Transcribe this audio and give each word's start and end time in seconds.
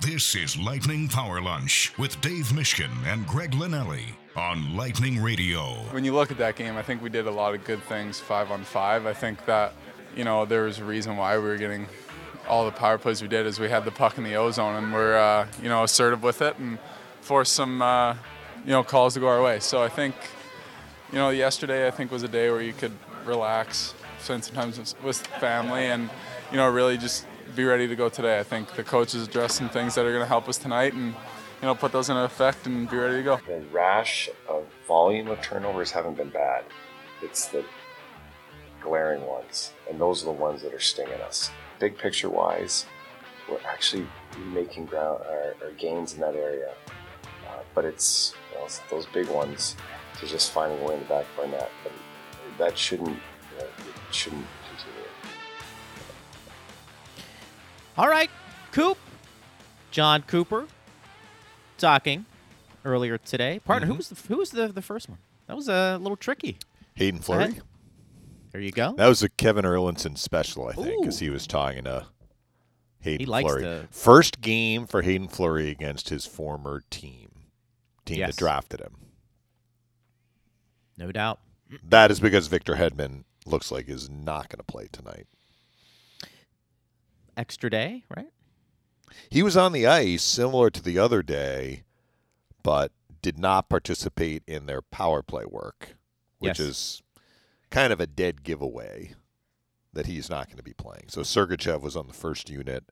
This 0.00 0.34
is 0.34 0.56
Lightning 0.56 1.08
Power 1.08 1.40
Lunch 1.40 1.92
with 1.98 2.20
Dave 2.20 2.46
Mishkin 2.46 2.90
and 3.06 3.26
Greg 3.26 3.50
Linelli 3.50 4.04
on 4.36 4.76
Lightning 4.76 5.20
Radio. 5.20 5.74
When 5.90 6.04
you 6.04 6.14
look 6.14 6.30
at 6.30 6.38
that 6.38 6.56
game, 6.56 6.76
I 6.76 6.82
think 6.82 7.02
we 7.02 7.08
did 7.08 7.26
a 7.26 7.30
lot 7.30 7.54
of 7.54 7.64
good 7.64 7.82
things 7.82 8.20
five 8.20 8.50
on 8.50 8.62
five. 8.62 9.04
I 9.04 9.12
think 9.12 9.44
that, 9.46 9.74
you 10.14 10.24
know, 10.24 10.44
there 10.44 10.62
was 10.62 10.78
a 10.78 10.84
reason 10.84 11.16
why 11.16 11.36
we 11.38 11.44
were 11.44 11.56
getting 11.56 11.86
all 12.48 12.64
the 12.64 12.70
power 12.70 12.98
plays 12.98 13.20
we 13.20 13.28
did 13.28 13.46
is 13.46 13.58
we 13.58 13.68
had 13.68 13.84
the 13.84 13.90
puck 13.90 14.16
in 14.16 14.24
the 14.24 14.36
ozone 14.36 14.76
and 14.76 14.92
we're, 14.92 15.16
uh, 15.16 15.48
you 15.60 15.68
know, 15.68 15.82
assertive 15.82 16.22
with 16.22 16.40
it 16.40 16.56
and 16.58 16.78
forced 17.20 17.52
some, 17.52 17.82
uh, 17.82 18.14
you 18.64 18.70
know, 18.70 18.84
calls 18.84 19.14
to 19.14 19.20
go 19.20 19.28
our 19.28 19.42
way. 19.42 19.58
So 19.58 19.82
I 19.82 19.88
think, 19.88 20.14
you 21.10 21.18
know, 21.18 21.30
yesterday 21.30 21.88
I 21.88 21.90
think 21.90 22.12
was 22.12 22.22
a 22.22 22.28
day 22.28 22.50
where 22.50 22.62
you 22.62 22.72
could 22.72 22.92
relax, 23.24 23.94
spend 24.20 24.44
some 24.44 24.54
time 24.54 24.72
with 25.02 25.26
family 25.38 25.86
and, 25.86 26.08
you 26.50 26.56
know, 26.56 26.70
really 26.70 26.96
just 26.96 27.26
be 27.54 27.64
ready 27.64 27.86
to 27.86 27.96
go 27.96 28.08
today. 28.08 28.38
I 28.38 28.42
think 28.42 28.74
the 28.74 28.82
coaches 28.82 29.26
addressed 29.26 29.56
some 29.56 29.68
things 29.68 29.94
that 29.94 30.04
are 30.04 30.10
going 30.10 30.22
to 30.22 30.28
help 30.28 30.48
us 30.48 30.58
tonight, 30.58 30.94
and 30.94 31.14
you 31.60 31.62
know, 31.62 31.74
put 31.74 31.92
those 31.92 32.08
into 32.10 32.22
effect 32.22 32.66
and 32.66 32.88
be 32.88 32.96
ready 32.96 33.16
to 33.16 33.22
go. 33.22 33.40
The 33.46 33.64
rash 33.72 34.28
of 34.48 34.64
volume 34.86 35.28
of 35.28 35.40
turnovers 35.40 35.90
haven't 35.90 36.16
been 36.16 36.30
bad. 36.30 36.64
It's 37.22 37.46
the 37.46 37.64
glaring 38.80 39.26
ones, 39.26 39.72
and 39.88 40.00
those 40.00 40.22
are 40.22 40.26
the 40.26 40.32
ones 40.32 40.62
that 40.62 40.74
are 40.74 40.80
stinging 40.80 41.20
us. 41.22 41.50
Big 41.78 41.96
picture 41.98 42.28
wise, 42.28 42.86
we're 43.48 43.58
actually 43.66 44.06
making 44.52 44.86
ground 44.86 45.22
our, 45.28 45.54
gains 45.78 46.14
in 46.14 46.20
that 46.20 46.34
area, 46.34 46.72
uh, 47.48 47.58
but 47.74 47.84
it's 47.84 48.34
you 48.52 48.58
know, 48.58 48.68
those 48.90 49.06
big 49.06 49.28
ones 49.28 49.76
to 50.18 50.26
just 50.26 50.52
finding 50.52 50.80
a 50.80 50.84
way 50.84 50.94
in 50.94 51.00
the 51.00 51.06
back 51.06 51.26
of 51.34 51.44
our 51.44 51.50
net. 51.50 51.70
But 51.82 51.92
that 52.58 52.78
shouldn't 52.78 53.08
you 53.08 53.58
know, 53.58 53.66
shouldn't 54.10 54.46
All 57.98 58.08
right, 58.08 58.28
Coop, 58.72 58.98
John 59.90 60.20
Cooper, 60.20 60.66
talking 61.78 62.26
earlier 62.84 63.16
today. 63.16 63.58
Partner, 63.60 63.86
mm-hmm. 63.86 63.92
who 63.92 63.96
was 63.96 64.08
the, 64.10 64.28
who 64.28 64.36
was 64.36 64.50
the, 64.50 64.68
the 64.68 64.82
first 64.82 65.08
one? 65.08 65.16
That 65.46 65.56
was 65.56 65.66
a 65.66 65.96
little 65.98 66.16
tricky. 66.16 66.58
Haydn 66.96 67.20
Fleury. 67.20 67.54
There 68.52 68.60
you 68.60 68.70
go. 68.70 68.92
That 68.98 69.06
was 69.06 69.22
a 69.22 69.30
Kevin 69.30 69.64
Erlandson 69.64 70.18
special, 70.18 70.68
I 70.68 70.72
think, 70.72 71.00
because 71.00 71.20
he 71.20 71.30
was 71.30 71.46
talking 71.46 71.84
to 71.84 72.06
Haydn 73.00 73.20
he 73.20 73.24
Fleury. 73.24 73.62
The... 73.62 73.88
First 73.90 74.42
game 74.42 74.86
for 74.86 75.00
Haydn 75.00 75.28
Fleury 75.28 75.70
against 75.70 76.10
his 76.10 76.26
former 76.26 76.82
team, 76.90 77.30
team 78.04 78.18
yes. 78.18 78.34
that 78.34 78.38
drafted 78.38 78.80
him. 78.80 78.96
No 80.98 81.12
doubt. 81.12 81.40
That 81.82 82.10
is 82.10 82.20
because 82.20 82.46
Victor 82.48 82.74
Hedman 82.74 83.24
looks 83.46 83.72
like 83.72 83.88
is 83.88 84.10
not 84.10 84.50
going 84.50 84.58
to 84.58 84.64
play 84.64 84.88
tonight 84.92 85.26
extra 87.36 87.70
day, 87.70 88.04
right? 88.16 88.28
He 89.30 89.42
was 89.42 89.56
on 89.56 89.72
the 89.72 89.86
ice 89.86 90.22
similar 90.22 90.70
to 90.70 90.82
the 90.82 90.98
other 90.98 91.22
day, 91.22 91.84
but 92.62 92.92
did 93.22 93.38
not 93.38 93.68
participate 93.68 94.42
in 94.46 94.66
their 94.66 94.82
power 94.82 95.22
play 95.22 95.44
work, 95.44 95.96
which 96.38 96.58
yes. 96.58 96.68
is 96.68 97.02
kind 97.70 97.92
of 97.92 98.00
a 98.00 98.06
dead 98.06 98.42
giveaway 98.42 99.14
that 99.92 100.06
he's 100.06 100.28
not 100.28 100.46
going 100.46 100.58
to 100.58 100.62
be 100.62 100.74
playing. 100.74 101.06
So 101.08 101.22
Sergachev 101.22 101.80
was 101.80 101.96
on 101.96 102.06
the 102.06 102.12
first 102.12 102.50
unit, 102.50 102.84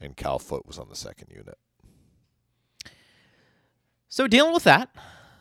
and 0.00 0.16
Cal 0.16 0.38
Foote 0.38 0.66
was 0.66 0.78
on 0.78 0.88
the 0.88 0.96
second 0.96 1.28
unit. 1.30 1.58
So 4.08 4.26
dealing 4.26 4.54
with 4.54 4.64
that, 4.64 4.90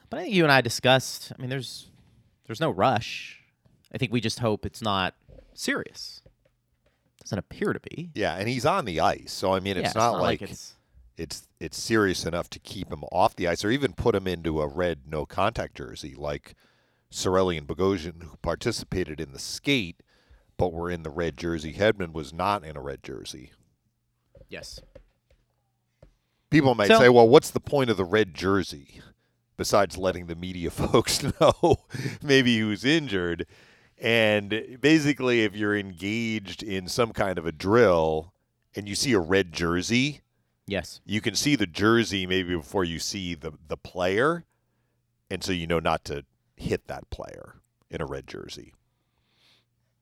but 0.09 0.19
I 0.19 0.23
think 0.23 0.35
you 0.35 0.43
and 0.43 0.51
I 0.51 0.61
discussed. 0.61 1.31
I 1.37 1.41
mean, 1.41 1.49
there's 1.49 1.87
there's 2.45 2.61
no 2.61 2.71
rush. 2.71 3.41
I 3.93 3.97
think 3.97 4.11
we 4.11 4.21
just 4.21 4.39
hope 4.39 4.65
it's 4.65 4.81
not 4.81 5.15
serious 5.53 6.21
doesn't 7.25 7.39
appear 7.39 7.73
to 7.73 7.79
be. 7.79 8.11
Yeah, 8.13 8.35
and 8.35 8.47
he's 8.47 8.65
on 8.65 8.85
the 8.85 8.99
ice, 8.99 9.31
so 9.31 9.53
I 9.53 9.59
mean, 9.59 9.77
it's, 9.77 9.83
yeah, 9.83 9.87
it's 9.87 9.95
not, 9.95 10.11
not, 10.13 10.21
like, 10.21 10.41
like 10.41 10.51
it's 10.51 10.75
it's 11.17 11.47
it's 11.59 11.81
serious 11.81 12.25
enough 12.25 12.49
to 12.51 12.59
keep 12.59 12.91
him 12.91 13.03
off 13.11 13.35
the 13.35 13.47
ice, 13.47 13.65
or 13.65 13.71
even 13.71 13.93
put 13.93 14.15
him 14.15 14.27
into 14.27 14.61
a 14.61 14.67
red 14.67 15.01
no 15.07 15.25
contact 15.25 15.75
jersey 15.75 16.13
like 16.15 16.55
Cirelli 17.11 17.57
and 17.57 17.67
Bogosian, 17.67 18.23
who 18.23 18.37
participated 18.41 19.19
in 19.19 19.31
the 19.31 19.39
skate, 19.39 20.03
but 20.57 20.73
were 20.73 20.91
in 20.91 21.03
the 21.03 21.09
red 21.09 21.37
jersey. 21.37 21.73
Hedman 21.73 22.13
was 22.13 22.33
not 22.33 22.63
in 22.63 22.77
a 22.77 22.81
red 22.81 23.03
jersey. 23.03 23.51
Yes. 24.49 24.79
People 26.49 26.75
might 26.75 26.87
so, 26.87 26.99
say, 26.99 27.09
"Well, 27.09 27.27
what's 27.27 27.49
the 27.49 27.59
point 27.59 27.89
of 27.89 27.97
the 27.97 28.05
red 28.05 28.33
jersey?" 28.33 29.01
Besides 29.57 29.97
letting 29.97 30.27
the 30.27 30.35
media 30.35 30.69
folks 30.71 31.23
know 31.23 31.77
maybe 32.21 32.57
he 32.57 32.63
was 32.63 32.83
injured, 32.83 33.47
and 33.97 34.77
basically, 34.81 35.43
if 35.43 35.55
you're 35.55 35.75
engaged 35.75 36.61
in 36.63 36.87
some 36.87 37.13
kind 37.13 37.37
of 37.37 37.45
a 37.45 37.51
drill 37.51 38.33
and 38.75 38.89
you 38.89 38.95
see 38.95 39.13
a 39.13 39.19
red 39.19 39.53
jersey, 39.53 40.21
yes, 40.67 40.99
you 41.05 41.21
can 41.21 41.35
see 41.35 41.55
the 41.55 41.67
jersey 41.67 42.25
maybe 42.25 42.55
before 42.55 42.83
you 42.83 42.99
see 42.99 43.35
the 43.35 43.53
the 43.67 43.77
player, 43.77 44.45
and 45.29 45.43
so 45.43 45.51
you 45.51 45.67
know 45.67 45.79
not 45.79 46.03
to 46.05 46.25
hit 46.55 46.87
that 46.87 47.09
player 47.09 47.55
in 47.89 48.01
a 48.01 48.05
red 48.05 48.27
jersey. 48.27 48.73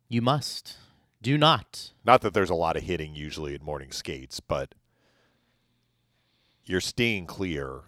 You 0.07 0.21
must. 0.21 0.77
Do 1.21 1.37
not. 1.37 1.91
Not 2.03 2.21
that 2.21 2.33
there's 2.33 2.49
a 2.49 2.55
lot 2.55 2.75
of 2.75 2.83
hitting 2.83 3.15
usually 3.15 3.55
in 3.55 3.63
morning 3.63 3.91
skates, 3.91 4.41
but 4.41 4.75
you're 6.65 6.81
staying 6.81 7.27
clear 7.27 7.83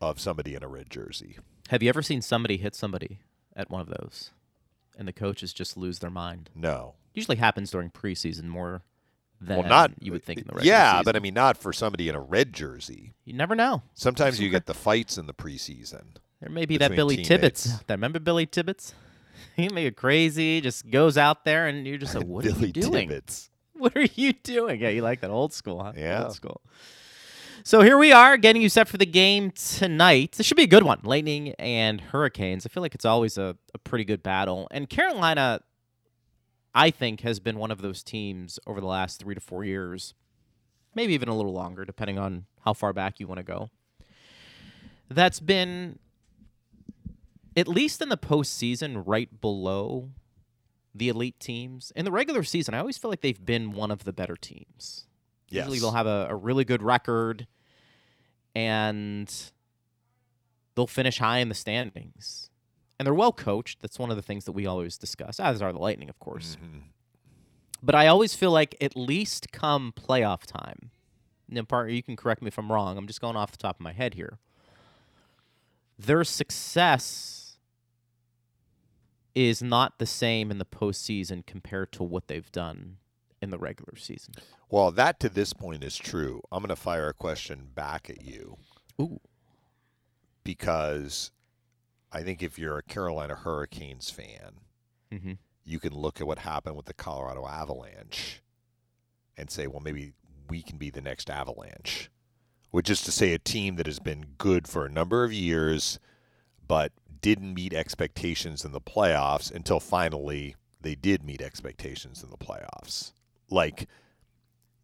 of 0.00 0.18
somebody 0.18 0.54
in 0.54 0.64
a 0.64 0.68
red 0.68 0.90
jersey. 0.90 1.38
Have 1.68 1.82
you 1.82 1.88
ever 1.88 2.02
seen 2.02 2.20
somebody 2.20 2.56
hit 2.56 2.74
somebody 2.74 3.20
at 3.54 3.70
one 3.70 3.80
of 3.80 3.88
those? 3.88 4.32
And 4.98 5.08
the 5.08 5.12
coaches 5.12 5.52
just 5.52 5.76
lose 5.76 5.98
their 6.00 6.10
mind. 6.10 6.50
No. 6.54 6.94
Usually 7.14 7.36
happens 7.36 7.70
during 7.70 7.90
preseason 7.90 8.44
more 8.44 8.82
than 9.40 9.58
well, 9.60 9.68
not, 9.68 9.92
you 10.00 10.12
would 10.12 10.22
think 10.22 10.40
in 10.40 10.46
the 10.46 10.52
regular 10.52 10.76
Yeah, 10.76 10.92
season. 10.92 11.04
but 11.04 11.16
I 11.16 11.18
mean, 11.20 11.32
not 11.34 11.56
for 11.56 11.72
somebody 11.72 12.08
in 12.08 12.14
a 12.14 12.20
red 12.20 12.52
jersey. 12.52 13.14
You 13.24 13.32
never 13.32 13.54
know. 13.54 13.82
Sometimes 13.94 14.38
you 14.38 14.50
get 14.50 14.66
the 14.66 14.74
fights 14.74 15.16
in 15.16 15.26
the 15.26 15.32
preseason. 15.32 16.16
There 16.40 16.50
may 16.50 16.66
be 16.66 16.76
that 16.78 16.94
Billy 16.94 17.16
teammates. 17.16 17.64
Tibbetts. 17.64 17.84
That 17.86 17.94
remember 17.94 18.18
Billy 18.18 18.46
Tibbetts? 18.46 18.92
he 19.56 19.68
may 19.70 19.84
get 19.84 19.96
crazy, 19.96 20.60
just 20.60 20.90
goes 20.90 21.16
out 21.16 21.44
there, 21.44 21.66
and 21.66 21.86
you're 21.86 21.98
just 21.98 22.14
like, 22.14 22.26
"What 22.26 22.44
are 22.44 22.50
you 22.50 22.72
doing? 22.72 23.08
Tibbetts. 23.08 23.48
What 23.72 23.96
are 23.96 24.06
you 24.14 24.34
doing?" 24.34 24.80
Yeah, 24.80 24.90
you 24.90 25.00
like 25.00 25.20
that 25.20 25.30
old 25.30 25.54
school, 25.54 25.82
huh? 25.82 25.92
Yeah, 25.96 26.24
old 26.24 26.34
school. 26.34 26.60
So 27.62 27.82
here 27.82 27.98
we 27.98 28.10
are, 28.10 28.38
getting 28.38 28.62
you 28.62 28.70
set 28.70 28.88
for 28.88 28.96
the 28.96 29.04
game 29.04 29.50
tonight. 29.50 30.32
This 30.32 30.46
should 30.46 30.56
be 30.56 30.62
a 30.62 30.68
good 30.68 30.82
one. 30.82 31.00
Lightning 31.02 31.50
and 31.58 32.00
Hurricanes. 32.00 32.64
I 32.64 32.70
feel 32.70 32.82
like 32.82 32.94
it's 32.94 33.04
always 33.04 33.36
a, 33.36 33.54
a 33.74 33.78
pretty 33.78 34.04
good 34.04 34.22
battle. 34.22 34.66
And 34.70 34.88
Carolina, 34.88 35.60
I 36.74 36.90
think, 36.90 37.20
has 37.20 37.38
been 37.38 37.58
one 37.58 37.70
of 37.70 37.82
those 37.82 38.02
teams 38.02 38.58
over 38.66 38.80
the 38.80 38.86
last 38.86 39.20
three 39.20 39.34
to 39.34 39.42
four 39.42 39.62
years, 39.62 40.14
maybe 40.94 41.12
even 41.12 41.28
a 41.28 41.36
little 41.36 41.52
longer, 41.52 41.84
depending 41.84 42.18
on 42.18 42.46
how 42.64 42.72
far 42.72 42.94
back 42.94 43.20
you 43.20 43.26
want 43.26 43.38
to 43.38 43.44
go. 43.44 43.68
That's 45.10 45.40
been, 45.40 45.98
at 47.54 47.68
least 47.68 48.00
in 48.00 48.08
the 48.08 48.16
postseason, 48.16 49.02
right 49.04 49.38
below 49.38 50.08
the 50.94 51.10
elite 51.10 51.38
teams. 51.38 51.92
In 51.94 52.06
the 52.06 52.12
regular 52.12 52.42
season, 52.42 52.72
I 52.72 52.78
always 52.78 52.96
feel 52.96 53.10
like 53.10 53.20
they've 53.20 53.44
been 53.44 53.72
one 53.72 53.90
of 53.90 54.04
the 54.04 54.14
better 54.14 54.36
teams. 54.36 55.04
Yes. 55.50 55.66
Usually 55.66 55.80
they'll 55.80 55.92
have 55.92 56.06
a, 56.06 56.28
a 56.30 56.36
really 56.36 56.64
good 56.64 56.82
record 56.82 57.46
and 58.54 59.32
they'll 60.74 60.86
finish 60.86 61.18
high 61.18 61.38
in 61.38 61.48
the 61.48 61.54
standings. 61.54 62.50
And 62.98 63.06
they're 63.06 63.14
well 63.14 63.32
coached. 63.32 63.80
That's 63.80 63.98
one 63.98 64.10
of 64.10 64.16
the 64.16 64.22
things 64.22 64.44
that 64.44 64.52
we 64.52 64.66
always 64.66 64.98
discuss, 64.98 65.40
as 65.40 65.62
are 65.62 65.72
the 65.72 65.78
Lightning, 65.78 66.10
of 66.10 66.18
course. 66.18 66.56
Mm-hmm. 66.56 66.78
But 67.82 67.94
I 67.94 68.06
always 68.08 68.34
feel 68.34 68.50
like 68.50 68.76
at 68.80 68.94
least 68.94 69.52
come 69.52 69.94
playoff 69.96 70.44
time, 70.44 70.90
and 71.50 71.66
partner, 71.66 71.92
you 71.92 72.02
can 72.02 72.14
correct 72.14 72.42
me 72.42 72.48
if 72.48 72.58
I'm 72.58 72.70
wrong. 72.70 72.98
I'm 72.98 73.06
just 73.06 73.20
going 73.20 73.36
off 73.36 73.52
the 73.52 73.56
top 73.56 73.76
of 73.76 73.80
my 73.80 73.92
head 73.92 74.14
here. 74.14 74.38
Their 75.98 76.24
success 76.24 77.56
is 79.34 79.62
not 79.62 79.98
the 79.98 80.06
same 80.06 80.50
in 80.50 80.58
the 80.58 80.66
postseason 80.66 81.44
compared 81.46 81.92
to 81.92 82.02
what 82.02 82.28
they've 82.28 82.52
done 82.52 82.96
in 83.42 83.50
the 83.50 83.58
regular 83.58 83.96
season. 83.96 84.34
Well, 84.68 84.90
that 84.92 85.18
to 85.20 85.28
this 85.28 85.52
point 85.52 85.82
is 85.82 85.96
true. 85.96 86.42
I'm 86.52 86.62
going 86.62 86.68
to 86.68 86.76
fire 86.76 87.08
a 87.08 87.14
question 87.14 87.68
back 87.74 88.10
at 88.10 88.22
you. 88.22 88.56
Ooh. 89.00 89.20
Because 90.44 91.30
I 92.12 92.22
think 92.22 92.42
if 92.42 92.58
you're 92.58 92.78
a 92.78 92.82
Carolina 92.82 93.34
Hurricanes 93.34 94.10
fan, 94.10 94.60
mm-hmm. 95.12 95.32
you 95.64 95.78
can 95.78 95.94
look 95.94 96.20
at 96.20 96.26
what 96.26 96.40
happened 96.40 96.76
with 96.76 96.86
the 96.86 96.94
Colorado 96.94 97.46
Avalanche 97.46 98.42
and 99.36 99.50
say, 99.50 99.66
well, 99.66 99.80
maybe 99.80 100.12
we 100.48 100.62
can 100.62 100.76
be 100.76 100.90
the 100.90 101.00
next 101.00 101.30
Avalanche. 101.30 102.10
Which 102.70 102.88
is 102.88 103.02
to 103.02 103.10
say, 103.10 103.32
a 103.32 103.38
team 103.38 103.74
that 103.76 103.86
has 103.86 103.98
been 103.98 104.34
good 104.38 104.68
for 104.68 104.86
a 104.86 104.90
number 104.90 105.24
of 105.24 105.32
years, 105.32 105.98
but 106.68 106.92
didn't 107.20 107.52
meet 107.52 107.74
expectations 107.74 108.64
in 108.64 108.70
the 108.70 108.80
playoffs 108.80 109.52
until 109.52 109.80
finally 109.80 110.54
they 110.80 110.94
did 110.94 111.24
meet 111.24 111.42
expectations 111.42 112.22
in 112.22 112.30
the 112.30 112.36
playoffs 112.36 113.12
like 113.50 113.88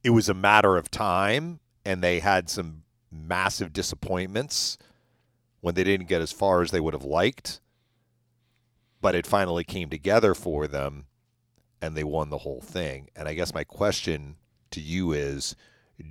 it 0.02 0.10
was 0.10 0.28
a 0.28 0.34
matter 0.34 0.76
of 0.76 0.90
time 0.90 1.60
and 1.84 2.02
they 2.02 2.20
had 2.20 2.48
some 2.48 2.82
massive 3.10 3.72
disappointments 3.72 4.76
when 5.60 5.74
they 5.74 5.84
didn't 5.84 6.08
get 6.08 6.20
as 6.20 6.32
far 6.32 6.62
as 6.62 6.70
they 6.70 6.80
would 6.80 6.94
have 6.94 7.04
liked 7.04 7.60
but 9.00 9.14
it 9.14 9.26
finally 9.26 9.64
came 9.64 9.88
together 9.88 10.34
for 10.34 10.66
them 10.66 11.06
and 11.80 11.96
they 11.96 12.04
won 12.04 12.30
the 12.30 12.38
whole 12.38 12.60
thing 12.60 13.08
and 13.14 13.28
i 13.28 13.34
guess 13.34 13.54
my 13.54 13.64
question 13.64 14.36
to 14.70 14.80
you 14.80 15.12
is 15.12 15.56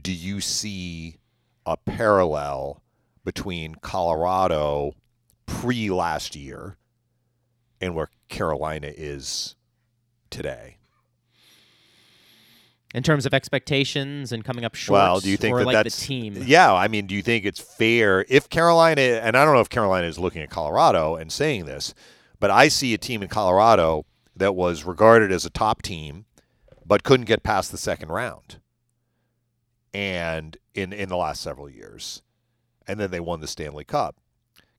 do 0.02 0.12
you 0.12 0.42
see 0.42 1.18
a 1.66 1.78
parallel 1.78 2.81
between 3.24 3.75
Colorado 3.75 4.94
pre 5.46 5.90
last 5.90 6.36
year 6.36 6.78
and 7.81 7.96
where 7.96 8.10
Carolina 8.30 8.92
is 8.96 9.56
today? 10.30 10.78
In 12.95 13.03
terms 13.03 13.25
of 13.25 13.33
expectations 13.33 14.31
and 14.31 14.45
coming 14.45 14.63
up 14.63 14.74
short, 14.74 14.94
Well, 14.97 15.19
do 15.19 15.30
you 15.30 15.36
think 15.36 15.57
that 15.57 15.65
like 15.65 15.74
that's 15.74 16.00
the 16.00 16.06
team? 16.06 16.42
Yeah, 16.45 16.74
I 16.74 16.88
mean, 16.88 17.07
do 17.07 17.13
you 17.13 17.21
think 17.21 17.44
it's 17.44 17.59
fair 17.59 18.25
if 18.30 18.47
Carolina 18.47 19.01
and 19.01 19.36
I 19.36 19.44
don't 19.44 19.53
know 19.53 19.59
if 19.59 19.68
Carolina 19.68 20.07
is 20.07 20.18
looking 20.18 20.42
at 20.42 20.50
Colorado 20.50 21.18
and 21.18 21.30
saying 21.30 21.65
this, 21.65 21.94
but 22.39 22.51
I 22.51 22.69
see 22.69 22.94
a 22.94 22.97
team 22.97 23.21
in 23.21 23.27
Colorado 23.27 24.06
that 24.33 24.56
was 24.56 24.86
regarded 24.86 25.30
as 25.33 25.45
a 25.45 25.50
top 25.50 25.81
team 25.81 26.24
but 26.86 27.03
couldn't 27.03 27.25
get 27.25 27.44
past 27.44 27.69
the 27.69 27.77
second 27.77 28.09
round. 28.09 28.62
And 29.94 30.56
in 30.74 30.94
in 30.94 31.09
the 31.09 31.18
last 31.18 31.42
several 31.42 31.69
years. 31.69 32.21
And 32.88 32.97
then 32.97 33.12
they 33.12 33.19
won 33.19 33.42
the 33.42 33.47
Stanley 33.47 33.83
Cup. 33.83 34.15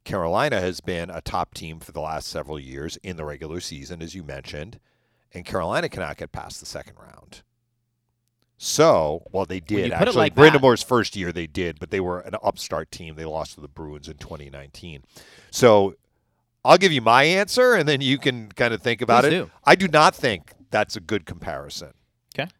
Carolina 0.04 0.58
has 0.58 0.80
been 0.80 1.10
a 1.10 1.20
top 1.20 1.52
team 1.52 1.80
for 1.80 1.92
the 1.92 2.00
last 2.00 2.28
several 2.28 2.58
years 2.58 2.96
in 3.02 3.18
the 3.18 3.26
regular 3.26 3.60
season 3.60 4.00
as 4.00 4.14
you 4.14 4.22
mentioned, 4.22 4.80
and 5.34 5.44
Carolina 5.44 5.90
cannot 5.90 6.16
get 6.16 6.32
past 6.32 6.60
the 6.60 6.66
second 6.66 6.94
round. 6.98 7.42
So, 8.58 9.22
well, 9.32 9.44
they 9.44 9.60
did 9.60 9.92
actually. 9.92 10.16
like 10.16 10.34
that- 10.34 10.84
first 10.86 11.14
year, 11.14 11.30
they 11.30 11.46
did, 11.46 11.78
but 11.78 11.90
they 11.90 12.00
were 12.00 12.20
an 12.20 12.36
upstart 12.42 12.90
team. 12.90 13.14
They 13.14 13.26
lost 13.26 13.54
to 13.56 13.60
the 13.60 13.68
Bruins 13.68 14.08
in 14.08 14.16
2019. 14.16 15.04
So, 15.50 15.94
I'll 16.64 16.78
give 16.78 16.90
you 16.90 17.00
my 17.02 17.22
answer, 17.24 17.74
and 17.74 17.88
then 17.88 18.00
you 18.00 18.18
can 18.18 18.50
kind 18.50 18.74
of 18.74 18.82
think 18.82 19.00
about 19.02 19.24
Please 19.24 19.34
it. 19.34 19.44
do. 19.44 19.50
I 19.64 19.76
do 19.76 19.88
not 19.88 20.14
think 20.14 20.52
that's 20.70 20.96
a 20.96 21.00
good 21.00 21.24
comparison. 21.26 21.92
Okay. 22.36 22.50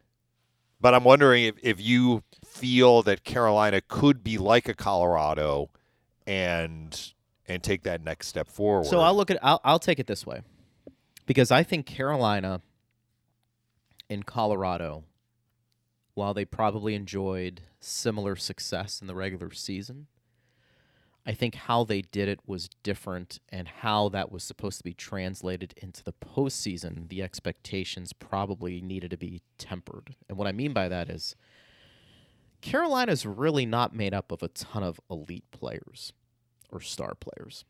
But 0.79 0.93
I'm 0.93 1.03
wondering 1.03 1.43
if, 1.45 1.55
if 1.61 1.81
you 1.81 2.23
feel 2.45 3.01
that 3.03 3.23
Carolina 3.23 3.81
could 3.81 4.23
be 4.23 4.37
like 4.37 4.69
a 4.69 4.73
Colorado 4.73 5.69
and 6.25 7.13
and 7.49 7.63
take 7.63 7.83
that 7.83 8.03
next 8.03 8.27
step 8.27 8.47
forward. 8.47 8.85
So 8.85 8.99
I'll 8.99 9.15
look 9.15 9.31
at 9.31 9.39
I'll 9.41 9.59
I'll 9.63 9.79
take 9.79 9.99
it 9.99 10.07
this 10.07 10.25
way. 10.25 10.41
Because 11.25 11.51
I 11.51 11.63
think 11.63 11.85
Carolina 11.85 12.61
and 14.09 14.25
Colorado 14.25 15.03
while 16.17 16.33
they 16.33 16.45
probably 16.45 16.95
enjoyed 16.95 17.61
similar 17.79 18.35
success 18.35 19.01
in 19.01 19.05
the 19.05 19.13
regular 19.13 19.51
season, 19.51 20.07
I 21.27 21.33
think 21.33 21.53
how 21.53 21.83
they 21.83 22.01
did 22.01 22.27
it 22.27 22.39
was 22.47 22.69
different 22.81 23.39
and 23.49 23.67
how 23.67 24.09
that 24.09 24.31
was 24.31 24.43
supposed 24.43 24.79
to 24.79 24.83
be 24.83 24.95
translated 24.95 25.75
into 25.77 26.03
the 26.03 26.13
postseason, 26.13 27.09
the 27.09 27.21
expectations 27.21 28.13
probably 28.13 28.81
needed 28.81 29.11
to 29.11 29.17
be 29.17 29.43
tempered. 29.59 30.15
And 30.27 30.39
what 30.39 30.47
I 30.47 30.53
mean 30.53 30.73
by 30.73 30.89
that 30.89 31.07
is 31.07 31.35
Carolina's 32.61 33.23
really 33.23 33.67
not 33.67 33.95
made 33.95 34.15
up 34.15 34.31
of 34.31 34.41
a 34.41 34.47
ton 34.47 34.81
of 34.81 34.99
elite 35.11 35.51
players 35.51 36.13
or 36.71 36.81
star 36.81 37.13
players. 37.13 37.63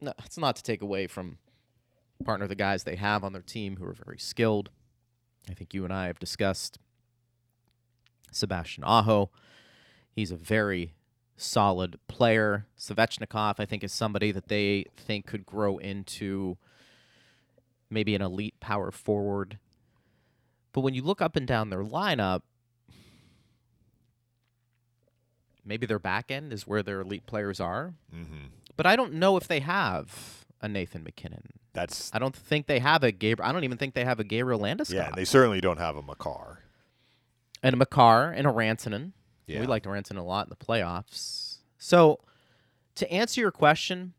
No, 0.00 0.12
it's 0.24 0.38
not 0.38 0.54
to 0.54 0.62
take 0.62 0.80
away 0.80 1.08
from 1.08 1.38
partner 2.24 2.46
the 2.46 2.54
guys 2.54 2.84
they 2.84 2.96
have 2.96 3.24
on 3.24 3.32
their 3.32 3.42
team 3.42 3.78
who 3.78 3.84
are 3.84 3.94
very 3.94 4.18
skilled. 4.18 4.70
I 5.50 5.54
think 5.54 5.74
you 5.74 5.82
and 5.82 5.92
I 5.92 6.06
have 6.06 6.20
discussed 6.20 6.78
Sebastian 8.34 8.84
Aho. 8.84 9.30
He's 10.14 10.30
a 10.30 10.36
very 10.36 10.94
solid 11.36 11.98
player. 12.08 12.66
Svechnikov, 12.78 13.54
I 13.58 13.64
think, 13.64 13.82
is 13.84 13.92
somebody 13.92 14.30
that 14.32 14.48
they 14.48 14.86
think 14.96 15.26
could 15.26 15.46
grow 15.46 15.78
into 15.78 16.56
maybe 17.90 18.14
an 18.14 18.22
elite 18.22 18.58
power 18.60 18.90
forward. 18.90 19.58
But 20.72 20.80
when 20.80 20.94
you 20.94 21.02
look 21.02 21.20
up 21.20 21.36
and 21.36 21.46
down 21.46 21.70
their 21.70 21.82
lineup, 21.84 22.42
maybe 25.64 25.86
their 25.86 25.98
back 25.98 26.30
end 26.30 26.52
is 26.52 26.66
where 26.66 26.82
their 26.82 27.00
elite 27.00 27.26
players 27.26 27.60
are. 27.60 27.94
hmm 28.10 28.46
But 28.76 28.86
I 28.86 28.96
don't 28.96 29.14
know 29.14 29.36
if 29.36 29.46
they 29.48 29.60
have 29.60 30.44
a 30.60 30.68
Nathan 30.68 31.02
MacKinnon. 31.04 31.42
that's 31.72 32.10
I 32.14 32.18
don't 32.18 32.36
think 32.36 32.66
they 32.66 32.78
have 32.78 33.02
a 33.02 33.12
Gabriel. 33.12 33.48
I 33.48 33.52
don't 33.52 33.64
even 33.64 33.78
think 33.78 33.94
they 33.94 34.04
have 34.04 34.20
a 34.20 34.24
Gabriel 34.24 34.60
Landeskog. 34.60 34.94
yeah. 34.94 35.10
They 35.14 35.24
certainly 35.24 35.60
don't 35.60 35.78
have 35.78 35.96
a 35.96 36.02
Makar. 36.02 36.60
And 37.62 37.74
a 37.74 37.76
Makar 37.76 38.30
and 38.32 38.46
a 38.46 38.50
Rantanen. 38.50 39.12
Yeah. 39.46 39.60
We 39.60 39.66
liked 39.66 39.86
Rantanen 39.86 40.18
a 40.18 40.22
lot 40.22 40.46
in 40.46 40.50
the 40.50 40.64
playoffs. 40.64 41.58
So, 41.78 42.20
to 42.94 43.10
answer 43.10 43.40
your 43.40 43.50
question, 43.50 44.14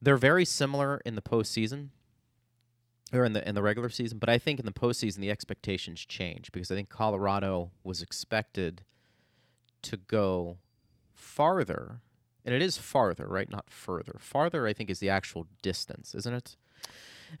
they're 0.00 0.16
very 0.16 0.44
similar 0.44 1.00
in 1.04 1.14
the 1.14 1.22
postseason 1.22 1.88
or 3.12 3.24
in 3.24 3.32
the 3.32 3.46
in 3.48 3.54
the 3.54 3.62
regular 3.62 3.88
season, 3.88 4.18
but 4.18 4.28
I 4.28 4.38
think 4.38 4.58
in 4.58 4.66
the 4.66 4.72
postseason 4.72 5.18
the 5.18 5.30
expectations 5.30 6.04
change 6.04 6.52
because 6.52 6.70
I 6.70 6.74
think 6.74 6.88
Colorado 6.88 7.70
was 7.84 8.02
expected 8.02 8.82
to 9.82 9.96
go 9.96 10.58
farther, 11.14 12.00
and 12.44 12.54
it 12.54 12.62
is 12.62 12.76
farther, 12.76 13.26
right? 13.26 13.50
Not 13.50 13.70
further. 13.70 14.16
Farther, 14.20 14.66
I 14.66 14.72
think, 14.72 14.90
is 14.90 14.98
the 14.98 15.08
actual 15.08 15.46
distance, 15.62 16.14
isn't 16.14 16.34
it? 16.34 16.56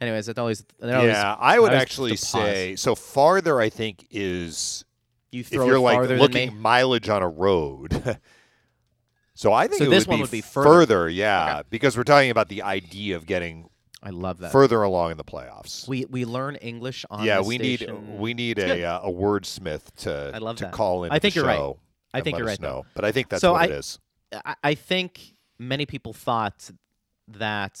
Anyways, 0.00 0.26
that 0.26 0.38
always, 0.38 0.64
always 0.82 1.04
yeah, 1.04 1.36
I 1.38 1.58
would 1.58 1.70
always 1.70 1.82
actually 1.82 2.16
say 2.16 2.76
so. 2.76 2.94
Farther, 2.94 3.60
I 3.60 3.68
think 3.68 4.06
is 4.10 4.84
you 5.36 5.40
if 5.62 5.66
you're 5.66 5.78
like 5.78 6.08
looking 6.08 6.56
mileage 6.58 7.08
on 7.08 7.22
a 7.22 7.28
road. 7.28 7.92
so 9.34 9.52
I 9.52 9.66
think 9.68 9.78
So 9.78 9.84
it 9.84 9.90
this 9.90 10.06
would 10.06 10.10
one 10.12 10.18
be 10.18 10.22
would 10.22 10.30
be 10.30 10.40
further. 10.40 11.08
yeah, 11.08 11.62
because 11.70 11.96
we're 11.96 12.04
talking 12.04 12.30
about 12.30 12.48
the 12.48 12.62
idea 12.62 13.16
of 13.16 13.26
getting 13.26 13.68
I 14.02 14.10
love 14.10 14.38
that. 14.38 14.52
further 14.52 14.82
along 14.82 15.12
in 15.12 15.16
the 15.16 15.24
playoffs. 15.24 15.88
We 15.88 16.04
we 16.06 16.24
learn 16.24 16.56
English 16.56 17.04
on 17.10 17.24
yeah, 17.24 17.40
we 17.40 17.58
need 17.58 17.90
we 18.18 18.34
need 18.34 18.58
It's 18.58 18.70
a 18.70 18.84
uh, 18.84 19.00
a 19.08 19.10
wordsmith 19.12 19.82
to 19.98 20.30
I 20.34 20.38
love 20.38 20.56
to 20.58 20.64
that. 20.64 20.72
call 20.72 21.04
in. 21.04 21.12
I 21.12 21.18
think 21.18 21.34
the 21.34 21.40
you're 21.40 21.48
right. 21.48 21.74
I 22.14 22.20
think 22.22 22.38
you're 22.38 22.46
right, 22.46 22.58
though. 22.60 22.68
know. 22.68 22.86
But 22.94 23.04
I 23.04 23.12
think 23.12 23.28
that's 23.28 23.40
So 23.40 23.52
what 23.52 23.62
I- 23.62 23.64
it 23.66 23.70
is. 23.72 23.98
I 24.62 24.74
think 24.74 25.34
many 25.58 25.86
people 25.86 26.12
thought 26.12 26.70
that 27.28 27.80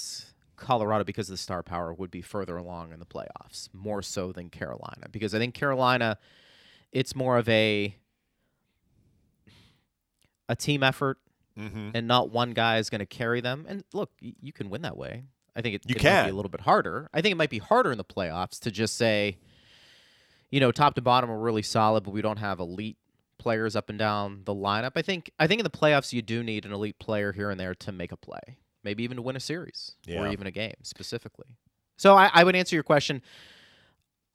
Colorado, 0.56 1.04
because 1.04 1.28
of 1.28 1.34
the 1.34 1.38
star 1.38 1.62
power, 1.62 1.92
would 1.92 2.10
be 2.10 2.22
further 2.22 2.56
along 2.56 2.92
in 2.92 2.98
the 3.00 3.04
playoffs, 3.06 3.68
more 3.72 4.00
so 4.00 4.30
than 4.32 4.48
Carolina. 4.48 5.08
Because 5.10 5.34
I 5.34 5.38
think 5.38 5.54
Carolina, 5.54 6.18
it's 6.92 7.14
more 7.14 7.36
of 7.38 7.48
a 7.48 7.96
a 10.48 10.56
team 10.56 10.82
effort, 10.82 11.18
Mm-hmm. 11.58 11.92
and 11.94 12.06
not 12.06 12.30
one 12.30 12.50
guy 12.50 12.76
is 12.76 12.90
going 12.90 12.98
to 12.98 13.06
carry 13.06 13.40
them. 13.40 13.64
And 13.66 13.82
look, 13.94 14.10
y- 14.20 14.34
you 14.42 14.52
can 14.52 14.68
win 14.68 14.82
that 14.82 14.94
way. 14.94 15.22
I 15.56 15.62
think 15.62 15.76
it, 15.76 15.84
You 15.86 15.94
it 15.94 15.96
might 15.96 16.02
be 16.02 16.02
can. 16.02 16.28
a 16.28 16.32
little 16.34 16.50
bit 16.50 16.60
harder. 16.60 17.08
I 17.14 17.22
think 17.22 17.32
it 17.32 17.36
might 17.36 17.48
be 17.48 17.60
harder 17.60 17.90
in 17.90 17.96
the 17.96 18.04
playoffs 18.04 18.60
to 18.60 18.70
just 18.70 18.94
say, 18.98 19.38
you 20.50 20.60
know, 20.60 20.70
top 20.70 20.96
to 20.96 21.00
bottom 21.00 21.30
are 21.30 21.38
really 21.38 21.62
solid, 21.62 22.04
but 22.04 22.10
we 22.10 22.20
don't 22.20 22.36
have 22.40 22.60
elite 22.60 22.98
players 23.38 23.74
up 23.74 23.88
and 23.88 23.98
down 23.98 24.42
the 24.44 24.54
lineup. 24.54 24.92
I 24.96 25.00
think 25.02 25.30
I 25.38 25.46
think 25.46 25.60
in 25.60 25.64
the 25.64 25.70
playoffs 25.70 26.12
you 26.12 26.20
do 26.20 26.42
need 26.42 26.66
an 26.66 26.72
elite 26.72 26.98
player 26.98 27.32
here 27.32 27.48
and 27.48 27.58
there 27.58 27.74
to 27.74 27.90
make 27.90 28.12
a 28.12 28.18
play, 28.18 28.58
maybe 28.84 29.02
even 29.02 29.16
to 29.16 29.22
win 29.22 29.34
a 29.34 29.40
series 29.40 29.92
Yeah. 30.04 30.20
or 30.20 30.28
even 30.30 30.46
a 30.46 30.50
game 30.50 30.74
specifically. 30.82 31.46
So 31.96 32.16
I, 32.16 32.30
I 32.34 32.44
would 32.44 32.54
answer 32.54 32.76
your 32.76 32.82
question. 32.82 33.22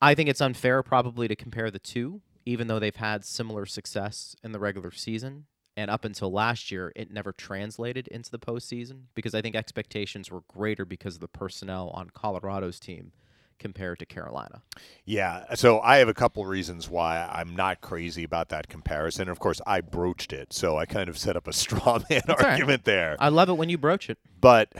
I 0.01 0.15
think 0.15 0.27
it's 0.27 0.41
unfair 0.41 0.81
probably 0.81 1.27
to 1.27 1.35
compare 1.35 1.69
the 1.69 1.77
two, 1.77 2.21
even 2.45 2.67
though 2.67 2.79
they've 2.79 2.95
had 2.95 3.25
similar 3.25 3.65
success 3.65 4.35
in 4.43 4.51
the 4.51 4.59
regular 4.59 4.91
season. 4.91 5.45
And 5.77 5.89
up 5.89 6.03
until 6.03 6.31
last 6.31 6.69
year, 6.69 6.91
it 6.95 7.11
never 7.11 7.31
translated 7.31 8.07
into 8.09 8.29
the 8.29 8.39
postseason 8.39 9.03
because 9.15 9.33
I 9.33 9.41
think 9.41 9.55
expectations 9.55 10.29
were 10.29 10.43
greater 10.47 10.83
because 10.83 11.15
of 11.15 11.21
the 11.21 11.27
personnel 11.29 11.89
on 11.93 12.09
Colorado's 12.09 12.79
team 12.79 13.13
compared 13.57 13.99
to 13.99 14.05
Carolina. 14.05 14.63
Yeah, 15.05 15.53
so 15.53 15.79
I 15.81 15.97
have 15.97 16.09
a 16.09 16.13
couple 16.13 16.43
reasons 16.45 16.89
why 16.89 17.29
I'm 17.31 17.55
not 17.55 17.79
crazy 17.79 18.23
about 18.23 18.49
that 18.49 18.67
comparison. 18.67 19.29
Of 19.29 19.39
course, 19.39 19.61
I 19.65 19.81
broached 19.81 20.33
it, 20.33 20.51
so 20.51 20.77
I 20.77 20.85
kind 20.85 21.07
of 21.07 21.17
set 21.17 21.37
up 21.37 21.47
a 21.47 21.53
straw 21.53 21.99
man 22.09 22.21
right. 22.27 22.43
argument 22.43 22.83
there. 22.83 23.15
I 23.19 23.29
love 23.29 23.49
it 23.49 23.53
when 23.53 23.69
you 23.69 23.77
broach 23.77 24.09
it. 24.09 24.17
But 24.39 24.73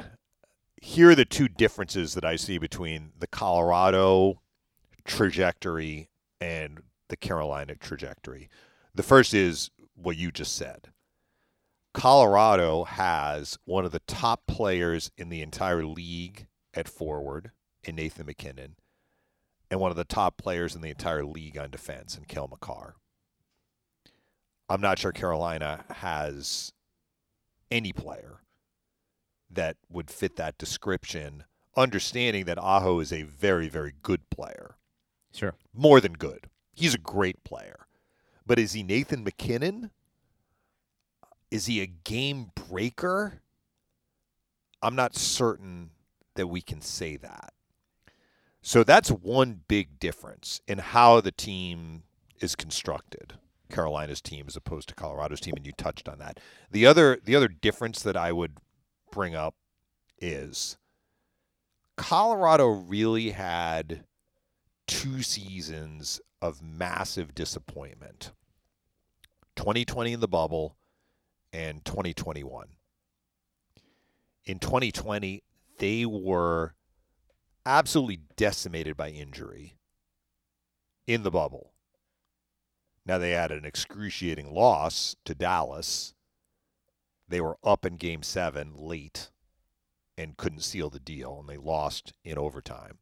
here 0.82 1.12
are 1.12 1.16
the 1.16 1.26
two 1.26 1.48
differences 1.48 2.16
that 2.16 2.26
I 2.26 2.36
see 2.36 2.58
between 2.58 3.12
the 3.20 3.28
Colorado 3.28 4.42
trajectory 5.06 6.10
and 6.42 6.82
the 7.12 7.18
Carolina 7.18 7.76
trajectory. 7.76 8.50
The 8.96 9.04
first 9.04 9.36
is 9.36 9.70
what 9.94 10.18
you 10.18 10.32
just 10.32 10.56
said. 10.56 10.88
Colorado 11.94 12.86
has 12.86 13.60
one 13.66 13.86
of 13.86 13.92
the 13.92 14.00
top 14.08 14.48
players 14.48 15.12
in 15.18 15.30
the 15.30 15.42
entire 15.42 15.86
league 15.86 16.48
at 16.74 16.88
forward 16.88 17.52
in 17.84 17.96
Nathan 17.96 18.26
MacKinnon 18.26 18.78
and 19.70 19.80
one 19.80 19.92
of 19.92 19.98
the 19.98 20.06
top 20.06 20.38
players 20.38 20.74
in 20.74 20.82
the 20.82 20.90
entire 20.90 21.26
league 21.26 21.58
on 21.58 21.70
defense 21.70 22.18
in 22.18 22.24
Cale 22.24 22.48
Makar. 22.50 22.96
I'm 24.70 24.82
not 24.82 24.98
sure 24.98 25.12
Carolina 25.12 25.84
has 25.90 26.72
any 27.70 27.92
player 27.92 28.40
that 29.50 29.76
would 29.90 30.10
fit 30.10 30.38
that 30.38 30.58
description, 30.58 31.44
understanding 31.76 32.46
that 32.46 32.58
Aho 32.58 33.02
is 33.02 33.12
a 33.12 33.24
very, 33.24 33.68
very 33.68 33.94
good 34.02 34.30
player. 34.30 34.78
Sure. 35.34 35.56
More 35.74 36.00
than 36.00 36.14
good. 36.14 36.50
He's 36.74 36.94
a 36.94 37.00
great 37.00 37.44
player. 37.44 37.88
But 38.46 38.60
is 38.60 38.74
he 38.74 38.84
Nathan 38.84 39.24
MacKinnon? 39.24 39.92
Is 41.50 41.66
he 41.66 41.82
a 41.82 41.88
game 41.88 42.52
breaker? 42.56 43.42
I'm 44.82 44.96
not 44.96 45.16
certain 45.16 45.92
that 46.36 46.48
we 46.48 46.62
can 46.62 46.82
say 46.82 47.18
that. 47.18 47.54
So 48.62 48.84
that's 48.84 49.10
one 49.10 49.62
big 49.68 50.00
difference 50.00 50.62
in 50.68 50.78
how 50.78 51.22
the 51.22 51.32
team 51.32 52.04
is 52.40 52.56
constructed. 52.56 53.34
Carolina's 53.70 54.22
team 54.22 54.46
as 54.48 54.56
opposed 54.56 54.90
to 54.90 54.96
Colorado's 54.96 55.40
team, 55.40 55.54
and 55.56 55.66
you 55.66 55.72
touched 55.72 56.08
on 56.08 56.20
that. 56.20 56.40
The 56.70 56.86
other 56.86 57.20
the 57.24 57.36
other 57.36 57.48
difference 57.48 58.02
that 58.04 58.18
I 58.18 58.32
would 58.32 58.58
bring 59.12 59.34
up 59.34 59.56
is 60.20 60.78
Colorado 61.98 62.68
really 62.68 63.32
had 63.32 64.04
two 64.88 65.22
seasons 65.22 66.20
of 66.42 66.62
massive 66.62 67.36
disappointment. 67.36 68.32
2020 69.56 70.14
in 70.14 70.20
the 70.20 70.28
bubble 70.28 70.78
and 71.54 71.84
2021. 71.86 72.68
In 74.46 74.60
2020, 74.60 75.44
they 75.78 76.06
were 76.06 76.74
absolutely 77.66 78.22
decimated 78.36 78.98
by 78.98 79.10
injury 79.10 79.76
in 81.06 81.24
the 81.24 81.32
bubble. 81.32 81.74
Now 83.06 83.18
they 83.18 83.32
had 83.32 83.52
an 83.52 83.66
excruciating 83.66 84.54
loss 84.54 85.16
to 85.26 85.36
Dallas. 85.36 86.14
They 87.28 87.42
were 87.42 87.58
up 87.64 87.86
in 87.86 87.98
game 87.98 88.24
seven 88.24 88.74
late 88.76 89.30
and 90.18 90.38
couldn't 90.38 90.62
seal 90.62 90.90
the 90.90 91.00
deal, 91.00 91.40
and 91.40 91.50
they 91.50 91.58
lost 91.58 92.14
in 92.24 92.38
overtime. 92.38 93.00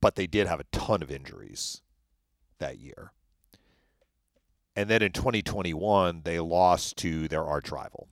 But 0.00 0.14
they 0.14 0.26
did 0.26 0.46
have 0.46 0.60
a 0.60 0.64
ton 0.70 1.02
of 1.02 1.10
injuries 1.10 1.82
that 2.58 2.78
year. 2.78 3.12
And 4.76 4.88
then 4.88 5.02
in 5.02 5.12
2021, 5.12 6.22
they 6.24 6.38
lost 6.38 6.96
to 6.98 7.26
their 7.26 7.44
arch 7.44 7.70
rival 7.70 8.08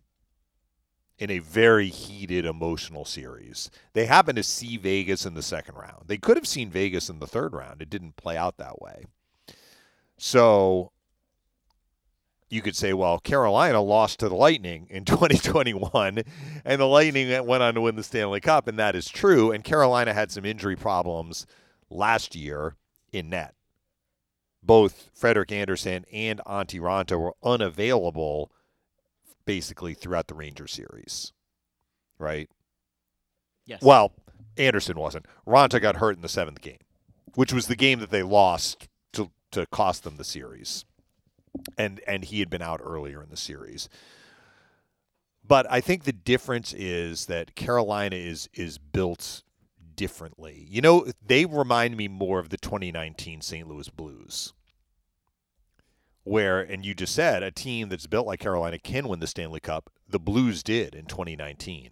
in 1.19 1.31
a 1.31 1.39
very 1.39 1.89
heated, 1.89 2.45
emotional 2.45 3.05
series. 3.05 3.71
They 3.93 4.07
happened 4.07 4.37
to 4.37 4.43
see 4.43 4.77
Vegas 4.77 5.25
in 5.25 5.35
the 5.35 5.43
second 5.43 5.77
round. 5.77 6.09
They 6.09 6.19
could 6.19 6.37
have 6.37 6.47
seen 6.47 6.71
Vegas 6.71 7.09
in 7.09 7.21
the 7.21 7.27
third 7.27 7.55
round. 7.55 7.81
It 7.81 7.89
didn't 7.89 8.17
play 8.17 8.37
out 8.37 8.59
that 8.59 8.83
way. 8.83 9.05
So 10.19 10.93
you 12.51 12.63
could 12.63 12.77
say, 12.77 12.93
well, 12.93 13.19
Carolina 13.19 13.81
lost 13.81 14.21
to 14.21 14.29
the 14.29 14.35
Lightning 14.35 14.87
in 14.91 15.05
2021, 15.07 16.23
and 16.65 16.81
the 16.81 16.87
Lightning 16.87 17.47
went 17.47 17.63
on 17.63 17.75
to 17.75 17.81
win 17.81 17.97
the 17.97 18.03
Stanley 18.03 18.41
Cup, 18.41 18.69
and 18.69 18.79
that 18.79 18.95
is 18.95 19.09
true. 19.09 19.51
And 19.51 19.65
Carolina 19.65 20.13
had 20.13 20.31
some 20.31 20.45
injury 20.45 20.77
problems 20.77 21.47
last 21.91 22.35
year 22.35 22.77
in 23.13 23.31
net. 23.31 23.55
Both 24.63 25.11
Frederik 25.15 25.53
Andersen 25.53 26.05
and 26.13 26.41
Antti 26.47 26.81
Raanta 26.81 27.19
were 27.19 27.35
unavailable 27.43 28.51
basically 29.45 29.95
throughout 29.95 30.27
the 30.27 30.35
Ranger 30.35 30.67
series, 30.67 31.33
right? 32.19 32.51
Yes. 33.65 33.81
Well, 33.83 34.13
Anderson 34.57 34.99
wasn't. 34.99 35.27
Raanta 35.47 35.81
got 35.81 35.97
hurt 35.97 36.17
in 36.17 36.23
the 36.23 36.29
seventh 36.29 36.61
game, 36.61 36.79
which 37.35 37.53
was 37.53 37.67
the 37.67 37.77
game 37.77 38.01
that 38.01 38.11
they 38.11 38.23
lost 38.23 38.89
to 39.13 39.31
to 39.53 39.67
cost 39.67 40.05
them 40.05 40.17
the 40.17 40.25
series, 40.25 40.85
and 41.79 42.01
and 42.07 42.25
he 42.25 42.41
had 42.41 42.51
been 42.51 42.63
out 42.63 42.81
earlier 42.83 43.23
in 43.23 43.31
the 43.31 43.37
series. 43.37 43.89
But 45.47 45.71
I 45.71 45.81
think 45.81 46.05
the 46.05 46.13
difference 46.13 46.73
is 46.73 47.27
that 47.27 47.55
Carolina 47.55 48.17
is 48.17 48.49
is 48.53 48.79
built 48.79 49.43
differently. 49.97 50.67
You 50.71 50.83
know, 50.83 51.07
they 51.25 51.45
remind 51.45 51.97
me 51.97 52.09
more 52.09 52.39
of 52.39 52.51
the 52.51 52.57
2019 52.57 53.41
St. 53.41 53.67
Louis 53.67 53.89
Blues 53.89 54.53
where, 56.27 56.61
and 56.61 56.85
you 56.85 56.93
just 56.93 57.15
said, 57.15 57.45
a 57.45 57.53
team 57.53 57.89
that's 57.89 58.09
built 58.09 58.27
like 58.27 58.41
Carolina 58.41 58.81
can 58.81 59.07
win 59.07 59.21
the 59.21 59.29
Stanley 59.29 59.61
Cup. 59.61 59.91
The 60.09 60.19
Blues 60.19 60.65
did 60.65 60.93
in 60.93 61.07
2019. 61.07 61.91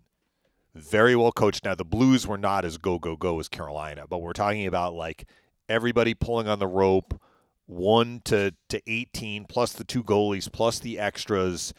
Very 0.75 1.15
well 1.15 1.31
coached. 1.31 1.65
Now, 1.65 1.77
the 1.77 1.85
Blues 1.85 2.27
were 2.27 2.37
not 2.37 2.65
as 2.65 2.77
go, 2.77 2.99
go, 2.99 3.15
go 3.15 3.39
as 3.39 3.49
Carolina, 3.49 4.07
but 4.11 4.19
we're 4.19 4.33
talking 4.33 4.67
about 4.67 4.93
like 4.93 5.29
everybody 5.69 6.15
pulling 6.15 6.49
on 6.49 6.59
the 6.59 6.67
rope, 6.67 7.21
1 7.67 8.23
to, 8.25 8.53
to 8.71 8.83
18, 8.89 9.45
plus 9.45 9.73
the 9.73 9.85
two 9.85 10.03
goalies, 10.03 10.51
plus 10.51 10.81
the 10.81 10.99
extras. 10.99 11.73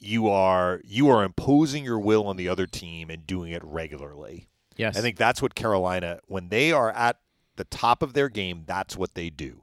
You 0.00 0.28
are 0.28 0.80
you 0.82 1.08
are 1.10 1.22
imposing 1.22 1.84
your 1.84 2.00
will 2.00 2.26
on 2.26 2.38
the 2.38 2.48
other 2.48 2.66
team 2.66 3.08
and 3.08 3.24
doing 3.24 3.52
it 3.52 3.62
regularly. 3.62 4.48
Yes. 4.76 4.96
I 4.96 5.00
think 5.00 5.16
that's 5.16 5.42
what 5.42 5.54
Carolina, 5.54 6.20
when 6.26 6.48
they 6.48 6.72
are 6.72 6.90
at 6.90 7.18
the 7.56 7.64
top 7.64 8.02
of 8.02 8.12
their 8.12 8.28
game, 8.28 8.64
that's 8.66 8.96
what 8.96 9.14
they 9.14 9.30
do. 9.30 9.62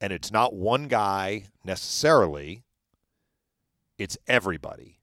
And 0.00 0.12
it's 0.12 0.30
not 0.30 0.54
one 0.54 0.88
guy 0.88 1.44
necessarily, 1.64 2.64
it's 3.98 4.16
everybody. 4.26 4.98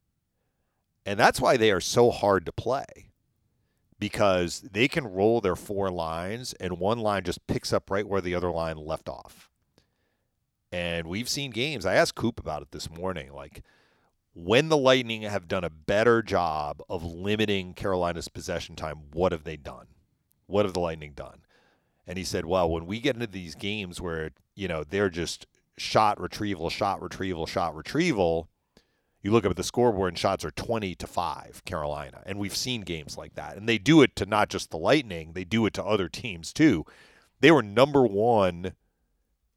And 1.05 1.19
that's 1.19 1.39
why 1.39 1.57
they 1.57 1.71
are 1.71 1.81
so 1.81 2.11
hard 2.11 2.45
to 2.45 2.51
play 2.51 3.11
because 3.99 4.61
they 4.61 4.87
can 4.87 5.05
roll 5.05 5.39
their 5.41 5.55
four 5.55 5.89
lines 5.89 6.53
and 6.59 6.79
one 6.79 6.99
line 6.99 7.23
just 7.23 7.45
picks 7.47 7.71
up 7.71 7.89
right 7.89 8.07
where 8.07 8.21
the 8.21 8.35
other 8.35 8.51
line 8.51 8.77
left 8.77 9.07
off. 9.07 9.49
And 10.71 11.07
we've 11.07 11.29
seen 11.29 11.51
games. 11.51 11.85
I 11.85 11.93
asked 11.93 12.15
Coop 12.15 12.39
about 12.39 12.61
it 12.61 12.71
this 12.71 12.89
morning. 12.89 13.31
Like, 13.31 13.63
when 14.35 14.67
the 14.67 14.77
Lightning 14.77 15.21
have 15.21 15.47
done 15.47 15.63
a 15.63 15.69
better 15.69 16.21
job 16.21 16.83
of 16.89 17.03
limiting 17.03 17.73
Carolina's 17.73 18.27
possession 18.27 18.75
time, 18.75 18.97
what 19.13 19.31
have 19.31 19.45
they 19.45 19.55
done? 19.55 19.87
What 20.45 20.65
have 20.65 20.73
the 20.73 20.81
Lightning 20.81 21.13
done? 21.15 21.39
And 22.05 22.17
he 22.17 22.25
said, 22.25 22.45
well, 22.45 22.69
when 22.69 22.85
we 22.85 22.99
get 22.99 23.15
into 23.15 23.27
these 23.27 23.55
games 23.55 24.01
where, 24.01 24.31
you 24.53 24.67
know, 24.67 24.83
they're 24.83 25.09
just 25.09 25.47
shot 25.77 26.19
retrieval, 26.19 26.69
shot 26.69 27.01
retrieval, 27.01 27.45
shot 27.45 27.75
retrieval, 27.75 28.49
you 29.21 29.31
look 29.31 29.45
up 29.45 29.51
at 29.51 29.57
the 29.57 29.63
scoreboard 29.63 30.09
and 30.09 30.19
shots 30.19 30.45
are 30.45 30.51
20 30.51 30.93
to 30.95 31.07
5 31.07 31.63
Carolina. 31.65 32.21
And 32.25 32.37
we've 32.37 32.55
seen 32.55 32.81
games 32.81 33.17
like 33.17 33.35
that. 33.35 33.55
And 33.55 33.67
they 33.67 33.77
do 33.77 34.01
it 34.01 34.15
to 34.17 34.25
not 34.25 34.49
just 34.49 34.69
the 34.69 34.77
Lightning, 34.77 35.31
they 35.33 35.45
do 35.45 35.65
it 35.65 35.73
to 35.75 35.83
other 35.83 36.09
teams 36.09 36.51
too. 36.51 36.85
They 37.39 37.51
were 37.51 37.63
number 37.63 38.05
1 38.05 38.73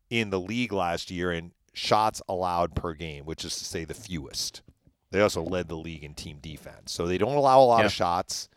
in 0.09 0.31
the 0.31 0.41
league 0.41 0.73
last 0.73 1.11
year 1.11 1.33
in 1.33 1.53
shots 1.75 2.23
allowed 2.29 2.75
per 2.75 2.95
game, 2.95 3.27
which 3.27 3.45
is 3.45 3.57
to 3.59 3.65
say 3.65 3.85
the 3.85 3.93
fewest. 3.93 4.63
They 5.11 5.21
also 5.21 5.43
led 5.43 5.69
the 5.69 5.77
league 5.77 6.05
in 6.05 6.15
team 6.15 6.39
defense. 6.41 6.93
So 6.93 7.07
they 7.07 7.19
don't 7.19 7.37
allow 7.37 7.61
a 7.61 7.65
lot 7.65 7.81
Yeah. 7.81 7.87
of 7.87 7.93
shots. 7.93 8.49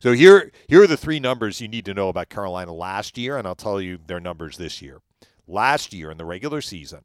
So 0.00 0.12
here 0.12 0.50
here 0.68 0.82
are 0.82 0.86
the 0.86 0.96
three 0.96 1.20
numbers 1.20 1.60
you 1.60 1.68
need 1.68 1.84
to 1.86 1.94
know 1.94 2.08
about 2.08 2.28
Carolina 2.28 2.72
last 2.72 3.16
year 3.16 3.38
and 3.38 3.46
I'll 3.46 3.54
tell 3.54 3.80
you 3.80 3.98
their 4.06 4.20
numbers 4.20 4.56
this 4.58 4.82
year. 4.82 5.00
Last 5.46 5.92
year 5.92 6.10
in 6.10 6.18
the 6.18 6.24
regular 6.24 6.60
season, 6.60 7.04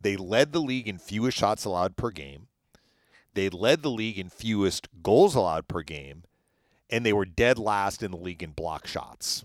they 0.00 0.16
led 0.16 0.52
the 0.52 0.60
league 0.60 0.88
in 0.88 0.98
fewest 0.98 1.38
shots 1.38 1.64
allowed 1.64 1.96
per 1.96 2.10
game. 2.10 2.48
They 3.34 3.48
led 3.48 3.82
the 3.82 3.90
league 3.90 4.18
in 4.18 4.28
fewest 4.28 4.88
goals 5.02 5.34
allowed 5.34 5.66
per 5.68 5.82
game 5.82 6.24
and 6.90 7.06
they 7.06 7.12
were 7.12 7.24
dead 7.24 7.58
last 7.58 8.02
in 8.02 8.10
the 8.10 8.16
league 8.18 8.42
in 8.42 8.50
block 8.50 8.86
shots. 8.86 9.44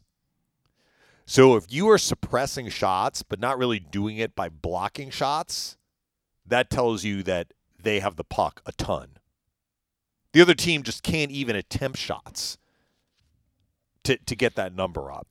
So 1.25 1.55
if 1.55 1.65
you 1.71 1.87
are 1.89 1.97
suppressing 1.97 2.69
shots 2.69 3.23
but 3.23 3.39
not 3.39 3.57
really 3.57 3.79
doing 3.79 4.17
it 4.17 4.35
by 4.35 4.49
blocking 4.49 5.11
shots, 5.11 5.77
that 6.45 6.69
tells 6.69 7.03
you 7.03 7.23
that 7.23 7.53
they 7.81 7.99
have 7.99 8.15
the 8.15 8.23
puck 8.23 8.61
a 8.65 8.71
ton. 8.71 9.17
The 10.33 10.41
other 10.41 10.53
team 10.53 10.83
just 10.83 11.03
can't 11.03 11.31
even 11.31 11.55
attempt 11.55 11.97
shots 11.97 12.57
to, 14.03 14.17
to 14.17 14.35
get 14.35 14.55
that 14.55 14.75
number 14.75 15.11
up. 15.11 15.27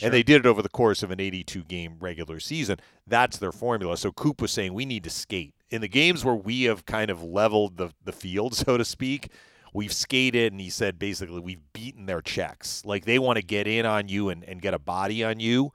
And 0.00 0.12
they 0.12 0.22
did 0.22 0.44
it 0.44 0.46
over 0.46 0.62
the 0.62 0.68
course 0.68 1.02
of 1.02 1.10
an 1.10 1.20
82 1.20 1.64
game 1.64 1.96
regular 2.00 2.40
season. 2.40 2.78
That's 3.06 3.36
their 3.36 3.52
formula. 3.52 3.96
So 3.96 4.10
Coop 4.10 4.40
was 4.40 4.50
saying 4.50 4.74
we 4.74 4.84
need 4.84 5.04
to 5.04 5.10
skate. 5.10 5.54
In 5.70 5.80
the 5.80 5.88
games 5.88 6.24
where 6.24 6.34
we 6.34 6.64
have 6.64 6.86
kind 6.86 7.10
of 7.10 7.22
leveled 7.22 7.76
the, 7.76 7.90
the 8.04 8.12
field, 8.12 8.54
so 8.56 8.76
to 8.76 8.84
speak, 8.84 9.30
we've 9.72 9.92
skated, 9.92 10.52
and 10.52 10.60
he 10.60 10.70
said 10.70 10.98
basically 10.98 11.40
we've 11.40 11.72
beaten 11.72 12.06
their 12.06 12.20
checks. 12.20 12.84
Like 12.84 13.04
they 13.04 13.18
want 13.18 13.36
to 13.36 13.42
get 13.42 13.66
in 13.66 13.86
on 13.86 14.08
you 14.08 14.28
and, 14.28 14.42
and 14.44 14.60
get 14.60 14.74
a 14.74 14.78
body 14.78 15.22
on 15.22 15.40
you 15.40 15.72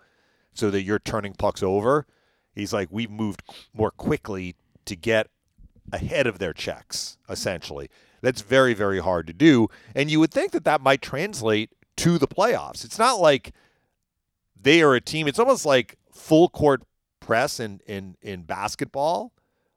so 0.53 0.71
that 0.71 0.83
you're 0.83 0.99
turning 0.99 1.33
pucks 1.33 1.63
over. 1.63 2.05
He's 2.53 2.73
like, 2.73 2.89
we've 2.91 3.11
moved 3.11 3.43
more 3.73 3.91
quickly 3.91 4.55
to 4.85 4.95
get 4.95 5.27
ahead 5.91 6.27
of 6.27 6.39
their 6.39 6.53
checks, 6.53 7.17
essentially. 7.29 7.89
That's 8.21 8.41
very, 8.41 8.73
very 8.73 8.99
hard 8.99 9.27
to 9.27 9.33
do. 9.33 9.67
And 9.95 10.09
you 10.09 10.19
would 10.19 10.31
think 10.31 10.51
that 10.51 10.63
that 10.65 10.81
might 10.81 11.01
translate 11.01 11.71
to 11.97 12.17
the 12.17 12.27
playoffs. 12.27 12.83
It's 12.83 12.99
not 12.99 13.19
like 13.19 13.53
they 14.59 14.81
are 14.81 14.95
a 14.95 15.01
team, 15.01 15.27
it's 15.27 15.39
almost 15.39 15.65
like 15.65 15.97
full 16.11 16.49
court 16.49 16.83
press 17.19 17.59
in, 17.59 17.79
in, 17.87 18.15
in 18.21 18.43
basketball. 18.43 19.33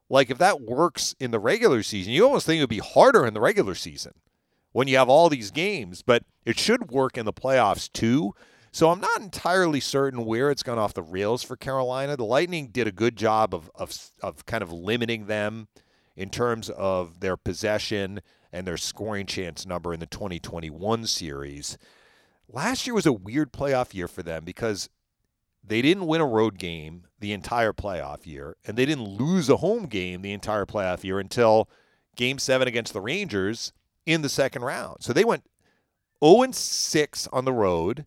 Like 0.09 0.29
if 0.29 0.37
that 0.39 0.61
works 0.61 1.15
in 1.19 1.31
the 1.31 1.39
regular 1.39 1.83
season, 1.83 2.13
you 2.13 2.25
almost 2.25 2.45
think 2.45 2.57
it 2.57 2.63
would 2.63 2.69
be 2.69 2.79
harder 2.79 3.25
in 3.25 3.33
the 3.33 3.39
regular 3.41 3.75
season 3.75 4.13
when 4.73 4.87
you 4.87 4.97
have 4.97 5.09
all 5.09 5.29
these 5.29 5.51
games, 5.51 6.01
but 6.01 6.23
it 6.45 6.59
should 6.59 6.91
work 6.91 7.17
in 7.17 7.25
the 7.25 7.33
playoffs 7.33 7.91
too. 7.91 8.33
So 8.73 8.89
I'm 8.89 9.01
not 9.01 9.21
entirely 9.21 9.81
certain 9.81 10.25
where 10.25 10.49
it's 10.49 10.63
gone 10.63 10.79
off 10.79 10.93
the 10.93 11.03
rails 11.03 11.43
for 11.43 11.57
Carolina. 11.57 12.15
The 12.15 12.23
Lightning 12.23 12.67
did 12.67 12.87
a 12.87 12.91
good 12.91 13.17
job 13.17 13.53
of 13.53 13.69
of, 13.75 13.93
of 14.21 14.45
kind 14.45 14.63
of 14.63 14.71
limiting 14.71 15.25
them 15.25 15.67
in 16.15 16.29
terms 16.29 16.69
of 16.69 17.19
their 17.19 17.37
possession 17.37 18.21
and 18.51 18.67
their 18.67 18.77
scoring 18.77 19.25
chance 19.25 19.65
number 19.65 19.93
in 19.93 19.99
the 19.99 20.05
2021 20.05 21.05
series. 21.05 21.77
Last 22.47 22.85
year 22.85 22.93
was 22.93 23.05
a 23.05 23.13
weird 23.13 23.53
playoff 23.53 23.93
year 23.93 24.07
for 24.07 24.23
them 24.23 24.43
because 24.43 24.89
they 25.63 25.81
didn't 25.81 26.07
win 26.07 26.21
a 26.21 26.25
road 26.25 26.57
game 26.57 27.03
the 27.19 27.31
entire 27.31 27.71
playoff 27.71 28.25
year, 28.25 28.57
and 28.65 28.77
they 28.77 28.85
didn't 28.85 29.07
lose 29.07 29.49
a 29.49 29.57
home 29.57 29.85
game 29.85 30.21
the 30.21 30.33
entire 30.33 30.65
playoff 30.65 31.03
year 31.03 31.19
until 31.19 31.69
game 32.15 32.39
seven 32.39 32.67
against 32.67 32.93
the 32.93 33.01
Rangers 33.01 33.71
in 34.05 34.21
the 34.21 34.29
second 34.29 34.63
round. 34.63 34.97
So 35.01 35.13
they 35.13 35.23
went 35.23 35.45
0 36.23 36.51
6 36.51 37.27
on 37.31 37.45
the 37.45 37.53
road 37.53 38.05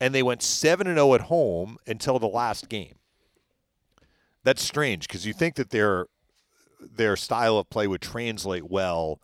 and 0.00 0.14
they 0.14 0.22
went 0.22 0.42
7 0.42 0.86
and 0.86 0.96
0 0.96 1.14
at 1.14 1.20
home 1.22 1.78
until 1.86 2.18
the 2.18 2.28
last 2.28 2.68
game. 2.68 2.96
That's 4.44 4.62
strange 4.62 5.08
because 5.08 5.26
you 5.26 5.32
think 5.32 5.56
that 5.56 5.70
their 5.70 6.06
their 6.80 7.16
style 7.16 7.58
of 7.58 7.70
play 7.70 7.86
would 7.86 8.02
translate 8.02 8.70
well 8.70 9.20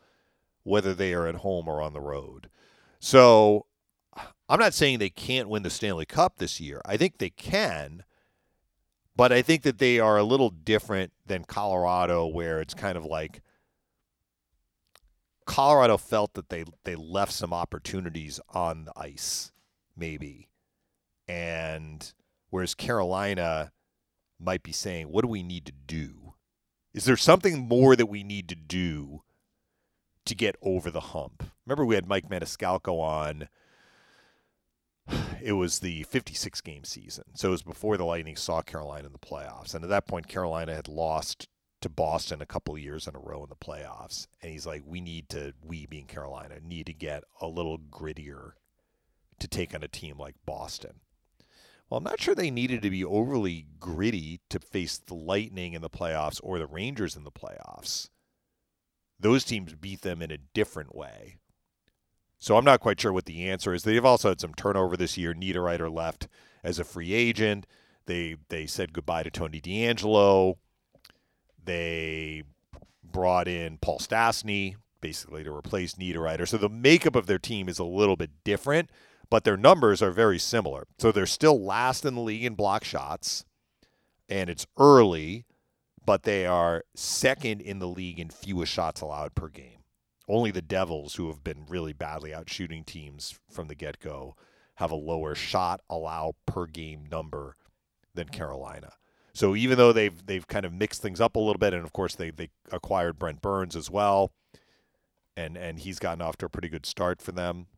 whether 0.65 0.95
they 0.95 1.13
are 1.13 1.27
at 1.27 1.37
home 1.37 1.69
or 1.69 1.83
on 1.83 1.93
the 1.93 2.01
road. 2.01 2.49
So 3.01 3.67
I'm 4.49 4.61
not 4.61 4.75
saying 4.75 4.99
they 4.99 5.11
can't 5.11 5.49
win 5.49 5.63
the 5.63 5.71
Stanley 5.71 6.07
Cup 6.07 6.39
this 6.39 6.61
year. 6.61 6.81
I 6.85 6.97
think 6.97 7.19
they 7.19 7.31
can, 7.31 8.05
but 9.17 9.33
I 9.33 9.43
think 9.43 9.63
that 9.63 9.79
they 9.79 9.99
are 9.99 10.19
a 10.19 10.25
little 10.25 10.51
different 10.51 11.13
than 11.27 11.45
Colorado, 11.45 12.27
where 12.27 12.61
it's 12.61 12.75
kind 12.75 12.97
of 12.97 13.05
like 13.05 13.43
Colorado 15.47 15.97
felt 15.97 16.35
that 16.35 16.49
they 16.49 16.65
they 16.85 16.95
left 16.95 17.33
some 17.33 17.53
opportunities 17.53 18.41
on 18.51 18.85
the 18.85 18.93
ice, 18.97 19.53
maybe, 19.97 20.49
and 21.27 22.13
whereas 22.51 22.75
Carolina 22.75 23.73
might 24.39 24.63
be 24.63 24.73
saying, 24.73 25.09
"What 25.09 25.23
do 25.23 25.29
we 25.29 25.43
need 25.43 25.67
to 25.67 25.73
do? 25.73 26.22
Is 26.93 27.05
there 27.05 27.17
something 27.17 27.69
more 27.69 27.97
that 27.97 28.07
we 28.07 28.23
need 28.23 28.49
to 28.49 28.55
do 28.55 29.23
to 30.25 30.35
get 30.35 30.57
over 30.63 30.91
the 30.91 31.01
hump?" 31.01 31.51
Remember, 31.67 31.85
we 31.85 31.95
had 31.95 32.07
Mike 32.07 32.29
Maniscalco 32.29 33.01
on. 33.01 33.49
It 35.43 35.53
was 35.53 35.81
the 35.81 36.05
56 36.05 36.61
game 36.61 36.85
season, 36.85 37.25
so 37.35 37.49
it 37.49 37.53
was 37.53 37.63
before 37.63 37.97
the 37.97 38.05
Lightning 38.05 38.37
saw 38.37 38.63
Carolina 38.63 39.07
in 39.07 39.13
the 39.13 39.19
playoffs, 39.19 39.75
and 39.75 39.83
at 39.83 39.91
that 39.91 40.07
point, 40.07 40.29
Carolina 40.29 40.75
had 40.75 40.87
lost 40.87 41.49
to 41.83 41.89
Boston 41.89 42.41
a 42.41 42.47
couple 42.47 42.79
years 42.79 43.07
in 43.07 43.15
a 43.15 43.19
row 43.19 43.43
in 43.43 43.51
the 43.51 43.57
playoffs. 43.57 44.27
And 44.41 44.51
he's 44.51 44.67
like, 44.67 44.83
we 44.87 45.01
need 45.01 45.29
to, 45.31 45.53
we 45.63 45.87
being 45.87 46.07
Carolina, 46.07 46.61
need 46.61 46.87
to 46.87 46.95
get 46.95 47.25
a 47.41 47.47
little 47.47 47.79
grittier 47.79 48.53
to 49.41 49.49
take 49.49 49.75
on 49.75 49.83
a 49.83 49.89
team 49.89 50.17
like 50.19 50.37
Boston. 50.47 51.01
Well, 51.93 51.99
I'm 51.99 52.05
not 52.05 52.23
sure 52.23 52.35
they 52.35 52.51
needed 52.51 52.81
to 52.81 52.91
be 52.91 53.05
overly 53.05 53.67
gritty 53.79 54.41
to 54.49 54.59
face 54.59 54.97
the 54.97 55.13
Lightning 55.13 55.75
in 55.75 55.83
the 55.83 55.91
playoffs 55.91 56.41
or 56.43 56.59
the 56.59 56.67
Rangers 56.67 57.17
in 57.17 57.25
the 57.25 57.31
playoffs. 57.31 58.09
Those 59.21 59.45
teams 59.45 59.75
beat 59.75 60.01
them 60.01 60.23
in 60.23 60.31
a 60.31 60.39
different 60.39 60.95
way. 60.95 61.37
So 62.39 62.57
I'm 62.57 62.65
not 62.65 62.81
quite 62.81 62.99
sure 62.99 63.13
what 63.13 63.27
the 63.27 63.47
answer 63.47 63.75
is. 63.75 63.83
They've 63.83 64.03
also 64.03 64.31
had 64.31 64.41
some 64.41 64.55
turnover 64.55 64.97
this 64.97 65.19
year. 65.19 65.35
Niederreiter 65.35 65.95
left 65.95 66.29
as 66.65 66.79
a 66.79 66.85
free 66.85 67.13
agent. 67.13 67.67
They 68.07 68.37
they 68.49 68.65
said 68.65 68.95
goodbye 68.95 69.25
to 69.25 69.31
Tony 69.31 69.61
DeAngelo. 69.61 70.55
They 71.63 72.45
brought 73.05 73.49
in 73.49 73.77
Paul 73.77 73.99
Stastny 73.99 74.77
basically 75.03 75.45
to 75.45 75.55
replace 75.55 75.97
Niederreiter. 75.97 76.49
So 76.49 76.57
the 76.57 76.71
makeup 76.71 77.17
of 77.17 77.27
their 77.27 77.39
team 77.39 77.69
is 77.69 77.79
a 77.79 77.85
little 77.85 78.17
bit 78.17 78.31
different, 78.45 78.89
but 79.33 79.45
their 79.45 79.57
numbers 79.57 80.03
are 80.03 80.11
very 80.11 80.39
similar. 80.39 80.87
So 80.99 81.11
they're 81.11 81.25
still 81.25 81.59
last 81.59 82.05
in 82.05 82.15
the 82.15 82.21
league 82.21 82.45
in 82.45 82.55
block 82.55 82.85
shots, 82.85 83.47
and 84.29 84.51
it's 84.51 84.67
early, 84.79 85.47
but 86.05 86.25
they 86.25 86.45
are 86.45 86.85
second 86.95 87.63
in 87.63 87.79
the 87.79 87.89
league 87.89 88.21
in 88.21 88.29
fewest 88.29 88.71
shots 88.71 89.01
allowed 89.01 89.35
per 89.35 89.49
game. 89.49 89.85
Only 90.29 90.51
the 90.51 90.61
Devils, 90.61 91.15
who 91.15 91.29
have 91.29 91.43
been 91.43 91.65
really 91.67 91.95
badly 91.95 92.35
out 92.35 92.51
shooting 92.51 92.85
teams 92.85 93.41
from 93.51 93.69
the 93.69 93.75
get 93.75 94.01
go, 94.01 94.37
have 94.75 94.91
a 94.91 94.97
lower 94.97 95.35
shot 95.35 95.81
allow 95.89 96.35
per 96.45 96.67
game 96.67 97.07
number 97.11 97.57
than 98.15 98.29
Carolina. 98.29 98.93
So 99.33 99.57
even 99.57 99.79
though 99.79 99.95
they've 99.95 100.27
they've 100.27 100.47
kind 100.47 100.67
of 100.67 100.75
mixed 100.75 101.01
things 101.01 101.23
up 101.23 101.37
a 101.37 101.41
little 101.41 101.59
bit, 101.59 101.73
and 101.73 101.85
of 101.85 101.95
course 101.95 102.15
they 102.15 102.33
they 102.33 102.51
acquired 102.71 103.19
Brent 103.19 103.41
Burns 103.41 103.77
as 103.77 103.91
well, 103.91 104.31
and 105.39 105.57
and 105.57 105.79
he's 105.79 105.99
gotten 105.99 106.21
off 106.21 106.37
to 106.37 106.47
a 106.47 106.51
pretty 106.51 106.69
good 106.69 106.85
start 106.85 107.23
for 107.23 107.33
them. 107.33 107.69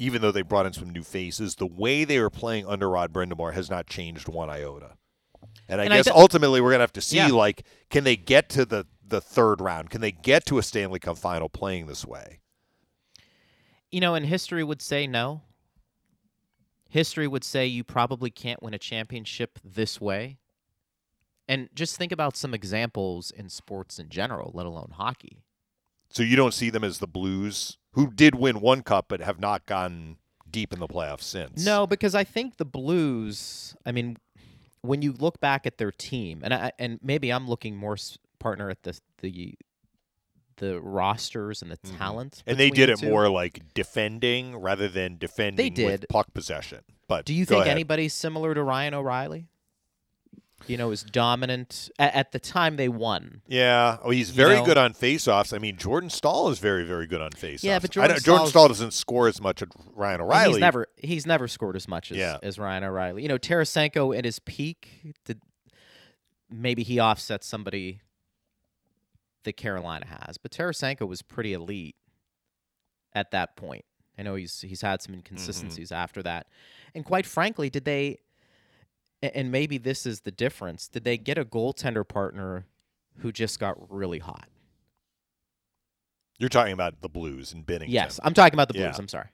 Even 0.00 0.22
though 0.22 0.32
they 0.32 0.42
brought 0.42 0.64
in 0.64 0.72
some 0.72 0.88
new 0.90 1.02
faces, 1.02 1.56
the 1.56 1.66
way 1.66 2.04
they 2.04 2.18
were 2.18 2.30
playing 2.30 2.66
under 2.66 2.88
Rod 2.88 3.12
Brind'Amour 3.12 3.52
has 3.52 3.68
not 3.68 3.86
changed 3.86 4.28
one 4.28 4.48
iota. 4.48 4.96
And 5.68 5.80
I 5.80 5.84
And 5.84 5.92
I 5.92 5.96
guess 5.98 6.08
ultimately 6.08 6.60
we're 6.60 6.70
gonna 6.70 6.82
have 6.82 6.92
to 6.94 7.00
see 7.02 7.18
Yeah. 7.18 7.28
like 7.28 7.64
can 7.90 8.04
they 8.04 8.16
get 8.16 8.48
to 8.50 8.64
the 8.64 8.86
the 9.06 9.20
third 9.20 9.60
round? 9.60 9.90
Can 9.90 10.00
they 10.00 10.12
get 10.12 10.46
to 10.46 10.56
a 10.58 10.62
Stanley 10.62 11.00
Cup 11.00 11.18
final 11.18 11.48
playing 11.48 11.86
this 11.86 12.06
way? 12.06 12.40
You 13.90 14.00
know, 14.00 14.14
and 14.14 14.24
history 14.24 14.64
would 14.64 14.80
say 14.80 15.06
no. 15.06 15.42
History 16.88 17.26
would 17.28 17.44
say 17.44 17.66
you 17.66 17.84
probably 17.84 18.30
can't 18.30 18.62
win 18.62 18.72
a 18.72 18.78
championship 18.78 19.58
this 19.64 20.00
way. 20.00 20.38
And 21.48 21.68
just 21.74 21.96
think 21.96 22.12
about 22.12 22.36
some 22.36 22.54
examples 22.54 23.32
in 23.32 23.48
sports 23.48 23.98
in 23.98 24.08
general, 24.08 24.52
let 24.54 24.66
alone 24.66 24.92
hockey. 24.96 25.42
So 26.10 26.22
you 26.22 26.36
don't 26.36 26.54
see 26.54 26.70
them 26.70 26.84
as 26.84 26.98
the 26.98 27.08
Blues, 27.08 27.76
who 27.92 28.10
did 28.10 28.34
win 28.34 28.60
one 28.60 28.82
cup 28.82 29.06
but 29.08 29.20
have 29.20 29.40
not 29.40 29.66
gone 29.66 30.16
deep 30.50 30.72
in 30.72 30.78
the 30.80 30.88
playoffs 30.88 31.22
since. 31.22 31.64
No, 31.64 31.86
because 31.86 32.14
I 32.14 32.24
think 32.24 32.56
the 32.56 32.64
Blues. 32.64 33.74
I 33.86 33.92
mean, 33.92 34.16
when 34.82 35.02
you 35.02 35.12
look 35.12 35.40
back 35.40 35.66
at 35.66 35.78
their 35.78 35.92
team, 35.92 36.40
and 36.42 36.52
I 36.54 36.72
and 36.78 36.98
maybe 37.02 37.30
I'm 37.32 37.48
looking 37.48 37.76
more 37.76 37.96
partner 38.38 38.70
at 38.70 38.82
the 38.82 38.98
the 39.18 39.54
the 40.56 40.78
rosters 40.80 41.62
and 41.62 41.70
the 41.70 41.78
Mhm. 41.78 41.96
talent, 41.96 42.42
And 42.46 42.58
they 42.58 42.68
did 42.68 42.90
it 42.90 43.02
more 43.02 43.30
like 43.30 43.72
defending 43.72 44.56
rather 44.56 44.88
than 44.88 45.16
defending 45.16 45.72
with 45.72 46.00
did. 46.02 46.08
puck 46.10 46.34
possession. 46.34 46.80
But 47.08 47.24
Do 47.24 47.32
you 47.32 47.46
think 47.46 47.62
ahead. 47.62 47.70
anybody's 47.72 48.12
similar 48.12 48.52
to 48.54 48.62
Ryan 48.62 48.92
O'Reilly? 48.92 49.46
You 50.66 50.76
know, 50.76 50.90
is 50.90 51.02
dominant 51.02 51.90
at, 51.98 52.14
at 52.14 52.32
the 52.32 52.38
time 52.38 52.76
they 52.76 52.88
won. 52.88 53.42
Yeah, 53.46 53.96
oh, 54.02 54.10
he's 54.10 54.28
you 54.28 54.34
very 54.36 54.56
know? 54.56 54.64
good 54.64 54.78
on 54.78 54.92
faceoffs. 54.92 55.54
I 55.54 55.58
mean, 55.58 55.76
Jordan 55.76 56.10
Staal 56.10 56.50
is 56.50 56.58
very, 56.58 56.84
very 56.84 57.06
good 57.06 57.20
on 57.20 57.30
faceoffs. 57.30 57.64
Yeah, 57.64 57.78
but 57.78 57.90
I 57.90 57.92
Jordan 57.92 58.16
don't- 58.16 58.24
Jordan 58.24 58.46
Staal 58.46 58.68
doesn't 58.68 58.92
score 58.92 59.28
as 59.28 59.40
much 59.40 59.62
as 59.62 59.68
Ryan 59.94 60.20
O'Reilly. 60.20 60.52
He's 60.52 60.60
never 60.60 60.86
he's 60.96 61.26
never 61.26 61.48
scored 61.48 61.76
as 61.76 61.88
much 61.88 62.10
as, 62.10 62.18
Yeah. 62.18 62.38
as 62.42 62.58
Ryan 62.58 62.84
O'Reilly. 62.84 63.22
You 63.22 63.28
know, 63.28 63.38
Tarasenko 63.38 64.16
at 64.16 64.24
his 64.24 64.38
peak, 64.38 65.14
did 65.24 65.40
maybe 66.50 66.82
he 66.82 67.00
offsets 67.00 67.46
somebody 67.46 68.00
that 69.44 69.56
Carolina 69.56 70.06
has, 70.06 70.36
but 70.36 70.50
Tarasenko 70.50 71.08
was 71.08 71.22
pretty 71.22 71.52
elite 71.54 71.96
at 73.14 73.30
that 73.30 73.56
point. 73.56 73.84
I 74.18 74.22
know 74.22 74.34
he's 74.34 74.60
he's 74.60 74.82
had 74.82 75.00
some 75.00 75.12
mm-hmm. 75.12 75.20
inconsistencies 75.20 75.90
after 75.90 76.22
that, 76.22 76.46
and 76.94 77.04
quite 77.04 77.26
frankly, 77.26 77.70
did 77.70 77.84
they? 77.84 78.18
And 79.22 79.52
maybe 79.52 79.76
this 79.78 80.06
is 80.06 80.20
the 80.20 80.30
difference. 80.30 80.88
Did 80.88 81.04
they 81.04 81.18
get 81.18 81.36
a 81.36 81.44
goaltender 81.44 82.06
partner 82.06 82.66
who 83.18 83.32
just 83.32 83.58
got 83.60 83.76
really 83.92 84.18
hot? 84.18 84.48
You're 86.38 86.48
talking 86.48 86.72
about 86.72 87.02
the 87.02 87.08
Blues 87.08 87.52
and 87.52 87.66
Binnington. 87.66 87.88
Yes, 87.88 88.18
I'm 88.22 88.32
talking 88.32 88.54
about 88.54 88.68
the 88.68 88.74
Blues. 88.74 88.84
Yeah. 88.84 88.96
I'm 88.96 89.08
sorry. 89.08 89.28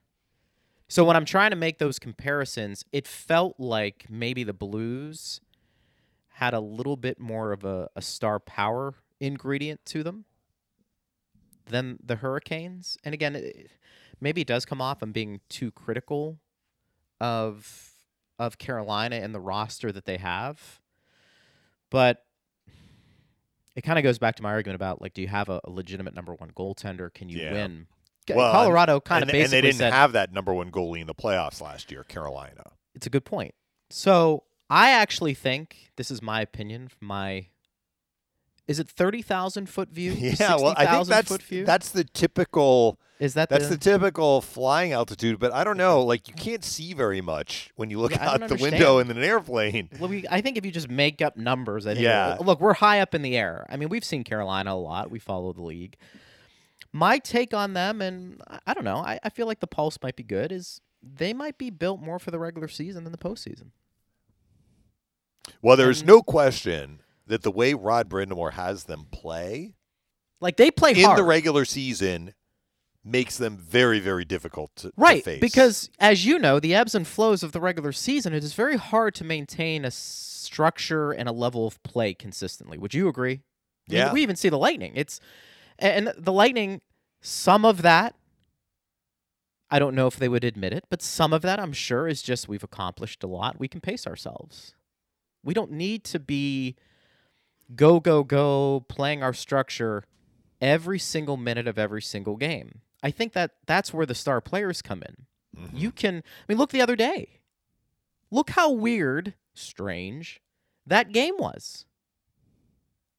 So 0.88 1.05
when 1.05 1.16
I'm 1.16 1.25
trying 1.25 1.51
to 1.51 1.57
make 1.57 1.79
those 1.79 1.99
comparisons, 1.99 2.85
it 2.92 3.07
felt 3.07 3.55
like 3.59 4.07
maybe 4.09 4.42
the 4.42 4.53
Blues 4.53 5.40
had 6.35 6.53
a 6.53 6.61
little 6.61 6.96
bit 6.96 7.18
more 7.18 7.53
of 7.53 7.64
a, 7.64 7.88
a 7.96 8.03
star 8.03 8.38
power 8.38 8.94
ingredient 9.20 9.85
to 9.87 10.03
them 10.03 10.25
than 11.66 11.99
the 12.05 12.16
Hurricanes. 12.16 12.99
And 13.05 13.14
again, 13.14 13.37
it, 13.37 13.70
maybe 14.20 14.40
it 14.42 14.46
does 14.46 14.64
come 14.64 14.81
off 14.81 15.03
I'm 15.03 15.12
being 15.12 15.40
too 15.49 15.70
critical 15.70 16.38
of 17.20 17.95
of 18.38 18.59
Carolina 18.59 19.16
and 19.16 19.35
the 19.35 19.40
roster 19.40 19.92
that 19.92 20.05
they 20.05 20.16
have. 20.18 20.81
But 21.90 22.25
it 23.75 23.83
kind 23.83 23.99
of 23.99 24.03
goes 24.03 24.18
back 24.18 24.37
to 24.37 24.42
my 24.42 24.51
argument 24.51 24.77
about 24.77 25.01
like, 25.03 25.14
do 25.14 25.22
you 25.22 25.29
have 25.29 25.49
a, 25.49 25.61
a 25.64 25.70
legitimate 25.70 26.14
number 26.14 26.35
one 26.35 26.51
goaltender? 26.51 27.12
Can 27.12 27.29
you 27.29 27.40
Yeah. 27.40 27.53
win? 27.53 27.87
Well, 28.29 28.51
Colorado 28.51 28.99
kind 28.99 29.22
of 29.22 29.29
and, 29.29 29.37
and 29.37 29.42
basically 29.44 29.57
they 29.61 29.66
didn't 29.68 29.79
said 29.79 29.92
have 29.92 30.11
that 30.12 30.33
number 30.33 30.53
one 30.53 30.72
goalie 30.72 31.01
in 31.01 31.07
the 31.07 31.14
playoffs 31.14 31.61
last 31.61 31.92
year, 31.92 32.03
Carolina. 32.03 32.72
it's 32.94 33.07
a 33.07 33.11
good 33.11 33.25
point. 33.25 33.55
So 33.88 34.42
I 34.68 34.90
actually 34.90 35.35
think 35.35 35.92
this 35.96 36.11
is 36.11 36.20
my 36.20 36.40
opinion. 36.40 36.88
from 36.88 37.07
My 37.07 37.46
is 38.66 38.81
it 38.81 38.88
thirty 38.88 39.22
thousand 39.22 39.68
foot 39.68 39.90
view? 39.90 40.12
Yeah, 40.40 40.57
well, 40.57 40.75
I 40.77 40.87
think 40.87 41.07
that's 41.07 41.38
that's 41.64 41.90
the 41.90 42.03
typical 42.03 42.99
is 43.18 43.35
that 43.35 43.48
that's 43.48 43.68
the, 43.68 43.76
the 43.76 43.79
typical 43.79 44.40
flying 44.40 44.92
altitude. 44.92 45.38
But 45.38 45.52
I 45.52 45.64
don't 45.64 45.76
know, 45.76 46.02
like 46.02 46.29
you 46.29 46.35
can't 46.35 46.62
see 46.64 46.92
very 46.92 47.20
much 47.20 47.70
when 47.76 47.88
you 47.90 47.98
look 48.00 48.12
Yeah, 48.12 48.31
out 48.31 48.48
the 48.48 48.57
window 48.57 48.98
in 48.98 49.11
an 49.11 49.18
airplane. 49.22 49.88
Well, 49.98 50.11
we, 50.11 50.24
I 50.31 50.40
think 50.40 50.57
if 50.59 50.66
you 50.66 50.70
just 50.72 50.90
make 50.90 51.22
up 51.22 51.37
numbers, 51.37 51.87
I 51.87 51.94
think. 51.94 52.05
Yeah. 52.05 52.37
Look, 52.40 52.61
we're 52.61 52.74
high 52.74 53.00
up 53.00 53.14
in 53.14 53.22
the 53.22 53.37
air. 53.37 53.66
I 53.70 53.76
mean, 53.76 53.88
we've 53.88 54.05
seen 54.05 54.22
Carolina 54.24 54.72
a 54.72 54.74
lot. 54.74 55.11
We 55.11 55.18
follow 55.18 55.52
the 55.52 55.62
league. 55.62 55.96
My 56.92 57.18
take 57.18 57.52
on 57.52 57.74
them, 57.74 58.00
and 58.00 58.40
I, 58.66 58.72
don't 58.72 58.85
know. 58.85 58.96
I, 58.98 59.18
I 59.22 59.29
feel 59.31 59.46
like 59.46 59.61
the 59.61 59.66
pulse 59.66 59.98
might 60.02 60.16
be 60.16 60.22
good. 60.22 60.52
Is 60.52 60.81
they 61.02 61.33
might 61.35 61.59
be 61.59 61.70
built 61.70 62.00
more 62.00 62.18
for 62.18 62.31
the 62.31 62.38
regular 62.38 62.68
season 62.68 63.05
than 63.05 63.12
the 63.12 63.18
postseason. 63.18 63.70
Well, 65.62 65.76
there's 65.76 66.00
And- 66.00 66.09
no 66.09 66.22
question 66.22 67.00
that 67.26 67.42
the 67.42 67.50
way 67.50 67.74
Rod 67.74 68.09
Brind'Amour 68.09 68.52
has 68.52 68.85
them 68.85 69.07
play 69.11 69.74
Like 70.40 70.57
they 70.57 70.70
play 70.70 70.92
in 70.92 71.05
hard. 71.05 71.18
the 71.18 71.24
regular 71.24 71.64
season 71.64 72.35
makes 73.07 73.37
them 73.38 73.57
very, 73.57 74.01
very 74.01 74.25
difficult 74.25 74.75
to, 74.77 74.88
to 74.88 74.95
Right, 74.97 75.25
face. 75.25 75.40
because 75.40 75.88
as 76.01 76.27
you 76.27 76.38
know, 76.38 76.59
the 76.59 76.75
ebbs 76.75 76.95
and 76.95 77.07
flows 77.07 77.42
of 77.42 77.53
the 77.53 77.61
regular 77.61 77.92
season, 77.92 78.33
it 78.35 78.42
is 78.42 78.53
very 78.55 78.77
hard 78.77 79.14
to 79.16 79.25
maintain 79.25 79.85
a 79.85 79.90
structure 79.90 81.12
and 81.12 81.29
a 81.29 81.33
level 81.33 81.66
of 81.66 81.83
play 81.83 82.14
consistently. 82.14 82.77
Would 82.79 82.95
you 82.95 83.09
agree? 83.09 83.42
I 83.88 83.92
mean, 83.92 83.99
Yeah. 83.99 84.12
we 84.12 84.23
even 84.23 84.35
see 84.37 84.49
the 84.49 84.59
Lightning. 84.59 84.92
It's 84.97 85.21
and 85.79 86.12
the 86.19 86.33
Lightning. 86.33 86.81
Some 87.21 87.64
of 87.64 87.83
that 87.83 88.14
I 89.69 89.79
don't 89.81 89.95
know 89.97 90.07
if 90.07 90.16
they 90.16 90.29
would 90.29 90.45
admit 90.45 90.73
it, 90.73 90.85
but 90.90 91.03
some 91.03 91.33
of 91.33 91.42
that 91.42 91.59
I'm 91.59 91.73
sure 91.73 92.07
is 92.07 92.23
just 92.23 92.49
we've 92.49 92.62
accomplished 92.62 93.25
a 93.25 93.27
lot. 93.27 93.59
We 93.59 93.66
can 93.66 93.81
pace 93.81 94.07
ourselves. 94.07 94.75
We 95.42 95.55
don't 95.55 95.73
need 95.73 96.05
to 96.05 96.21
be 96.21 96.77
go, 97.75 97.99
go, 97.99 98.23
go 98.23 98.85
playing 98.88 99.25
our 99.25 99.33
structure 99.33 100.05
every 100.61 100.99
single 101.01 101.37
minute 101.37 101.66
of 101.66 101.79
every 101.81 102.01
single 102.03 102.37
game. 102.37 102.81
I 103.07 103.12
think 103.12 103.35
that 103.35 103.53
that's 103.66 103.95
where 103.95 104.05
the 104.05 104.16
star 104.16 104.40
players 104.40 104.83
come 104.83 105.01
in. 105.03 105.27
Mm-hmm. 105.62 105.77
You 105.77 105.92
can, 105.92 106.16
I 106.16 106.23
mean, 106.49 106.59
look 106.59 106.71
the 106.71 106.81
other 106.81 106.97
day. 106.97 107.38
Look 108.33 108.51
how 108.51 108.73
weird, 108.73 109.35
strange 109.55 110.40
that 110.85 111.12
game 111.12 111.35
was 111.38 111.85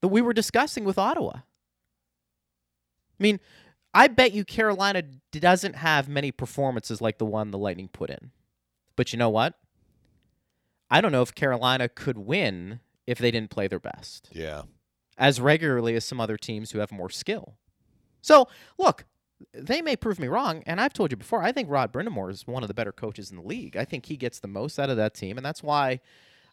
that 0.02 0.10
we 0.10 0.22
were 0.22 0.34
discussing 0.34 0.84
with 0.84 0.98
Ottawa. 0.98 1.38
I 1.38 1.42
mean, 3.24 3.40
I 3.94 4.10
bet 4.10 4.34
you 4.34 4.44
Carolina 4.44 5.04
doesn't 5.32 5.78
have 5.78 6.10
many 6.10 6.34
performances 6.34 7.00
like 7.02 7.18
the 7.18 7.26
one 7.26 7.52
the 7.52 7.58
Lightning 7.58 7.88
put 7.88 8.10
in. 8.10 8.32
But 8.98 9.14
you 9.14 9.18
know 9.20 9.30
what? 9.30 9.54
I 10.90 11.00
don't 11.00 11.14
know 11.14 11.22
if 11.22 11.34
Carolina 11.34 11.88
could 11.88 12.18
win 12.18 12.82
if 13.08 13.18
they 13.20 13.32
didn't 13.32 13.52
play 13.52 13.68
their 13.68 13.80
best 13.80 14.28
Yeah. 14.34 14.64
as 15.18 15.40
regularly 15.40 15.96
as 15.96 16.04
some 16.04 16.20
other 16.20 16.36
teams 16.36 16.72
who 16.72 16.80
have 16.80 16.92
more 16.92 17.10
skill. 17.10 17.56
So, 18.22 18.50
look, 18.78 19.06
they 19.54 19.82
may 19.82 19.96
prove 19.96 20.20
me 20.20 20.28
wrong, 20.28 20.64
and 20.66 20.82
I've 20.82 20.94
told 20.94 21.12
you 21.12 21.18
before, 21.18 21.44
I 21.44 21.52
think 21.52 21.70
Rod 21.70 21.94
Brind'Amour 21.94 22.32
is 22.32 22.48
one 22.48 22.64
of 22.64 22.68
the 22.68 22.74
better 22.74 22.92
coaches 22.92 23.30
in 23.30 23.38
the 23.38 23.44
league. 23.44 23.78
I 23.78 23.86
think 23.86 24.06
he 24.06 24.18
gets 24.18 24.40
the 24.40 24.48
most 24.48 24.80
out 24.80 24.90
of 24.90 24.98
that 24.98 25.14
team, 25.14 25.38
and 25.38 25.46
that's 25.46 25.62
why 25.62 26.00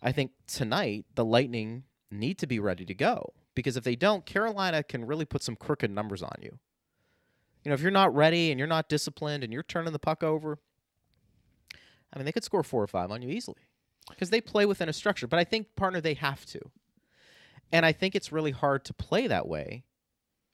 I 0.03 0.13
think 0.13 0.33
tonight 0.47 1.07
the 1.15 1.25
Lightning 1.25 1.85
need 2.11 2.39
to 2.39 2.47
be 2.47 2.59
ready 2.59 2.85
to 2.85 2.95
go. 2.95 3.33
Because 3.55 3.77
if 3.77 3.85
they 3.85 3.97
don't, 3.97 4.27
Carolina 4.27 4.83
can 4.83 5.07
really 5.07 5.25
put 5.25 5.43
some 5.43 5.57
crooked 5.57 5.91
numbers 5.91 6.23
on 6.23 6.35
you. 6.43 6.59
You 7.63 7.71
know, 7.71 7.75
if 7.75 7.81
you're 7.81 7.91
not 7.91 8.15
ready 8.15 8.51
and 8.51 8.59
you're 8.59 8.67
not 8.67 8.89
disciplined 8.89 9.45
and 9.45 9.53
you're 9.53 9.63
turning 9.63 9.93
the 9.93 9.99
puck 9.99 10.23
over, 10.23 10.59
I 12.13 12.19
mean, 12.19 12.27
they 12.27 12.33
could 12.33 12.45
score 12.45 12.63
four 12.63 12.83
or 12.83 12.87
five 12.87 13.11
on 13.11 13.23
you 13.23 13.31
easily 13.31 13.63
because 14.11 14.31
they 14.31 14.41
play 14.41 14.67
within 14.67 14.89
a 14.89 14.93
structure. 14.93 15.27
But 15.27 15.39
I 15.39 15.45
think, 15.45 15.75
partner, 15.77 16.01
they 16.01 16.15
have 16.15 16.45
to. 16.47 16.61
And 17.73 17.87
I 17.87 17.93
think 17.93 18.15
it's 18.15 18.31
really 18.31 18.51
hard 18.51 18.85
to 18.85 18.93
play 18.95 19.27
that 19.27 19.49
way 19.49 19.85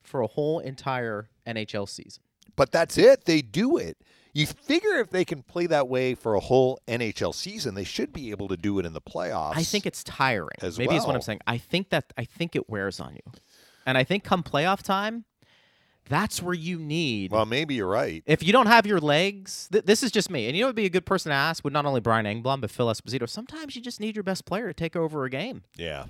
for 0.03 0.21
a 0.21 0.27
whole 0.27 0.59
entire 0.61 1.31
NHL 1.47 1.89
season. 1.89 2.23
But 2.57 2.73
that's 2.73 2.99
it. 2.99 3.25
They 3.25 3.43
do 3.43 3.77
it. 3.77 3.97
You 4.33 4.47
figure 4.47 4.97
if 4.99 5.11
they 5.11 5.25
can 5.25 5.43
play 5.43 5.67
that 5.67 5.89
way 5.89 6.15
for 6.15 6.35
a 6.35 6.41
whole 6.41 6.79
NHL 6.87 7.35
season, 7.35 7.75
they 7.75 7.85
should 7.85 8.13
be 8.13 8.31
able 8.31 8.49
to 8.49 8.57
do 8.57 8.79
it 8.79 8.87
in 8.87 8.93
the 8.93 9.01
playoffs. 9.01 9.57
I 9.57 9.65
think 9.65 9.87
it's 9.87 10.05
tiring. 10.05 10.57
as 10.63 10.79
Maybe 10.79 10.95
is 10.95 11.05
what 11.05 11.17
I'm 11.17 11.23
saying. 11.23 11.41
I 11.47 11.59
think 11.59 11.91
that 11.91 12.13
I 12.17 12.25
think 12.25 12.55
it 12.55 12.69
wears 12.69 13.01
on 13.01 13.15
you. 13.15 13.33
And 13.87 13.99
I 13.99 14.05
think 14.05 14.23
come 14.23 14.43
playoff 14.45 14.83
time, 14.83 15.25
that's 16.09 16.43
where 16.43 16.55
you 16.55 16.79
need 16.79 17.33
Well, 17.33 17.47
maybe 17.47 17.75
you're 17.75 17.89
right. 17.89 18.23
if 18.27 18.43
you 18.43 18.53
don't 18.53 18.67
have 18.67 18.87
your 18.87 19.01
legs, 19.01 19.69
th- 19.73 19.85
this 19.85 20.03
is 20.03 20.11
just 20.13 20.31
me. 20.31 20.47
And 20.47 20.57
you 20.57 20.63
know 20.63 20.67
what 20.69 20.71
would 20.71 20.77
be 20.77 20.87
a 20.87 20.91
good 20.91 21.07
person 21.07 21.31
to 21.31 21.35
ask 21.37 21.65
would 21.65 21.73
not 21.73 21.87
only 21.87 22.01
Brian 22.01 22.27
Engblom 22.27 22.61
but 22.61 22.71
Phil 22.71 22.87
Esposito. 22.89 23.29
Sometimes 23.29 23.75
you 23.75 23.83
just 23.83 24.01
need 24.01 24.15
your 24.17 24.23
best 24.23 24.45
player 24.45 24.69
to 24.69 24.75
take 24.75 24.95
over 24.97 25.25
a 25.25 25.31
game. 25.31 25.63
Yeah. 25.77 26.07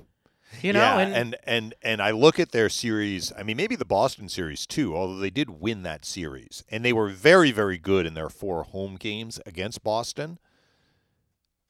You 0.63 0.73
know, 0.73 0.81
yeah, 0.81 0.99
and, 0.99 1.15
and 1.15 1.37
and 1.45 1.75
and 1.83 2.03
I 2.03 2.11
look 2.11 2.39
at 2.39 2.53
their 2.53 2.69
series. 2.69 3.33
I 3.39 3.43
mean, 3.43 3.57
maybe 3.57 3.77
the 3.77 3.85
Boston 3.85 4.29
series 4.29 4.67
too. 4.67 4.97
Although 4.97 5.19
they 5.19 5.31
did 5.31 5.61
win 5.61 5.83
that 5.85 6.05
series, 6.05 6.65
and 6.71 6.85
they 6.85 6.93
were 6.93 7.09
very, 7.09 7.53
very 7.53 7.79
good 7.79 8.05
in 8.05 8.15
their 8.15 8.29
four 8.29 8.65
home 8.65 8.97
games 8.97 9.41
against 9.47 9.83
Boston, 9.83 10.39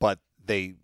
but 0.00 0.18
they 0.44 0.74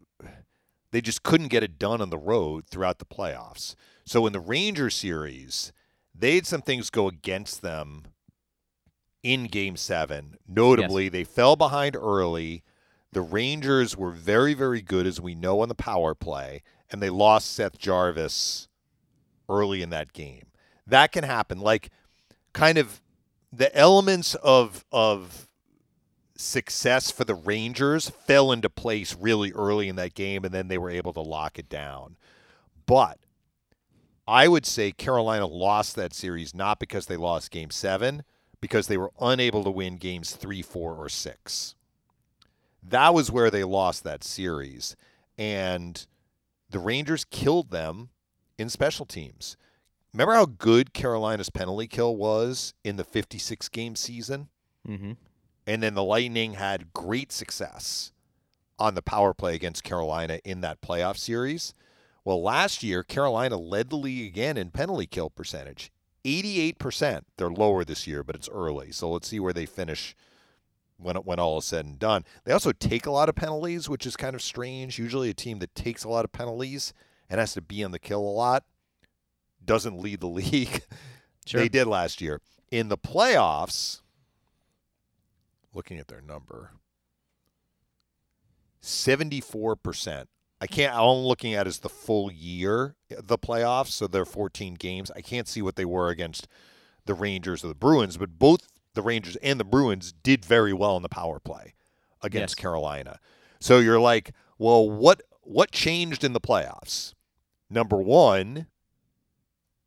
they 0.92 1.00
just 1.00 1.22
couldn't 1.22 1.48
get 1.48 1.62
it 1.62 1.78
done 1.78 2.00
on 2.00 2.10
the 2.10 2.18
road 2.18 2.66
throughout 2.68 2.98
the 2.98 3.04
playoffs. 3.04 3.74
So 4.04 4.26
in 4.26 4.32
the 4.32 4.40
Ranger 4.40 4.90
series, 4.90 5.72
they 6.14 6.36
had 6.36 6.46
some 6.46 6.62
things 6.62 6.90
go 6.90 7.08
against 7.08 7.62
them 7.62 8.04
in 9.22 9.44
Game 9.44 9.76
Seven. 9.76 10.36
Notably, 10.46 11.08
they 11.08 11.24
fell 11.24 11.56
behind 11.56 11.96
early. 11.96 12.62
The 13.12 13.20
Rangers 13.22 13.96
were 13.96 14.10
very, 14.12 14.54
very 14.54 14.82
good, 14.82 15.06
as 15.06 15.20
we 15.20 15.34
know, 15.34 15.60
on 15.60 15.68
the 15.68 15.74
power 15.74 16.14
play, 16.14 16.62
and 16.90 17.02
they 17.02 17.10
lost 17.10 17.52
Seth 17.52 17.78
Jarvis 17.78 18.68
early 19.48 19.82
in 19.82 19.90
that 19.90 20.12
game. 20.12 20.46
That 20.86 21.12
can 21.12 21.24
happen. 21.24 21.60
Like, 21.60 21.90
kind 22.52 22.78
of 22.78 23.00
the 23.52 23.74
elements 23.76 24.34
of 24.36 24.84
of 24.92 25.48
success 26.36 27.10
for 27.10 27.24
the 27.24 27.34
Rangers 27.34 28.10
fell 28.10 28.52
into 28.52 28.68
place 28.68 29.16
really 29.18 29.52
early 29.52 29.88
in 29.88 29.96
that 29.96 30.14
game, 30.14 30.44
and 30.44 30.54
then 30.54 30.68
they 30.68 30.78
were 30.78 30.90
able 30.90 31.12
to 31.14 31.20
lock 31.20 31.58
it 31.58 31.68
down. 31.68 32.16
But 32.86 33.18
I 34.28 34.48
would 34.48 34.66
say 34.66 34.92
Carolina 34.92 35.46
lost 35.46 35.96
that 35.96 36.12
series 36.12 36.54
not 36.54 36.78
because 36.78 37.06
they 37.06 37.16
lost 37.16 37.50
game 37.50 37.70
seven, 37.70 38.22
because 38.60 38.86
they 38.86 38.96
were 38.96 39.12
unable 39.20 39.64
to 39.64 39.70
win 39.70 39.96
games 39.96 40.32
three, 40.32 40.62
four, 40.62 40.94
or 40.94 41.08
six. 41.08 41.74
That 42.82 43.14
was 43.14 43.30
where 43.30 43.50
they 43.50 43.64
lost 43.64 44.04
that 44.04 44.22
series. 44.22 44.96
And 45.38 46.06
the 46.70 46.78
Rangers 46.78 47.24
killed 47.24 47.70
them 47.70 48.10
in 48.58 48.68
special 48.68 49.06
teams. 49.06 49.56
Remember 50.12 50.34
how 50.34 50.46
good 50.46 50.94
Carolina's 50.94 51.50
penalty 51.50 51.86
kill 51.86 52.16
was 52.16 52.74
in 52.84 52.96
the 52.96 53.04
56 53.04 53.68
game 53.68 53.96
season? 53.96 54.48
mm-hmm. 54.88 55.12
And 55.66 55.82
then 55.82 55.94
the 55.94 56.04
Lightning 56.04 56.54
had 56.54 56.92
great 56.92 57.32
success 57.32 58.12
on 58.78 58.94
the 58.94 59.02
power 59.02 59.34
play 59.34 59.54
against 59.54 59.82
Carolina 59.82 60.38
in 60.44 60.60
that 60.60 60.80
playoff 60.80 61.16
series. 61.16 61.74
Well, 62.24 62.42
last 62.42 62.82
year, 62.82 63.02
Carolina 63.02 63.56
led 63.56 63.90
the 63.90 63.96
league 63.96 64.26
again 64.26 64.56
in 64.56 64.70
penalty 64.70 65.06
kill 65.06 65.30
percentage 65.30 65.90
88%. 66.24 67.22
They're 67.36 67.50
lower 67.50 67.84
this 67.84 68.06
year, 68.06 68.22
but 68.22 68.36
it's 68.36 68.48
early. 68.48 68.92
So 68.92 69.10
let's 69.10 69.28
see 69.28 69.40
where 69.40 69.52
they 69.52 69.66
finish 69.66 70.14
when, 70.98 71.16
when 71.16 71.38
all 71.38 71.58
is 71.58 71.64
said 71.64 71.84
and 71.84 71.98
done. 71.98 72.24
They 72.44 72.52
also 72.52 72.72
take 72.72 73.06
a 73.06 73.10
lot 73.10 73.28
of 73.28 73.34
penalties, 73.34 73.88
which 73.88 74.06
is 74.06 74.16
kind 74.16 74.34
of 74.34 74.42
strange. 74.42 74.98
Usually, 74.98 75.30
a 75.30 75.34
team 75.34 75.58
that 75.60 75.74
takes 75.74 76.04
a 76.04 76.08
lot 76.08 76.24
of 76.24 76.32
penalties 76.32 76.92
and 77.28 77.40
has 77.40 77.54
to 77.54 77.60
be 77.60 77.84
on 77.84 77.90
the 77.90 77.98
kill 77.98 78.20
a 78.20 78.22
lot 78.22 78.64
doesn't 79.64 79.98
lead 79.98 80.20
the 80.20 80.26
league. 80.28 80.82
Sure. 81.44 81.60
They 81.60 81.68
did 81.68 81.86
last 81.86 82.20
year. 82.20 82.40
In 82.70 82.88
the 82.88 82.98
playoffs, 82.98 84.00
looking 85.72 85.98
at 85.98 86.08
their 86.08 86.20
number, 86.20 86.72
74%. 88.82 90.26
I 90.58 90.66
can't, 90.66 90.94
all 90.94 91.18
I'm 91.18 91.26
looking 91.26 91.54
at 91.54 91.66
is 91.66 91.80
the 91.80 91.88
full 91.88 92.32
year, 92.32 92.96
uh, 93.12 93.20
the 93.22 93.36
playoffs, 93.36 93.88
so 93.88 94.06
they're 94.06 94.24
14 94.24 94.74
games. 94.74 95.10
I 95.14 95.20
can't 95.20 95.46
see 95.46 95.60
what 95.60 95.76
they 95.76 95.84
were 95.84 96.08
against 96.08 96.48
the 97.04 97.14
Rangers 97.14 97.62
or 97.62 97.68
the 97.68 97.74
Bruins, 97.74 98.16
but 98.16 98.38
both 98.38 98.66
the 98.96 99.02
Rangers 99.02 99.36
and 99.36 99.60
the 99.60 99.64
Bruins 99.64 100.12
did 100.24 100.44
very 100.44 100.72
well 100.72 100.96
in 100.96 101.04
the 101.04 101.08
power 101.08 101.38
play 101.38 101.74
against 102.22 102.56
Yes. 102.56 102.62
Carolina. 102.62 103.20
So 103.60 103.78
you're 103.78 104.00
like, 104.00 104.32
well, 104.58 104.90
what 104.90 105.22
what 105.42 105.70
changed 105.70 106.24
in 106.24 106.32
the 106.32 106.40
playoffs? 106.40 107.14
Number 107.70 107.98
one, 107.98 108.66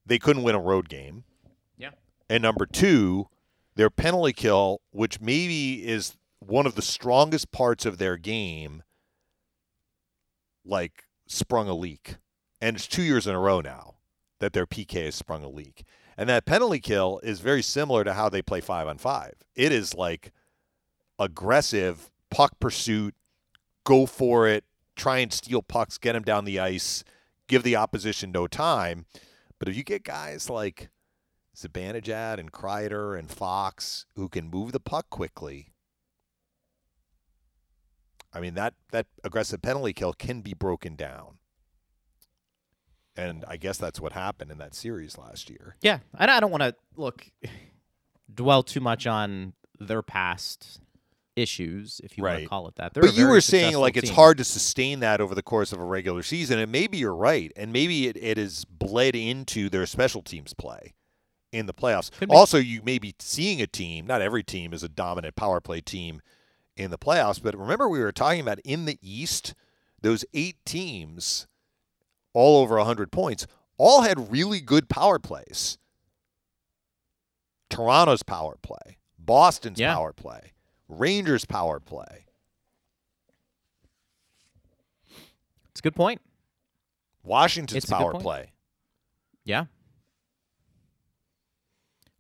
they 0.05 0.17
couldn't 0.19 0.43
win 0.43 0.55
a 0.55 0.59
road 0.61 0.87
game. 0.87 1.25
Yeah. 1.77 1.91
And 2.29 2.41
number 2.41 2.65
two, 2.65 3.27
their 3.75 3.89
penalty 3.89 4.31
kill, 4.33 4.79
which 4.91 5.19
maybe 5.19 5.85
is 5.85 6.15
one 6.39 6.65
of 6.65 6.75
the 6.75 6.81
strongest 6.81 7.51
parts 7.51 7.85
of 7.85 7.97
their 7.97 8.15
game, 8.15 8.83
like 10.65 11.03
sprung 11.27 11.67
a 11.67 11.75
leak. 11.75 12.15
And 12.61 12.75
it's 12.75 12.87
two 12.87 13.03
years 13.03 13.27
in 13.27 13.35
a 13.35 13.39
row 13.39 13.61
now 13.61 13.95
that 14.39 14.53
their 14.53 14.65
PK 14.67 15.05
has 15.05 15.15
sprung 15.15 15.43
a 15.43 15.49
leak. 15.49 15.83
And 16.19 16.27
that 16.27 16.45
penalty 16.45 16.81
kill 16.81 17.21
is 17.23 17.39
very 17.39 17.61
similar 17.61 18.03
to 18.03 18.13
how 18.13 18.27
they 18.27 18.41
play 18.41 18.59
five 18.59 18.89
on 18.89 18.97
five. 18.97 19.35
It 19.55 19.71
is 19.71 19.95
like 19.95 20.33
aggressive 21.17 22.11
puck 22.29 22.59
pursuit, 22.59 23.15
go 23.85 24.05
for 24.05 24.45
it, 24.45 24.65
try 24.97 25.19
and 25.19 25.31
steal 25.31 25.61
pucks, 25.61 25.97
get 25.97 26.11
them 26.11 26.23
down 26.23 26.43
the 26.43 26.59
ice, 26.59 27.05
give 27.47 27.63
the 27.63 27.77
opposition 27.77 28.33
no 28.33 28.47
time. 28.47 29.05
But 29.59 29.69
if 29.69 29.77
you 29.77 29.83
get 29.85 30.03
guys 30.03 30.49
like 30.49 30.89
Zibanejad 31.55 32.37
and 32.37 32.51
Kreider 32.51 33.17
and 33.17 33.31
Fox 33.31 34.05
who 34.17 34.27
can 34.27 34.49
move 34.49 34.73
the 34.73 34.81
puck 34.81 35.09
quickly, 35.09 35.71
I 38.33 38.41
mean 38.41 38.55
that 38.55 38.73
that 38.91 39.07
aggressive 39.23 39.61
penalty 39.61 39.93
kill 39.93 40.11
can 40.11 40.41
be 40.41 40.53
broken 40.53 40.97
down. 40.97 41.38
And 43.15 43.43
I 43.47 43.57
guess 43.57 43.77
that's 43.77 43.99
what 43.99 44.13
happened 44.13 44.51
in 44.51 44.57
that 44.59 44.73
series 44.73 45.17
last 45.17 45.49
year. 45.49 45.75
Yeah, 45.81 45.99
and 46.17 46.31
I 46.31 46.39
don't 46.39 46.51
want 46.51 46.63
to 46.63 46.75
look 46.95 47.29
dwell 48.33 48.63
too 48.63 48.79
much 48.79 49.07
on 49.07 49.53
their 49.79 50.01
past 50.01 50.79
issues, 51.35 52.01
if 52.03 52.17
you 52.17 52.23
want 52.23 52.39
to 52.39 52.45
call 52.45 52.67
it 52.67 52.75
that. 52.75 52.93
They're 52.93 53.03
but 53.03 53.17
you 53.17 53.27
were 53.27 53.41
saying 53.41 53.75
like 53.77 53.97
it's 53.97 54.09
hard 54.09 54.37
to 54.37 54.43
sustain 54.43 54.99
that 54.99 55.21
over 55.21 55.33
the 55.35 55.41
course 55.41 55.71
of 55.73 55.79
a 55.79 55.83
regular 55.83 56.23
season, 56.23 56.59
and 56.59 56.71
maybe 56.71 56.97
you're 56.97 57.15
right, 57.15 57.51
and 57.55 57.73
maybe 57.73 58.07
it, 58.07 58.17
it 58.17 58.37
has 58.37 58.65
bled 58.65 59.15
into 59.15 59.69
their 59.69 59.85
special 59.85 60.21
teams 60.21 60.53
play 60.53 60.93
in 61.51 61.65
the 61.65 61.73
playoffs. 61.73 62.11
Also, 62.29 62.57
you 62.57 62.81
may 62.83 62.99
be 62.99 63.15
seeing 63.19 63.61
a 63.61 63.67
team. 63.67 64.05
Not 64.05 64.21
every 64.21 64.43
team 64.43 64.73
is 64.73 64.83
a 64.83 64.89
dominant 64.89 65.35
power 65.35 65.59
play 65.59 65.81
team 65.81 66.21
in 66.75 66.91
the 66.91 66.97
playoffs, 66.97 67.41
but 67.41 67.57
remember 67.57 67.89
we 67.89 67.99
were 67.99 68.11
talking 68.11 68.41
about 68.41 68.59
in 68.59 68.85
the 68.85 68.97
East, 69.01 69.53
those 70.01 70.23
eight 70.33 70.57
teams, 70.65 71.47
all 72.33 72.61
over 72.61 72.77
100 72.77 73.11
points, 73.11 73.47
all 73.77 74.01
had 74.01 74.31
really 74.31 74.61
good 74.61 74.89
power 74.89 75.19
plays. 75.19 75.77
Toronto's 77.69 78.23
power 78.23 78.57
play, 78.61 78.97
Boston's 79.17 79.79
Yeah. 79.79 79.93
power 79.93 80.13
play, 80.13 80.53
Rangers 80.87 81.45
power 81.45 81.79
play. 81.79 82.25
It's 85.71 85.79
a 85.79 85.83
good 85.83 85.95
point. 85.95 86.21
Washington's 87.23 87.83
It's 87.83 87.89
power 87.91 88.13
play. 88.13 88.53
Yeah. 89.43 89.65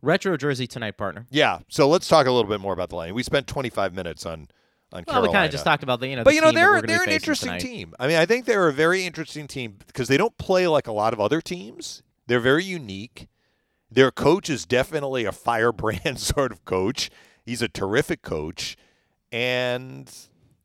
Retro 0.01 0.37
jersey 0.37 0.67
tonight, 0.67 0.97
partner. 0.97 1.25
Yeah. 1.29 1.59
So 1.67 1.87
let's 1.89 2.07
talk 2.07 2.25
a 2.25 2.31
little 2.31 2.49
bit 2.49 2.61
more 2.61 2.73
about 2.73 2.89
the 2.89 2.95
Lightning. 2.95 3.15
We 3.15 3.23
spent 3.23 3.47
25 3.47 3.93
minutes 3.93 4.25
on 4.25 4.47
on 4.91 5.03
Well, 5.07 5.21
we 5.21 5.31
kind 5.31 5.45
of 5.45 5.51
just 5.51 5.63
talked 5.63 5.83
about 5.83 5.99
the 5.99 6.07
you 6.07 6.15
know. 6.15 6.23
but 6.23 6.33
you 6.33 6.41
know 6.41 6.51
they're 6.51 6.67
we're 6.69 6.75
gonna 6.75 6.87
be 6.87 6.93
they're 6.93 7.03
an 7.03 7.09
interesting 7.09 7.47
tonight. 7.49 7.61
team. 7.61 7.93
I 7.99 8.07
mean, 8.07 8.17
I 8.17 8.25
think 8.25 8.45
they're 8.45 8.67
a 8.67 8.73
very 8.73 9.05
interesting 9.05 9.47
team 9.47 9.77
because 9.87 10.07
they 10.07 10.17
don't 10.17 10.37
play 10.37 10.67
like 10.67 10.87
a 10.87 10.91
lot 10.91 11.13
of 11.13 11.19
other 11.19 11.41
teams. 11.41 12.03
They're 12.27 12.39
very 12.39 12.63
unique. 12.63 13.27
Their 13.91 14.11
coach 14.11 14.49
is 14.49 14.65
definitely 14.65 15.25
a 15.25 15.31
firebrand 15.31 16.19
sort 16.19 16.51
of 16.51 16.63
coach. 16.65 17.09
He's 17.45 17.61
a 17.61 17.67
terrific 17.67 18.21
coach, 18.21 18.77
and 19.31 20.11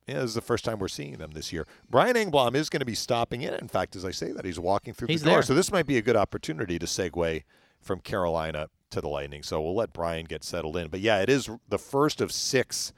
yeah, 0.07 0.17
this 0.17 0.25
is 0.25 0.35
the 0.35 0.43
first 0.43 0.65
time 0.65 0.79
we're 0.79 0.89
seeing 0.89 1.17
them 1.17 1.31
this 1.33 1.53
year. 1.53 1.67
Brian 1.89 2.15
Engblom 2.15 2.55
is 2.55 2.69
going 2.69 2.81
to 2.81 2.87
be 2.87 2.95
stopping 2.95 3.41
in. 3.43 3.55
In 3.55 3.69
fact, 3.69 3.97
as 3.97 4.05
I 4.05 4.11
say 4.11 4.33
that, 4.33 4.45
he's 4.45 4.61
walking 4.61 4.93
through 4.93 5.09
He's 5.09 5.23
the 5.23 5.31
door. 5.31 5.37
there. 5.37 5.43
So 5.43 5.55
this 5.55 5.73
might 5.73 5.87
be 5.87 5.97
a 5.97 6.03
good 6.03 6.17
opportunity 6.17 6.79
to 6.79 6.87
segue 6.87 7.43
from 7.81 8.01
Carolina 8.01 8.69
to 8.91 9.01
the 9.01 9.09
Lightning. 9.09 9.43
So 9.43 9.63
we'll 9.63 9.75
let 9.75 9.93
Brian 9.95 10.27
get 10.27 10.45
settled 10.45 10.77
in. 10.77 10.89
But 10.89 11.01
yeah, 11.01 11.21
it 11.23 11.31
is 11.31 11.49
the 11.69 11.79
first 11.79 12.21
of 12.21 12.33
six 12.33 12.93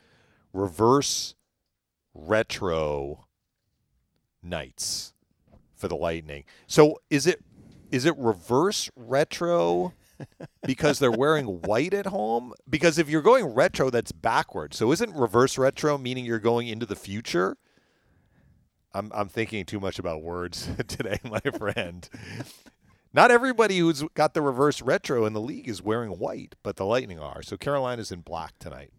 reverse 0.56 1.34
retro 2.14 3.26
nights 4.42 5.12
for 5.74 5.88
the 5.88 5.96
Lightning. 5.96 6.44
So 6.66 7.00
is 7.10 7.26
it 7.26 7.44
is 7.90 8.04
it 8.04 8.16
reverse 8.18 8.90
retro 8.96 9.92
because 10.66 10.98
they're 10.98 11.10
wearing 11.10 11.46
white 11.62 11.94
at 11.94 12.06
home? 12.06 12.52
Because 12.68 12.98
if 12.98 13.08
you're 13.08 13.22
going 13.22 13.44
retro, 13.44 13.90
that's 13.90 14.12
backwards. 14.12 14.76
So 14.76 14.90
isn't 14.92 15.14
reverse 15.14 15.58
retro 15.58 15.98
meaning 15.98 16.24
you're 16.24 16.38
going 16.38 16.68
into 16.68 16.86
the 16.86 16.96
future? 16.96 17.56
I'm 18.94 19.12
I'm 19.14 19.28
thinking 19.28 19.64
too 19.64 19.80
much 19.80 19.98
about 19.98 20.22
words 20.22 20.68
today, 20.88 21.18
my 21.24 21.40
friend. 21.40 22.08
Not 23.12 23.30
everybody 23.30 23.78
who's 23.78 24.02
got 24.14 24.34
the 24.34 24.42
reverse 24.42 24.82
retro 24.82 25.24
in 25.24 25.32
the 25.32 25.40
league 25.40 25.68
is 25.68 25.80
wearing 25.80 26.18
white, 26.18 26.54
but 26.62 26.76
the 26.76 26.84
Lightning 26.84 27.18
are. 27.18 27.42
So 27.42 27.56
Carolina's 27.56 28.12
in 28.12 28.20
black 28.20 28.58
tonight. 28.58 28.92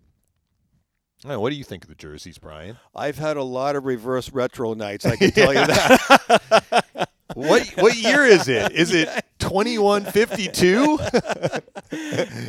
Oh, 1.25 1.39
what 1.39 1.49
do 1.49 1.55
you 1.55 1.63
think 1.63 1.83
of 1.83 1.89
the 1.89 1.95
jerseys, 1.95 2.37
Brian? 2.37 2.77
I've 2.95 3.17
had 3.17 3.37
a 3.37 3.43
lot 3.43 3.75
of 3.75 3.85
reverse 3.85 4.31
retro 4.31 4.73
nights. 4.75 5.05
I 5.05 5.15
can 5.15 5.31
tell 5.31 5.53
you 5.53 5.65
that. 5.65 6.73
What 7.33 7.67
what 7.77 7.95
year 7.95 8.23
is 8.25 8.47
it? 8.47 8.71
Is 8.71 8.93
it 8.93 9.09
2152? 9.39 10.97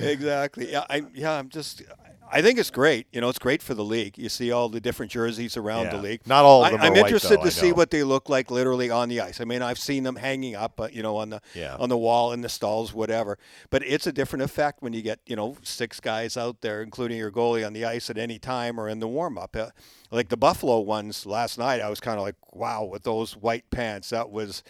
exactly. 0.03 0.73
Yeah, 0.73 0.87
I 0.89 1.03
yeah, 1.13 1.33
I'm 1.33 1.49
just. 1.51 1.83
I 2.31 2.43
think 2.43 2.59
it's 2.59 2.71
great. 2.71 3.07
You 3.13 3.21
know, 3.21 3.29
it's 3.29 3.39
great 3.39 3.63
for 3.63 3.75
the 3.75 3.85
league. 3.85 4.19
You 4.19 4.29
see 4.29 4.53
all 4.53 4.69
the 4.69 4.81
different 4.81 5.11
jerseys 5.13 5.57
around 5.57 5.85
Yeah. 5.87 5.97
the 5.97 6.03
league. 6.03 6.27
Not 6.27 6.45
all 6.45 6.65
of 6.65 6.71
them 6.73 6.81
I, 6.81 6.85
are 6.85 6.87
I'm 6.89 6.93
white, 6.93 7.07
interested 7.07 7.41
though, 7.41 7.45
to 7.45 7.51
see 7.51 7.73
what 7.73 7.91
they 7.91 8.03
look 8.03 8.29
like 8.29 8.51
literally 8.51 8.91
on 8.91 9.09
the 9.09 9.21
ice. 9.21 9.41
I 9.41 9.45
mean, 9.45 9.63
I've 9.63 9.79
seen 9.79 10.03
them 10.05 10.17
hanging 10.17 10.55
up, 10.55 10.79
you 10.93 11.03
know, 11.03 11.17
on 11.17 11.31
the 11.31 11.41
Yeah. 11.55 11.77
on 11.79 11.89
the 11.89 11.97
wall 11.97 12.33
in 12.33 12.41
the 12.43 12.49
stalls, 12.49 12.93
whatever. 12.93 13.39
But 13.71 13.83
it's 13.87 14.07
a 14.07 14.13
different 14.13 14.43
effect 14.43 14.83
when 14.83 14.93
you 14.93 15.03
get 15.03 15.21
you 15.27 15.37
know 15.37 15.57
six 15.63 16.01
guys 16.01 16.37
out 16.37 16.61
there, 16.61 16.83
including 16.83 17.19
your 17.19 17.31
goalie, 17.33 17.67
on 17.67 17.73
the 17.73 17.85
ice 17.85 18.11
at 18.11 18.19
any 18.19 18.39
time 18.39 18.79
or 18.79 18.89
in 18.89 19.01
the 19.01 19.09
warm 19.09 19.39
up. 19.39 19.57
Uh, 19.57 19.71
like 20.11 20.29
the 20.29 20.37
Buffalo 20.37 20.81
ones 20.81 21.27
last 21.27 21.59
night, 21.59 21.81
I 21.81 21.89
was 21.91 22.01
kind 22.01 22.19
of 22.19 22.23
like, 22.25 22.37
wow, 22.53 22.85
with 22.85 23.03
those 23.05 23.37
white 23.37 23.69
pants, 23.71 24.11
that 24.11 24.31
was 24.31 24.63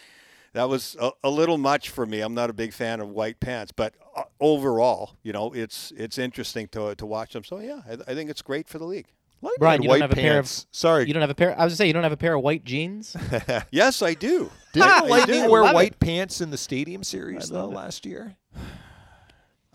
that 0.53 0.67
was 0.69 0.95
a, 0.99 1.11
a 1.23 1.29
little 1.29 1.57
much 1.57 1.89
for 1.89 2.05
me. 2.05 2.21
I'm 2.21 2.33
not 2.33 2.49
a 2.49 2.53
big 2.53 2.73
fan 2.73 2.99
of 2.99 3.09
white 3.09 3.39
pants, 3.39 3.71
but 3.71 3.93
uh, 4.15 4.23
overall, 4.39 5.11
you 5.23 5.33
know, 5.33 5.51
it's 5.53 5.91
it's 5.95 6.17
interesting 6.17 6.67
to 6.69 6.95
to 6.95 7.05
watch 7.05 7.33
them. 7.33 7.43
So 7.43 7.59
yeah, 7.59 7.81
I, 7.87 7.93
I 7.93 8.15
think 8.15 8.29
it's 8.29 8.41
great 8.41 8.67
for 8.67 8.79
the 8.79 8.85
league. 8.85 9.07
Lightning 9.41 9.55
Brian, 9.59 9.77
had 9.77 9.83
you 9.83 9.87
don't 9.87 9.93
white 9.93 10.01
have 10.01 10.11
a 10.11 10.15
pair 10.15 10.31
of- 10.39 10.45
pants. 10.45 10.67
Sorry, 10.71 11.07
You 11.07 11.13
don't 11.13 11.21
have 11.21 11.29
a 11.29 11.35
pair. 11.35 11.51
I 11.57 11.63
was 11.63 11.71
gonna 11.71 11.77
say 11.77 11.87
you 11.87 11.93
don't 11.93 12.03
have 12.03 12.11
a 12.11 12.17
pair 12.17 12.35
of 12.35 12.43
white 12.43 12.65
jeans. 12.65 13.15
Yes, 13.71 14.01
I 14.01 14.13
do. 14.13 14.51
did 14.73 14.83
I 14.83 15.05
Lightning 15.07 15.49
wear 15.49 15.61
Love 15.61 15.71
it. 15.71 15.75
white 15.75 15.99
pants 15.99 16.41
in 16.41 16.49
the 16.49 16.57
Stadium 16.57 17.03
Series 17.05 17.47
though 17.49 17.71
it. 17.71 17.75
last 17.75 18.05
year? 18.05 18.35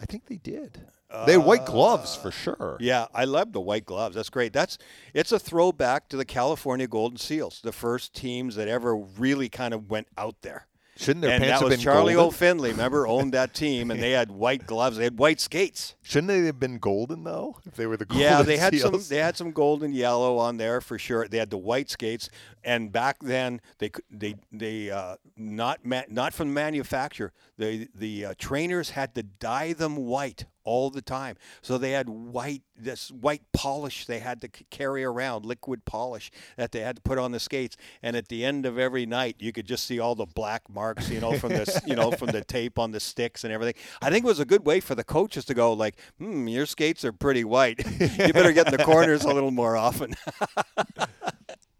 I 0.00 0.04
think 0.06 0.26
they 0.26 0.36
did. 0.36 0.80
They 1.26 1.32
had 1.32 1.44
white 1.44 1.64
gloves 1.64 2.16
for 2.16 2.30
sure. 2.30 2.76
Yeah, 2.80 3.06
I 3.14 3.24
love 3.24 3.52
the 3.52 3.60
white 3.60 3.86
gloves. 3.86 4.16
That's 4.16 4.30
great. 4.30 4.52
That's 4.52 4.78
it's 5.12 5.32
a 5.32 5.38
throwback 5.38 6.08
to 6.08 6.16
the 6.16 6.24
California 6.24 6.86
Golden 6.86 7.18
Seals, 7.18 7.60
the 7.62 7.72
first 7.72 8.14
teams 8.14 8.56
that 8.56 8.68
ever 8.68 8.96
really 8.96 9.48
kind 9.48 9.72
of 9.74 9.88
went 9.90 10.08
out 10.18 10.36
there. 10.42 10.66
Shouldn't 10.96 11.22
their 11.22 11.32
and 11.32 11.42
pants 11.42 11.60
that 11.60 11.64
have 11.64 11.70
was 11.70 11.76
been 11.76 11.84
Charlie 11.84 12.14
golden? 12.14 12.28
O. 12.28 12.30
Finley. 12.30 12.70
Remember, 12.70 13.06
owned 13.08 13.32
that 13.34 13.52
team, 13.52 13.90
and 13.90 14.00
they 14.00 14.12
had 14.12 14.30
white 14.30 14.64
gloves. 14.66 14.96
They 14.96 15.04
had 15.04 15.18
white 15.18 15.40
skates. 15.40 15.96
Shouldn't 16.02 16.28
they 16.28 16.46
have 16.46 16.60
been 16.60 16.78
golden 16.78 17.24
though? 17.24 17.56
If 17.66 17.74
they 17.74 17.86
were 17.86 17.96
the 17.96 18.04
golden 18.04 18.26
Seals? 18.26 18.38
Yeah, 18.38 18.42
they 18.42 18.56
had 18.56 18.78
some. 18.78 18.92
Seals? 18.92 19.08
They 19.08 19.16
had 19.16 19.36
some 19.36 19.50
gold 19.50 19.82
and 19.82 19.92
yellow 19.94 20.38
on 20.38 20.56
there 20.56 20.80
for 20.80 20.98
sure. 20.98 21.26
They 21.26 21.38
had 21.38 21.50
the 21.50 21.58
white 21.58 21.90
skates, 21.90 22.28
and 22.62 22.92
back 22.92 23.18
then 23.20 23.60
they 23.78 23.90
they 24.10 24.36
they 24.52 24.90
uh, 24.90 25.16
not 25.36 25.84
ma- 25.84 26.02
not 26.08 26.32
from 26.32 26.48
the 26.48 26.54
manufacturer. 26.54 27.32
The 27.58 27.88
the 27.92 28.26
uh, 28.26 28.34
trainers 28.38 28.90
had 28.90 29.16
to 29.16 29.24
dye 29.24 29.72
them 29.72 29.96
white 29.96 30.44
all 30.64 30.90
the 30.90 31.02
time, 31.02 31.36
so 31.62 31.78
they 31.78 31.92
had 31.92 32.08
white 32.08 32.62
this 32.76 33.10
white 33.10 33.42
polish 33.52 34.06
they 34.06 34.18
had 34.18 34.40
to 34.40 34.48
carry 34.48 35.04
around, 35.04 35.46
liquid 35.46 35.84
polish 35.84 36.30
that 36.56 36.72
they 36.72 36.80
had 36.80 36.96
to 36.96 37.02
put 37.02 37.18
on 37.18 37.32
the 37.32 37.38
skates. 37.40 37.76
And 38.02 38.16
at 38.16 38.28
the 38.28 38.44
end 38.44 38.66
of 38.66 38.78
every 38.78 39.06
night, 39.06 39.36
you 39.38 39.52
could 39.52 39.66
just 39.66 39.86
see 39.86 40.00
all 40.00 40.14
the 40.14 40.26
black 40.26 40.62
marks, 40.68 41.08
you 41.10 41.20
know, 41.20 41.38
from 41.38 41.50
this 41.50 41.80
you 41.86 41.94
know 41.94 42.10
from 42.10 42.30
the 42.30 42.42
tape 42.44 42.78
on 42.78 42.90
the 42.90 43.00
sticks 43.00 43.44
and 43.44 43.52
everything. 43.52 43.74
I 44.02 44.10
think 44.10 44.24
it 44.24 44.28
was 44.28 44.40
a 44.40 44.44
good 44.44 44.66
way 44.66 44.80
for 44.80 44.94
the 44.94 45.04
coaches 45.04 45.44
to 45.46 45.54
go 45.54 45.72
like, 45.72 45.96
hmm, 46.18 46.48
your 46.48 46.66
skates 46.66 47.04
are 47.04 47.12
pretty 47.12 47.44
white. 47.44 47.84
you 48.00 48.32
better 48.32 48.52
get 48.52 48.66
in 48.66 48.76
the 48.76 48.84
corners 48.84 49.24
a 49.24 49.32
little 49.32 49.50
more 49.50 49.76
often. 49.76 50.14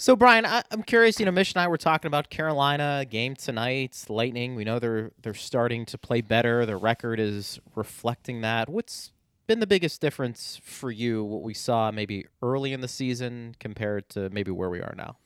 So 0.00 0.16
Brian, 0.16 0.46
I, 0.46 0.62
I'm 0.70 0.82
curious. 0.82 1.20
You 1.20 1.26
know, 1.26 1.30
Mish 1.30 1.52
and 1.52 1.60
I 1.60 1.68
were 1.68 1.76
talking 1.76 2.06
about 2.06 2.30
Carolina 2.30 3.04
game 3.04 3.36
tonight. 3.36 4.06
Lightning. 4.08 4.54
We 4.54 4.64
know 4.64 4.78
they're 4.78 5.10
they're 5.20 5.34
starting 5.34 5.84
to 5.84 5.98
play 5.98 6.22
better. 6.22 6.64
Their 6.64 6.78
record 6.78 7.20
is 7.20 7.60
reflecting 7.74 8.40
that. 8.40 8.70
What's 8.70 9.12
been 9.46 9.60
the 9.60 9.66
biggest 9.66 10.00
difference 10.00 10.58
for 10.64 10.90
you? 10.90 11.22
What 11.22 11.42
we 11.42 11.52
saw 11.52 11.90
maybe 11.90 12.24
early 12.40 12.72
in 12.72 12.80
the 12.80 12.88
season 12.88 13.56
compared 13.60 14.08
to 14.10 14.30
maybe 14.30 14.50
where 14.50 14.70
we 14.70 14.80
are 14.80 14.94
now. 14.96 15.18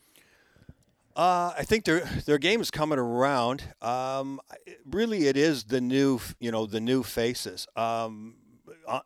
Uh, 1.15 1.53
I 1.57 1.63
think 1.63 1.85
their 1.85 2.01
their 2.27 2.39
game 2.39 2.61
is 2.61 2.73
coming 2.73 2.99
around. 2.99 3.63
Um, 3.81 4.41
really, 4.85 5.29
it 5.29 5.37
is 5.37 5.63
the 5.63 5.81
new, 5.81 6.19
you 6.41 6.51
know, 6.51 6.67
the 6.67 6.81
new 6.81 7.05
faces. 7.05 7.69
Um, 7.77 8.35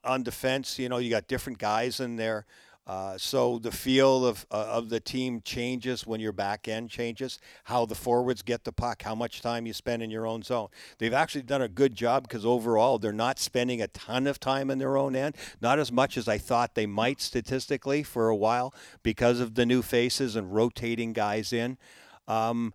on 0.03 0.23
defense, 0.23 0.79
you 0.79 0.89
know, 0.89 0.97
you 0.97 1.11
got 1.11 1.29
different 1.29 1.59
guys 1.59 2.01
in 2.01 2.17
there. 2.17 2.47
Uh, 2.89 3.19
so 3.19 3.59
the 3.59 3.71
feel 3.71 4.25
of 4.25 4.47
uh, 4.51 4.65
of 4.71 4.89
the 4.89 4.99
team 4.99 5.43
changes 5.45 6.07
when 6.07 6.21
your 6.21 6.33
back 6.33 6.67
end 6.67 6.89
changes. 6.89 7.39
How 7.65 7.85
the 7.85 7.95
forwards 7.95 8.41
get 8.41 8.65
the 8.65 8.73
puck, 8.73 9.03
how 9.03 9.15
much 9.15 9.43
time 9.43 9.67
you 9.67 9.75
spend 9.75 10.03
in 10.03 10.11
your 10.11 10.27
own 10.27 10.43
zone. 10.43 10.69
They've 10.97 11.13
actually 11.13 11.43
done 11.43 11.61
a 11.61 11.69
good 11.69 11.95
job 11.95 12.23
because 12.23 12.47
overall 12.47 12.99
they're 12.99 13.13
not 13.13 13.39
spending 13.39 13.83
a 13.83 13.89
ton 13.89 14.27
of 14.27 14.41
time 14.41 14.71
in 14.71 14.79
their 14.79 14.97
own 14.97 15.15
end, 15.15 15.37
not 15.61 15.79
as 15.79 15.93
much 15.93 16.17
as 16.17 16.29
I 16.29 16.39
thought 16.39 16.75
they 16.75 16.87
might 16.87 17.21
statistically 17.21 18.03
for 18.03 18.31
a 18.31 18.37
while 18.37 18.73
because 19.03 19.39
of 19.39 19.55
the 19.55 19.67
new 19.67 19.83
faces 19.83 20.35
and 20.35 20.55
rotating 20.55 21.13
guys 21.13 21.53
in. 21.53 21.77
Um, 22.27 22.73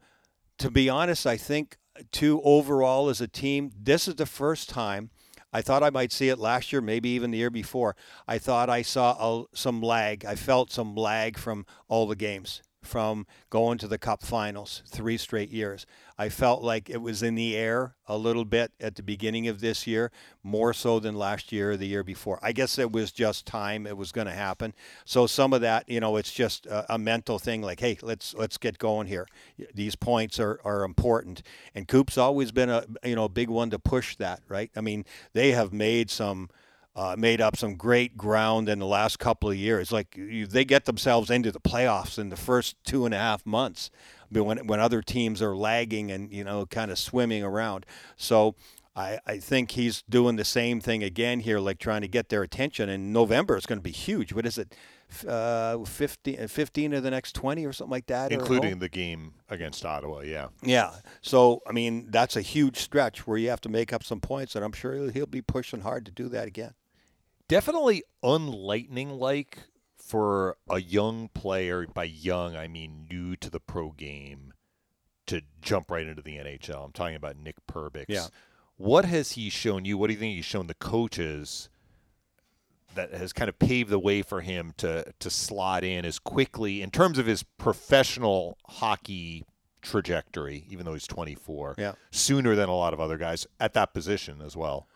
to 0.60 0.70
be 0.70 0.90
honest, 0.90 1.26
I 1.26 1.38
think 1.38 1.78
too 2.12 2.40
overall 2.44 3.10
as 3.10 3.20
a 3.20 3.28
team, 3.28 3.72
this 3.76 4.08
is 4.08 4.16
the 4.16 4.28
first 4.28 4.70
time. 4.70 5.10
I 5.54 5.62
thought 5.62 5.84
I 5.84 5.92
might 5.92 6.12
see 6.12 6.30
it 6.30 6.40
last 6.40 6.74
year, 6.74 6.82
maybe 6.82 7.10
even 7.10 7.32
the 7.32 7.38
year 7.38 7.52
before. 7.52 7.96
I 8.28 8.40
thought 8.40 8.70
I 8.70 8.82
saw 8.82 9.16
a, 9.20 9.46
some 9.56 9.82
lag. 9.82 10.26
I 10.26 10.36
felt 10.36 10.72
some 10.72 10.96
lag 10.96 11.38
from 11.38 11.66
all 11.88 12.08
the 12.08 12.16
games, 12.16 12.62
from 12.86 13.26
going 13.50 13.78
to 13.80 13.88
the 13.88 13.98
Cup 13.98 14.24
Finals 14.24 14.84
three 14.88 15.18
straight 15.18 15.50
years. 15.50 15.86
I 16.18 16.30
felt 16.30 16.62
like 16.62 16.90
it 16.90 17.02
was 17.02 17.24
in 17.24 17.36
the 17.36 17.56
air 17.56 17.96
a 18.08 18.18
little 18.18 18.46
bit 18.46 18.72
at 18.80 18.96
the 18.96 19.04
beginning 19.04 19.48
of 19.48 19.62
this 19.62 19.88
year, 19.88 20.12
more 20.44 20.74
so 20.74 21.00
than 21.00 21.16
last 21.16 21.52
year 21.52 21.72
or 21.72 21.78
the 21.78 21.88
year 21.88 22.04
before. 22.04 22.40
I 22.42 22.52
guess 22.52 22.78
it 22.78 22.92
was 22.92 23.12
just 23.12 23.46
time; 23.46 23.88
it 23.88 23.98
was 23.98 24.12
going 24.12 24.28
to 24.28 24.34
happen. 24.34 24.74
So 25.06 25.26
some 25.26 25.54
of 25.54 25.62
that, 25.62 25.90
you 25.90 26.00
know, 26.00 26.18
it's 26.18 26.32
just 26.32 26.66
a, 26.66 26.96
a 26.96 26.98
mental 26.98 27.40
thing. 27.40 27.62
Like, 27.62 27.80
hey, 27.80 27.98
let's 28.02 28.34
let's 28.36 28.58
get 28.58 28.78
going 28.78 29.08
here. 29.08 29.28
These 29.74 29.96
points 29.96 30.40
are, 30.40 30.60
are 30.64 30.84
important, 30.84 31.42
and 31.74 31.88
Coop's 31.88 32.18
always 32.18 32.52
been 32.52 32.70
a 32.70 32.86
you 33.04 33.16
know 33.16 33.28
big 33.28 33.50
one 33.50 33.70
to 33.72 33.80
push 33.80 34.16
that. 34.18 34.42
Right? 34.48 34.70
I 34.76 34.82
mean, 34.82 35.06
they 35.34 35.52
have 35.52 35.74
made 35.74 36.10
some. 36.10 36.50
Uh, 36.96 37.16
made 37.18 37.42
up 37.42 37.58
some 37.58 37.76
great 37.76 38.16
ground 38.16 38.70
in 38.70 38.78
the 38.78 38.86
last 38.86 39.18
couple 39.18 39.50
of 39.50 39.56
years. 39.56 39.92
Like 39.92 40.16
you, 40.16 40.46
they 40.46 40.64
get 40.64 40.86
themselves 40.86 41.32
into 41.32 41.52
the 41.52 41.60
playoffs 41.60 42.20
in 42.20 42.30
the 42.30 42.38
first 42.38 42.76
two 42.84 43.06
and 43.06 43.16
a 43.16 43.18
half 43.18 43.44
months, 43.48 43.90
but 44.32 44.44
when 44.44 44.68
when 44.68 44.80
other 44.80 45.02
teams 45.02 45.42
are 45.42 45.56
lagging 45.56 46.12
and 46.12 46.32
you 46.32 46.44
know 46.44 46.68
kind 46.68 46.92
of 46.92 47.00
swimming 47.00 47.44
around. 47.44 47.88
So 48.16 48.56
I, 48.96 49.20
I 49.26 49.38
think 49.38 49.72
he's 49.72 50.04
doing 50.04 50.36
the 50.36 50.46
same 50.46 50.80
thing 50.80 51.04
again 51.04 51.40
here, 51.40 51.60
like 51.60 51.80
trying 51.80 52.02
to 52.02 52.08
get 52.08 52.30
their 52.30 52.44
attention. 52.44 52.90
And 52.90 53.12
November 53.12 53.58
is 53.58 53.66
going 53.66 53.80
to 53.80 53.84
be 53.84 53.92
huge. 53.92 54.34
What 54.34 54.46
is 54.46 54.58
it? 54.58 54.76
Uh, 55.28 55.84
15, 55.84 56.48
15 56.48 56.94
of 56.94 57.04
the 57.04 57.12
next 57.12 57.34
20 57.36 57.66
or 57.66 57.74
something 57.74 57.92
like 57.92 58.08
that? 58.08 58.32
including 58.32 58.80
the 58.80 58.90
game 58.90 59.34
against 59.50 59.86
Ottawa. 59.86 60.22
Yeah. 60.22 60.48
Yeah. 60.62 60.92
So, 61.22 61.62
I 61.68 61.72
mean, 61.72 62.08
that's 62.10 62.36
a 62.36 62.42
huge 62.42 62.78
stretch 62.78 63.28
where 63.28 63.38
you 63.38 63.50
have 63.50 63.62
to 63.62 63.70
make 63.70 63.94
up 63.94 64.04
some 64.04 64.20
points, 64.20 64.56
and 64.56 64.64
I'm 64.64 64.72
sure 64.72 65.12
he'll 65.12 65.26
be 65.26 65.42
pushing 65.42 65.82
hard 65.82 66.06
to 66.06 66.12
do 66.12 66.30
that 66.30 66.48
again. 66.48 66.74
Definitely 67.54 68.04
unlightning 68.24 69.10
like 69.12 69.60
for 69.98 70.58
a 70.70 70.82
young 70.82 71.30
player. 71.30 71.86
By 71.88 72.06
young, 72.06 72.56
I 72.56 72.68
mean 72.68 73.08
new 73.10 73.36
to 73.38 73.50
the 73.50 73.60
pro 73.60 73.92
game 73.92 74.54
to 75.28 75.42
jump 75.62 75.92
right 75.92 76.06
into 76.08 76.22
the 76.22 76.38
NHL. 76.38 76.84
I'm 76.86 76.92
talking 76.92 77.16
about 77.16 77.38
Nick 77.38 77.56
Perbix. 77.72 78.06
Yeah. 78.10 78.28
What 78.78 79.06
has 79.06 79.34
he 79.34 79.50
shown 79.50 79.86
you? 79.86 79.98
What 79.98 80.08
do 80.08 80.14
you 80.14 80.20
think 80.20 80.36
he's 80.36 80.46
shown 80.46 80.68
the 80.68 80.74
coaches 80.74 81.70
that 82.96 83.12
has 83.14 83.34
kind 83.34 83.50
of 83.50 83.58
paved 83.60 83.90
the 83.90 84.00
way 84.00 84.22
for 84.22 84.42
him 84.42 84.74
to 84.78 85.06
to 85.20 85.30
slot 85.30 85.84
in 85.84 86.06
as 86.06 86.20
quickly 86.20 86.82
in 86.82 86.90
terms 86.92 87.18
of 87.18 87.26
his 87.26 87.44
professional 87.44 88.58
hockey 88.68 89.46
trajectory, 89.82 90.66
even 90.70 90.86
though 90.86 90.94
he's 90.94 91.08
24, 91.08 91.76
Yeah. 91.78 91.94
sooner 92.10 92.56
than 92.56 92.70
a 92.70 92.76
lot 92.76 92.94
of 92.94 93.00
other 93.02 93.18
guys 93.18 93.46
at 93.60 93.74
that 93.74 93.94
position 93.94 94.42
as 94.42 94.56
well. 94.56 94.88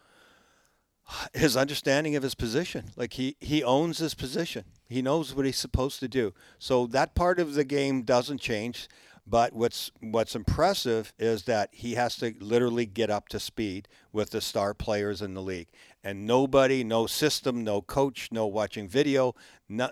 His 1.34 1.56
understanding 1.56 2.16
of 2.16 2.24
his 2.24 2.36
position. 2.36 2.86
Like 2.96 3.14
he 3.14 3.36
he 3.40 3.64
owns 3.64 4.00
his 4.00 4.14
position. 4.14 4.66
He 4.88 5.02
knows 5.02 5.34
what 5.34 5.46
he's 5.46 5.58
supposed 5.58 6.00
to 6.02 6.08
do. 6.08 6.34
So 6.60 6.88
that 6.88 7.16
part 7.16 7.40
of 7.40 7.54
the 7.54 7.64
game 7.64 8.04
doesn't 8.04 8.42
change. 8.42 8.88
But 9.30 9.52
what's 9.52 9.92
what's 10.00 10.36
impressive 10.36 11.14
is 11.20 11.44
that 11.44 11.70
he 11.74 11.96
has 11.96 12.16
to 12.18 12.34
literally 12.40 12.86
get 12.86 13.10
up 13.10 13.28
to 13.30 13.40
speed 13.40 13.90
with 14.14 14.30
the 14.30 14.40
star 14.40 14.74
players 14.74 15.22
in 15.22 15.34
the 15.34 15.42
league. 15.42 15.68
And 16.04 16.26
nobody, 16.26 16.84
no 16.86 17.08
system, 17.08 17.64
no 17.66 17.82
coach, 17.82 18.30
no 18.32 18.46
watching 18.48 18.88
video, 18.88 19.36
no, 19.68 19.90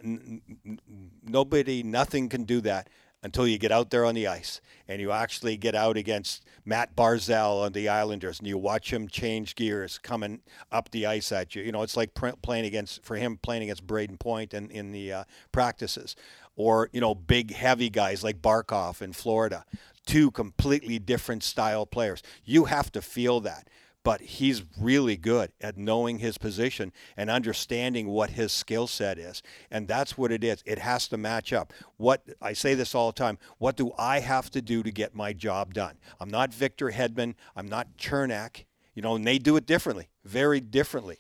nobody, 1.21 1.83
nothing 1.83 2.29
can 2.29 2.45
do 2.45 2.61
that 2.61 2.87
until 3.25 3.47
you 3.47 3.57
get 3.57 3.71
out 3.71 3.89
there 3.89 4.05
on 4.05 4.13
the 4.13 4.27
ice 4.27 4.61
and 4.87 5.01
you 5.01 5.11
actually 5.11 5.57
get 5.57 5.73
out 5.73 5.97
against 5.97 6.45
Matt 6.63 6.95
Barzal 6.95 7.63
on 7.63 7.71
the 7.71 7.89
Islanders 7.89 8.37
and 8.37 8.47
you 8.47 8.55
watch 8.55 8.93
him 8.93 9.07
change 9.07 9.55
gears 9.55 9.97
coming 9.97 10.41
up 10.71 10.91
the 10.91 11.07
ice 11.07 11.31
at 11.31 11.55
you. 11.55 11.63
You 11.63 11.71
know, 11.71 11.81
it's 11.81 11.97
like 11.97 12.13
playing 12.13 12.65
against 12.65 13.03
for 13.03 13.15
him 13.15 13.37
playing 13.37 13.63
against 13.63 13.87
Brayden 13.87 14.19
Point 14.19 14.53
in 14.53 14.69
in 14.69 14.91
the 14.91 15.11
uh, 15.11 15.23
practices, 15.51 16.15
or 16.55 16.91
you 16.93 17.01
know, 17.01 17.15
big 17.15 17.51
heavy 17.51 17.89
guys 17.89 18.23
like 18.23 18.43
Barkov 18.43 19.01
in 19.01 19.11
Florida. 19.11 19.65
Two 20.05 20.29
completely 20.29 20.99
different 20.99 21.41
style 21.41 21.87
players. 21.87 22.21
You 22.43 22.65
have 22.65 22.91
to 22.91 23.01
feel 23.01 23.39
that 23.39 23.67
but 24.05 24.21
he's 24.21 24.63
really 24.79 25.17
good 25.17 25.51
at 25.59 25.77
knowing 25.77 26.19
his 26.19 26.37
position 26.37 26.93
and 27.17 27.27
understanding 27.27 28.07
what 28.07 28.29
his 28.29 28.51
skill 28.51 28.85
set 28.85 29.17
is. 29.17 29.41
And 29.71 29.87
that's 29.87 30.15
what 30.15 30.31
it 30.31 30.43
is. 30.43 30.61
It 30.63 30.77
has 30.77 31.07
to 31.07 31.17
match 31.17 31.51
up. 31.51 31.73
What 31.97 32.21
I 32.39 32.53
say 32.53 32.75
this 32.75 32.93
all 32.93 33.07
the 33.11 33.17
time, 33.17 33.39
what 33.57 33.75
do 33.75 33.91
I 33.97 34.19
have 34.19 34.51
to 34.51 34.61
do 34.61 34.83
to 34.83 34.91
get 34.91 35.15
my 35.15 35.33
job 35.33 35.73
done? 35.73 35.95
I'm 36.19 36.29
not 36.29 36.53
Victor 36.53 36.91
Hedman, 36.91 37.33
I'm 37.55 37.67
not 37.67 37.97
Cernak, 37.97 38.65
you 38.93 39.01
know, 39.01 39.15
and 39.15 39.25
they 39.25 39.39
do 39.39 39.57
it 39.57 39.65
differently, 39.65 40.09
very 40.23 40.59
differently. 40.59 41.17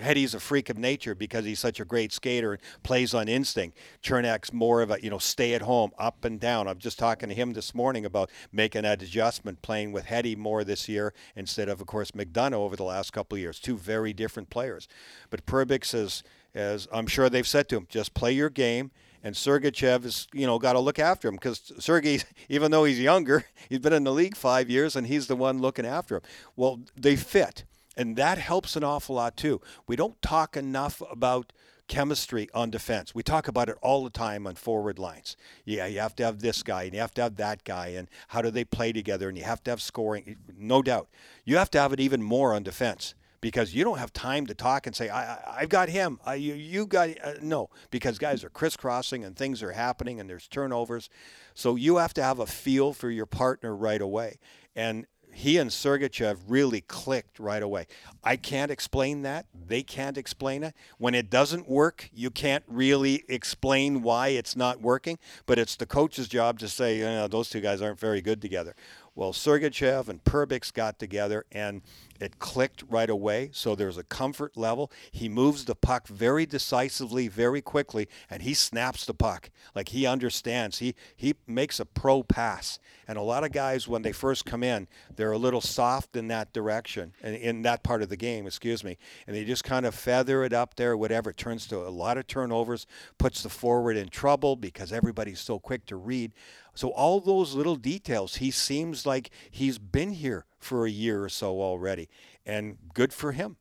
Hetty's 0.00 0.34
a 0.34 0.40
freak 0.40 0.70
of 0.70 0.78
nature 0.78 1.14
because 1.14 1.44
he's 1.44 1.58
such 1.58 1.80
a 1.80 1.84
great 1.84 2.12
skater 2.12 2.52
and 2.52 2.62
plays 2.82 3.14
on 3.14 3.28
instinct. 3.28 3.78
Cernak's 4.02 4.52
more 4.52 4.82
of 4.82 4.90
a 4.90 4.98
you 5.02 5.10
know 5.10 5.18
stay 5.18 5.54
at 5.54 5.62
home, 5.62 5.92
up 5.98 6.24
and 6.24 6.38
down. 6.40 6.68
I'm 6.68 6.78
just 6.78 6.98
talking 6.98 7.28
to 7.28 7.34
him 7.34 7.52
this 7.52 7.74
morning 7.74 8.04
about 8.04 8.30
making 8.52 8.82
that 8.82 9.02
adjustment, 9.02 9.62
playing 9.62 9.92
with 9.92 10.06
Hetty 10.06 10.36
more 10.36 10.64
this 10.64 10.88
year 10.88 11.14
instead 11.36 11.68
of, 11.68 11.80
of 11.80 11.86
course, 11.86 12.12
McDonagh 12.12 12.54
over 12.54 12.76
the 12.76 12.84
last 12.84 13.12
couple 13.12 13.36
of 13.36 13.40
years. 13.40 13.58
Two 13.60 13.76
very 13.76 14.12
different 14.12 14.50
players. 14.50 14.88
But 15.30 15.46
Perbix 15.46 15.94
is, 15.94 16.22
as 16.54 16.88
I'm 16.92 17.06
sure 17.06 17.28
they've 17.28 17.46
said 17.46 17.68
to 17.70 17.76
him, 17.76 17.86
just 17.88 18.14
play 18.14 18.32
your 18.32 18.50
game. 18.50 18.90
And 19.22 19.34
Sergachev 19.34 20.02
has, 20.02 20.28
you 20.34 20.46
know, 20.46 20.58
got 20.58 20.74
to 20.74 20.80
look 20.80 20.98
after 20.98 21.28
him 21.28 21.36
because 21.36 21.72
Sergey, 21.78 22.20
even 22.50 22.70
though 22.70 22.84
he's 22.84 23.00
younger, 23.00 23.46
he's 23.68 23.78
been 23.78 23.94
in 23.94 24.04
the 24.04 24.12
league 24.12 24.36
five 24.36 24.68
years 24.68 24.96
and 24.96 25.06
he's 25.06 25.26
the 25.28 25.36
one 25.36 25.60
looking 25.60 25.86
after 25.86 26.16
him. 26.16 26.22
Well, 26.56 26.80
they 26.94 27.16
fit. 27.16 27.64
And 27.96 28.16
that 28.16 28.38
helps 28.38 28.76
an 28.76 28.84
awful 28.84 29.16
lot 29.16 29.36
too. 29.36 29.60
We 29.86 29.96
don't 29.96 30.20
talk 30.22 30.56
enough 30.56 31.02
about 31.10 31.52
chemistry 31.86 32.48
on 32.54 32.70
defense. 32.70 33.14
We 33.14 33.22
talk 33.22 33.48
about 33.48 33.68
it 33.68 33.76
all 33.82 34.04
the 34.04 34.10
time 34.10 34.46
on 34.46 34.54
forward 34.54 34.98
lines. 34.98 35.36
Yeah, 35.64 35.86
you 35.86 36.00
have 36.00 36.16
to 36.16 36.24
have 36.24 36.40
this 36.40 36.62
guy 36.62 36.84
and 36.84 36.94
you 36.94 37.00
have 37.00 37.14
to 37.14 37.22
have 37.22 37.36
that 37.36 37.64
guy 37.64 37.88
and 37.88 38.08
how 38.28 38.42
do 38.42 38.50
they 38.50 38.64
play 38.64 38.92
together 38.92 39.28
and 39.28 39.36
you 39.36 39.44
have 39.44 39.62
to 39.64 39.70
have 39.70 39.82
scoring. 39.82 40.36
No 40.56 40.82
doubt. 40.82 41.08
You 41.44 41.56
have 41.56 41.70
to 41.72 41.80
have 41.80 41.92
it 41.92 42.00
even 42.00 42.22
more 42.22 42.54
on 42.54 42.62
defense 42.62 43.14
because 43.44 43.74
you 43.74 43.84
don't 43.84 43.98
have 43.98 44.10
time 44.14 44.46
to 44.46 44.54
talk 44.54 44.86
and 44.86 44.96
say, 44.96 45.10
I, 45.10 45.58
have 45.60 45.68
got 45.68 45.90
him. 45.90 46.18
I, 46.24 46.36
you, 46.36 46.54
you 46.54 46.86
got, 46.86 47.10
uh, 47.22 47.34
no, 47.42 47.68
because 47.90 48.18
guys 48.18 48.42
are 48.42 48.48
crisscrossing 48.48 49.22
and 49.22 49.36
things 49.36 49.62
are 49.62 49.72
happening 49.72 50.18
and 50.18 50.30
there's 50.30 50.48
turnovers. 50.48 51.10
So 51.52 51.76
you 51.76 51.98
have 51.98 52.14
to 52.14 52.22
have 52.22 52.38
a 52.38 52.46
feel 52.46 52.94
for 52.94 53.10
your 53.10 53.26
partner 53.26 53.76
right 53.76 54.00
away. 54.00 54.38
And 54.74 55.06
he 55.34 55.58
and 55.58 55.70
Sergachev 55.70 56.38
really 56.46 56.80
clicked 56.80 57.38
right 57.38 57.62
away. 57.62 57.86
I 58.22 58.36
can't 58.36 58.70
explain 58.70 59.22
that. 59.22 59.46
They 59.66 59.82
can't 59.82 60.16
explain 60.16 60.62
it. 60.62 60.74
When 60.98 61.14
it 61.14 61.30
doesn't 61.30 61.68
work, 61.68 62.08
you 62.14 62.30
can't 62.30 62.64
really 62.68 63.24
explain 63.28 64.02
why 64.02 64.28
it's 64.28 64.56
not 64.56 64.80
working, 64.80 65.18
but 65.46 65.58
it's 65.58 65.76
the 65.76 65.86
coach's 65.86 66.28
job 66.28 66.58
to 66.60 66.68
say, 66.68 66.98
you 66.98 67.04
know, 67.04 67.28
those 67.28 67.50
two 67.50 67.60
guys 67.60 67.82
aren't 67.82 67.98
very 67.98 68.20
good 68.20 68.40
together. 68.40 68.74
Well, 69.16 69.32
Sergachev 69.32 70.08
and 70.08 70.24
Perbix 70.24 70.72
got 70.72 70.98
together 70.98 71.44
and 71.52 71.82
it 72.20 72.38
clicked 72.38 72.82
right 72.88 73.10
away. 73.10 73.50
So 73.52 73.74
there's 73.74 73.98
a 73.98 74.02
comfort 74.02 74.56
level. 74.56 74.90
He 75.12 75.28
moves 75.28 75.64
the 75.64 75.74
puck 75.74 76.08
very 76.08 76.46
decisively, 76.46 77.28
very 77.28 77.60
quickly, 77.60 78.08
and 78.30 78.42
he 78.42 78.54
snaps 78.54 79.04
the 79.04 79.14
puck. 79.14 79.50
Like 79.74 79.90
he 79.90 80.06
understands. 80.06 80.78
He 80.78 80.94
he 81.16 81.34
makes 81.46 81.80
a 81.80 81.84
pro 81.84 82.22
pass. 82.22 82.78
And 83.06 83.18
a 83.18 83.22
lot 83.22 83.44
of 83.44 83.52
guys, 83.52 83.86
when 83.86 84.02
they 84.02 84.12
first 84.12 84.46
come 84.46 84.62
in, 84.62 84.88
they're 85.14 85.32
a 85.32 85.38
little 85.38 85.60
soft 85.60 86.16
in 86.16 86.28
that 86.28 86.52
direction, 86.52 87.12
in, 87.22 87.34
in 87.34 87.62
that 87.62 87.82
part 87.82 88.02
of 88.02 88.08
the 88.08 88.16
game, 88.16 88.46
excuse 88.46 88.82
me. 88.82 88.96
And 89.26 89.36
they 89.36 89.44
just 89.44 89.62
kind 89.62 89.84
of 89.84 89.94
feather 89.94 90.42
it 90.42 90.52
up 90.54 90.76
there, 90.76 90.96
whatever. 90.96 91.30
It 91.30 91.36
turns 91.36 91.66
to 91.66 91.86
a 91.86 91.90
lot 91.90 92.16
of 92.16 92.26
turnovers, 92.26 92.86
puts 93.18 93.42
the 93.42 93.50
forward 93.50 93.96
in 93.96 94.08
trouble 94.08 94.56
because 94.56 94.92
everybody's 94.92 95.40
so 95.40 95.58
quick 95.58 95.84
to 95.86 95.96
read. 95.96 96.32
So 96.74 96.88
all 96.88 97.20
those 97.20 97.54
little 97.54 97.76
details, 97.76 98.36
he 98.36 98.50
seems 98.50 99.06
like 99.06 99.30
he's 99.50 99.78
been 99.78 100.12
here 100.12 100.46
for 100.58 100.86
a 100.86 100.90
year 100.90 101.22
or 101.22 101.28
so 101.28 101.60
already, 101.60 102.08
and 102.44 102.76
good 102.94 103.12
for 103.12 103.32
him. 103.32 103.56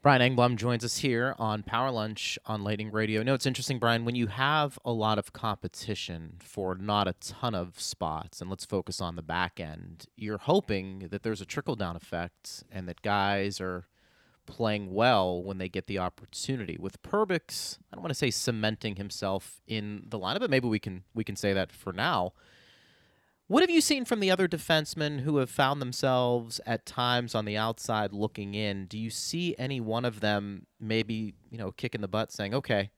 Brian 0.00 0.22
Engblom 0.22 0.54
joins 0.54 0.84
us 0.84 0.98
here 0.98 1.34
on 1.38 1.64
Power 1.64 1.90
Lunch 1.90 2.38
on 2.46 2.62
Lightning 2.62 2.92
Radio. 2.92 3.24
No, 3.24 3.34
it's 3.34 3.46
interesting, 3.46 3.80
Brian, 3.80 4.04
when 4.04 4.14
you 4.14 4.28
have 4.28 4.78
a 4.84 4.92
lot 4.92 5.18
of 5.18 5.32
competition 5.32 6.36
for 6.38 6.76
not 6.76 7.08
a 7.08 7.14
ton 7.14 7.54
of 7.54 7.80
spots, 7.80 8.40
and 8.40 8.48
let's 8.48 8.64
focus 8.64 9.00
on 9.00 9.16
the 9.16 9.22
back 9.22 9.58
end, 9.58 10.06
you're 10.16 10.38
hoping 10.38 11.08
that 11.10 11.24
there's 11.24 11.40
a 11.40 11.44
trickle 11.44 11.74
down 11.74 11.96
effect 11.96 12.62
and 12.70 12.88
that 12.88 13.02
guys 13.02 13.60
are 13.60 13.88
playing 14.48 14.94
well 14.94 15.42
when 15.42 15.58
they 15.58 15.68
get 15.68 15.86
the 15.86 15.98
opportunity. 15.98 16.76
With 16.80 17.00
Perbix, 17.02 17.78
I 17.92 17.96
don't 17.96 18.02
want 18.02 18.10
to 18.10 18.18
say 18.18 18.30
cementing 18.30 18.96
himself 18.96 19.60
in 19.66 20.04
the 20.08 20.18
lineup, 20.18 20.40
but 20.40 20.50
maybe 20.50 20.66
we 20.66 20.78
can 20.78 21.04
we 21.14 21.22
can 21.22 21.36
say 21.36 21.52
that 21.52 21.70
for 21.70 21.92
now. 21.92 22.32
What 23.46 23.62
have 23.62 23.70
you 23.70 23.80
seen 23.80 24.04
from 24.04 24.20
the 24.20 24.30
other 24.30 24.48
defensemen 24.48 25.20
who 25.20 25.36
have 25.38 25.48
found 25.48 25.80
themselves 25.80 26.60
at 26.66 26.84
times 26.84 27.34
on 27.34 27.44
the 27.44 27.56
outside 27.56 28.12
looking 28.12 28.54
in? 28.54 28.86
Do 28.86 28.98
you 28.98 29.10
see 29.10 29.54
any 29.58 29.80
one 29.80 30.04
of 30.04 30.20
them 30.20 30.66
maybe, 30.80 31.34
you 31.50 31.56
know, 31.56 31.72
kicking 31.72 32.02
the 32.02 32.08
butt 32.08 32.30
saying, 32.30 32.54
okay, 32.54 32.90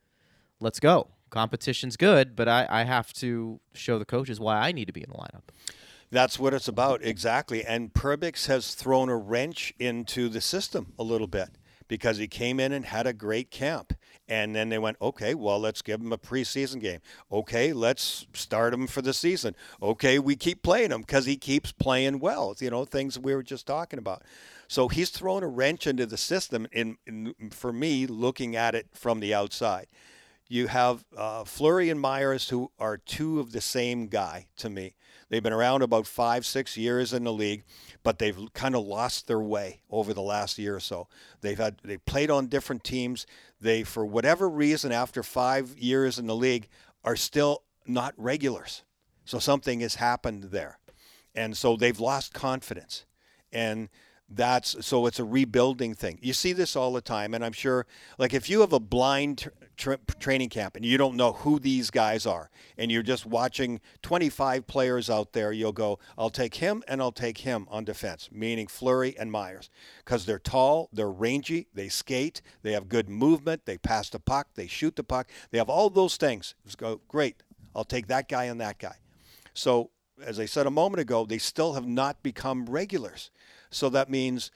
let's 0.59 0.81
go. 0.81 1.09
Competition's 1.31 1.97
good, 1.97 2.35
but 2.35 2.49
I, 2.49 2.67
I 2.69 2.83
have 2.83 3.13
to 3.15 3.61
show 3.75 4.01
the 4.01 4.05
coaches 4.05 4.41
why 4.41 4.57
I 4.57 4.73
need 4.73 4.87
to 4.87 4.93
be 4.93 5.03
in 5.03 5.11
the 5.11 5.17
lineup. 5.17 5.51
That's 6.11 6.39
what 6.39 6.55
it's 6.55 6.69
about, 6.69 7.05
exactly. 7.05 7.65
And 7.65 7.93
Perbix 7.93 8.47
has 8.47 8.75
thrown 8.75 9.09
a 9.09 9.17
wrench 9.17 9.73
into 9.79 10.29
the 10.29 10.41
system 10.41 10.93
a 10.99 11.05
little 11.05 11.29
bit 11.29 11.51
because 11.87 12.19
he 12.19 12.27
came 12.27 12.59
in 12.59 12.73
and 12.73 12.85
had 12.85 13.07
a 13.07 13.13
great 13.13 13.51
camp. 13.51 13.93
And 14.29 14.55
then 14.55 14.69
they 14.69 14.79
went, 14.79 14.97
okay, 15.03 15.35
well, 15.35 15.59
let's 15.59 15.83
give 15.83 16.01
him 16.01 16.13
a 16.13 16.19
preseason 16.19 16.81
game. 16.81 17.01
Okay, 17.33 17.73
let's 17.73 18.27
start 18.33 18.73
him 18.73 18.87
for 18.87 19.03
the 19.03 19.13
season. 19.13 19.57
Okay, 19.83 20.21
we 20.21 20.37
keep 20.37 20.63
playing 20.63 20.93
him 20.93 21.01
because 21.01 21.27
he 21.27 21.37
keeps 21.37 21.73
playing 21.73 22.21
well. 22.21 22.55
You 22.61 22.71
know, 22.71 22.85
things 22.85 23.19
we 23.19 23.35
were 23.35 23.43
just 23.43 23.67
talking 23.67 23.99
about. 23.99 24.23
So 24.69 24.87
he's 24.87 25.11
thrown 25.11 25.43
a 25.43 25.49
wrench 25.49 25.89
into 25.89 26.07
the 26.07 26.17
system. 26.17 26.69
In, 26.71 26.97
in 27.07 27.35
for 27.51 27.73
me, 27.73 28.07
looking 28.07 28.55
at 28.55 28.77
it 28.77 28.87
from 28.95 29.19
the 29.19 29.35
outside, 29.35 29.89
you 30.49 30.69
have 30.69 31.05
uh, 31.17 31.43
Fleury 31.43 31.91
and 31.91 32.01
Myers, 32.01 32.51
who 32.51 32.71
are 32.79 32.97
two 32.97 33.41
of 33.41 33.51
the 33.51 33.61
same 33.61 34.07
guy 34.07 34.47
to 34.59 34.71
me. 34.71 34.95
They've 35.31 35.43
been 35.43 35.53
around 35.53 35.83
about 35.83 36.09
five, 36.09 36.45
six 36.45 36.77
years 36.77 37.13
in 37.13 37.23
the 37.23 37.33
league, 37.33 37.63
but 38.03 38.19
they've 38.19 38.37
kind 38.53 38.75
of 38.75 38.85
lost 38.85 39.29
their 39.29 39.41
way 39.41 39.81
over 39.89 40.13
the 40.13 40.21
last 40.21 40.59
year 40.59 40.77
or 40.77 40.81
so. 40.81 41.07
They've 41.41 41.57
had 41.57 41.79
they 41.85 41.99
played 41.99 42.31
on 42.31 42.49
different 42.49 42.83
teams. 42.83 43.27
They, 43.61 43.85
for 43.85 44.05
whatever 44.05 44.51
reason, 44.51 44.91
after 44.91 45.23
five 45.23 45.79
years 45.79 46.19
in 46.19 46.27
the 46.27 46.35
league, 46.35 46.69
are 47.05 47.17
still 47.17 47.63
not 47.87 48.13
regulars. 48.17 48.83
So 49.25 49.39
something 49.39 49.81
has 49.81 49.95
happened 49.95 50.45
there, 50.45 50.81
and 51.35 51.57
so 51.57 51.77
they've 51.77 52.01
lost 52.01 52.35
confidence, 52.35 53.05
and 53.53 53.89
that's 54.29 54.85
so 54.85 55.07
it's 55.07 55.21
a 55.21 55.25
rebuilding 55.25 55.95
thing. 55.95 56.19
You 56.21 56.33
see 56.33 56.53
this 56.53 56.75
all 56.75 56.93
the 56.93 57.01
time, 57.01 57.35
and 57.35 57.45
I'm 57.45 57.53
sure, 57.53 57.87
like 58.19 58.35
if 58.35 58.51
you 58.51 58.61
have 58.63 58.73
a 58.73 58.81
blind 58.81 59.49
tra- 59.81 59.99
training 60.21 60.51
camp 60.51 60.77
and 60.77 60.85
you 60.85 60.97
don't 60.99 61.17
know 61.17 61.33
who 61.33 61.59
these 61.59 61.91
guys 61.91 62.27
are 62.27 62.51
and 62.79 62.93
you're 62.93 63.03
just 63.03 63.27
watching 63.27 63.81
25 64.03 64.67
players 64.67 65.11
out 65.11 65.33
there, 65.33 65.51
you'll 65.51 65.73
go, 65.73 65.99
I'll 66.17 66.31
take 66.31 66.57
him 66.57 66.83
and 66.87 67.01
I'll 67.01 67.11
take 67.11 67.39
him 67.39 67.67
on 67.71 67.85
defense, 67.85 68.29
meaning 68.31 68.67
Fleury 68.67 69.17
and 69.19 69.33
Myers, 69.33 69.71
because 70.05 70.27
they're 70.27 70.39
tall, 70.39 70.89
they're 70.93 71.11
rangy, 71.11 71.67
they 71.75 71.89
skate, 71.89 72.43
they 72.63 72.73
have 72.73 72.89
good 72.89 73.09
movement, 73.09 73.65
they 73.65 73.79
pass 73.79 74.11
the 74.11 74.21
puck, 74.21 74.49
they 74.55 74.67
shoot 74.67 74.95
the 74.95 75.05
puck, 75.05 75.29
they 75.51 75.59
have 75.59 75.71
all 75.71 75.91
those 75.91 76.17
things. 76.17 76.55
Just 76.65 76.79
go, 76.79 77.01
great, 77.09 77.43
I'll 77.75 77.85
take 77.85 78.07
that 78.09 78.29
guy 78.29 78.45
and 78.45 78.61
that 78.61 78.79
guy. 78.79 78.97
So, 79.55 79.91
as 80.23 80.39
I 80.39 80.45
said 80.45 80.67
a 80.67 80.71
moment 80.71 81.01
ago, 81.01 81.25
they 81.25 81.39
still 81.39 81.73
have 81.73 81.87
not 81.87 82.23
become 82.23 82.67
regulars. 82.67 83.31
So 83.71 83.89
that 83.91 84.11
means 84.11 84.51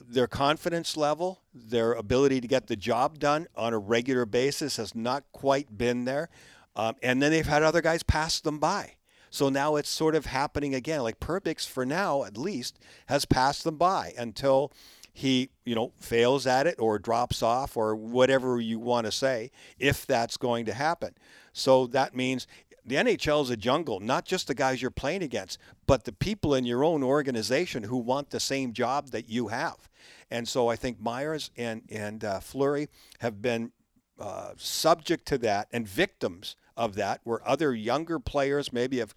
their 0.00 0.26
confidence 0.26 0.96
level, 0.96 1.40
their 1.54 1.92
ability 1.92 2.40
to 2.40 2.48
get 2.48 2.66
the 2.66 2.76
job 2.76 3.18
done 3.18 3.46
on 3.56 3.72
a 3.72 3.78
regular 3.78 4.26
basis 4.26 4.76
has 4.76 4.94
not 4.94 5.24
quite 5.32 5.76
been 5.76 6.04
there. 6.04 6.28
Um, 6.76 6.96
and 7.02 7.22
then 7.22 7.30
they've 7.30 7.46
had 7.46 7.62
other 7.62 7.80
guys 7.80 8.02
pass 8.02 8.40
them 8.40 8.58
by. 8.58 8.94
So 9.30 9.48
now 9.48 9.76
it's 9.76 9.88
sort 9.88 10.14
of 10.14 10.26
happening 10.26 10.74
again. 10.74 11.02
Like 11.02 11.20
Perbix, 11.20 11.68
for 11.68 11.84
now 11.84 12.24
at 12.24 12.36
least, 12.36 12.78
has 13.06 13.24
passed 13.24 13.64
them 13.64 13.76
by 13.76 14.12
until 14.16 14.72
he, 15.12 15.50
you 15.64 15.74
know, 15.74 15.92
fails 15.98 16.46
at 16.46 16.66
it 16.66 16.76
or 16.78 16.98
drops 16.98 17.42
off 17.42 17.76
or 17.76 17.94
whatever 17.94 18.60
you 18.60 18.78
want 18.78 19.06
to 19.06 19.12
say, 19.12 19.50
if 19.78 20.06
that's 20.06 20.36
going 20.36 20.66
to 20.66 20.74
happen. 20.74 21.14
So 21.52 21.86
that 21.88 22.16
means 22.16 22.48
the 22.86 22.96
NHL 22.96 23.42
is 23.42 23.50
a 23.50 23.56
jungle, 23.56 24.00
not 24.00 24.24
just 24.26 24.46
the 24.46 24.54
guys 24.54 24.82
you're 24.82 24.90
playing 24.90 25.22
against, 25.22 25.58
but 25.86 26.04
the 26.04 26.12
people 26.12 26.54
in 26.54 26.64
your 26.64 26.84
own 26.84 27.02
organization 27.02 27.84
who 27.84 27.96
want 27.96 28.30
the 28.30 28.40
same 28.40 28.72
job 28.72 29.10
that 29.10 29.28
you 29.28 29.48
have. 29.48 29.88
And 30.30 30.46
so 30.46 30.68
I 30.68 30.76
think 30.76 31.00
Myers 31.00 31.50
and 31.56 31.82
and 31.90 32.24
uh, 32.24 32.40
Fleury 32.40 32.88
have 33.20 33.40
been 33.40 33.72
uh, 34.18 34.52
subject 34.56 35.26
to 35.26 35.38
that 35.38 35.68
and 35.72 35.88
victims 35.88 36.56
of 36.76 36.94
that, 36.96 37.20
where 37.22 37.46
other 37.48 37.72
younger 37.74 38.18
players, 38.18 38.72
maybe 38.72 38.98
have 38.98 39.14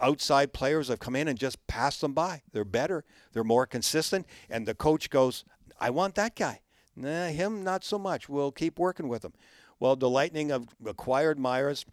outside 0.00 0.52
players, 0.52 0.88
have 0.88 0.98
come 0.98 1.14
in 1.14 1.28
and 1.28 1.38
just 1.38 1.64
passed 1.66 2.00
them 2.00 2.14
by. 2.14 2.42
They're 2.52 2.64
better, 2.64 3.04
they're 3.32 3.44
more 3.44 3.66
consistent, 3.66 4.26
and 4.48 4.66
the 4.66 4.74
coach 4.74 5.10
goes, 5.10 5.44
"I 5.78 5.90
want 5.90 6.14
that 6.16 6.34
guy." 6.34 6.60
Nah, 6.96 7.26
him 7.26 7.62
not 7.62 7.84
so 7.84 7.98
much. 7.98 8.28
We'll 8.28 8.50
keep 8.50 8.78
working 8.78 9.06
with 9.06 9.24
him. 9.24 9.32
Well, 9.78 9.94
the 9.94 10.10
Lightning 10.10 10.48
have 10.48 10.66
acquired 10.84 11.38
Myers 11.38 11.84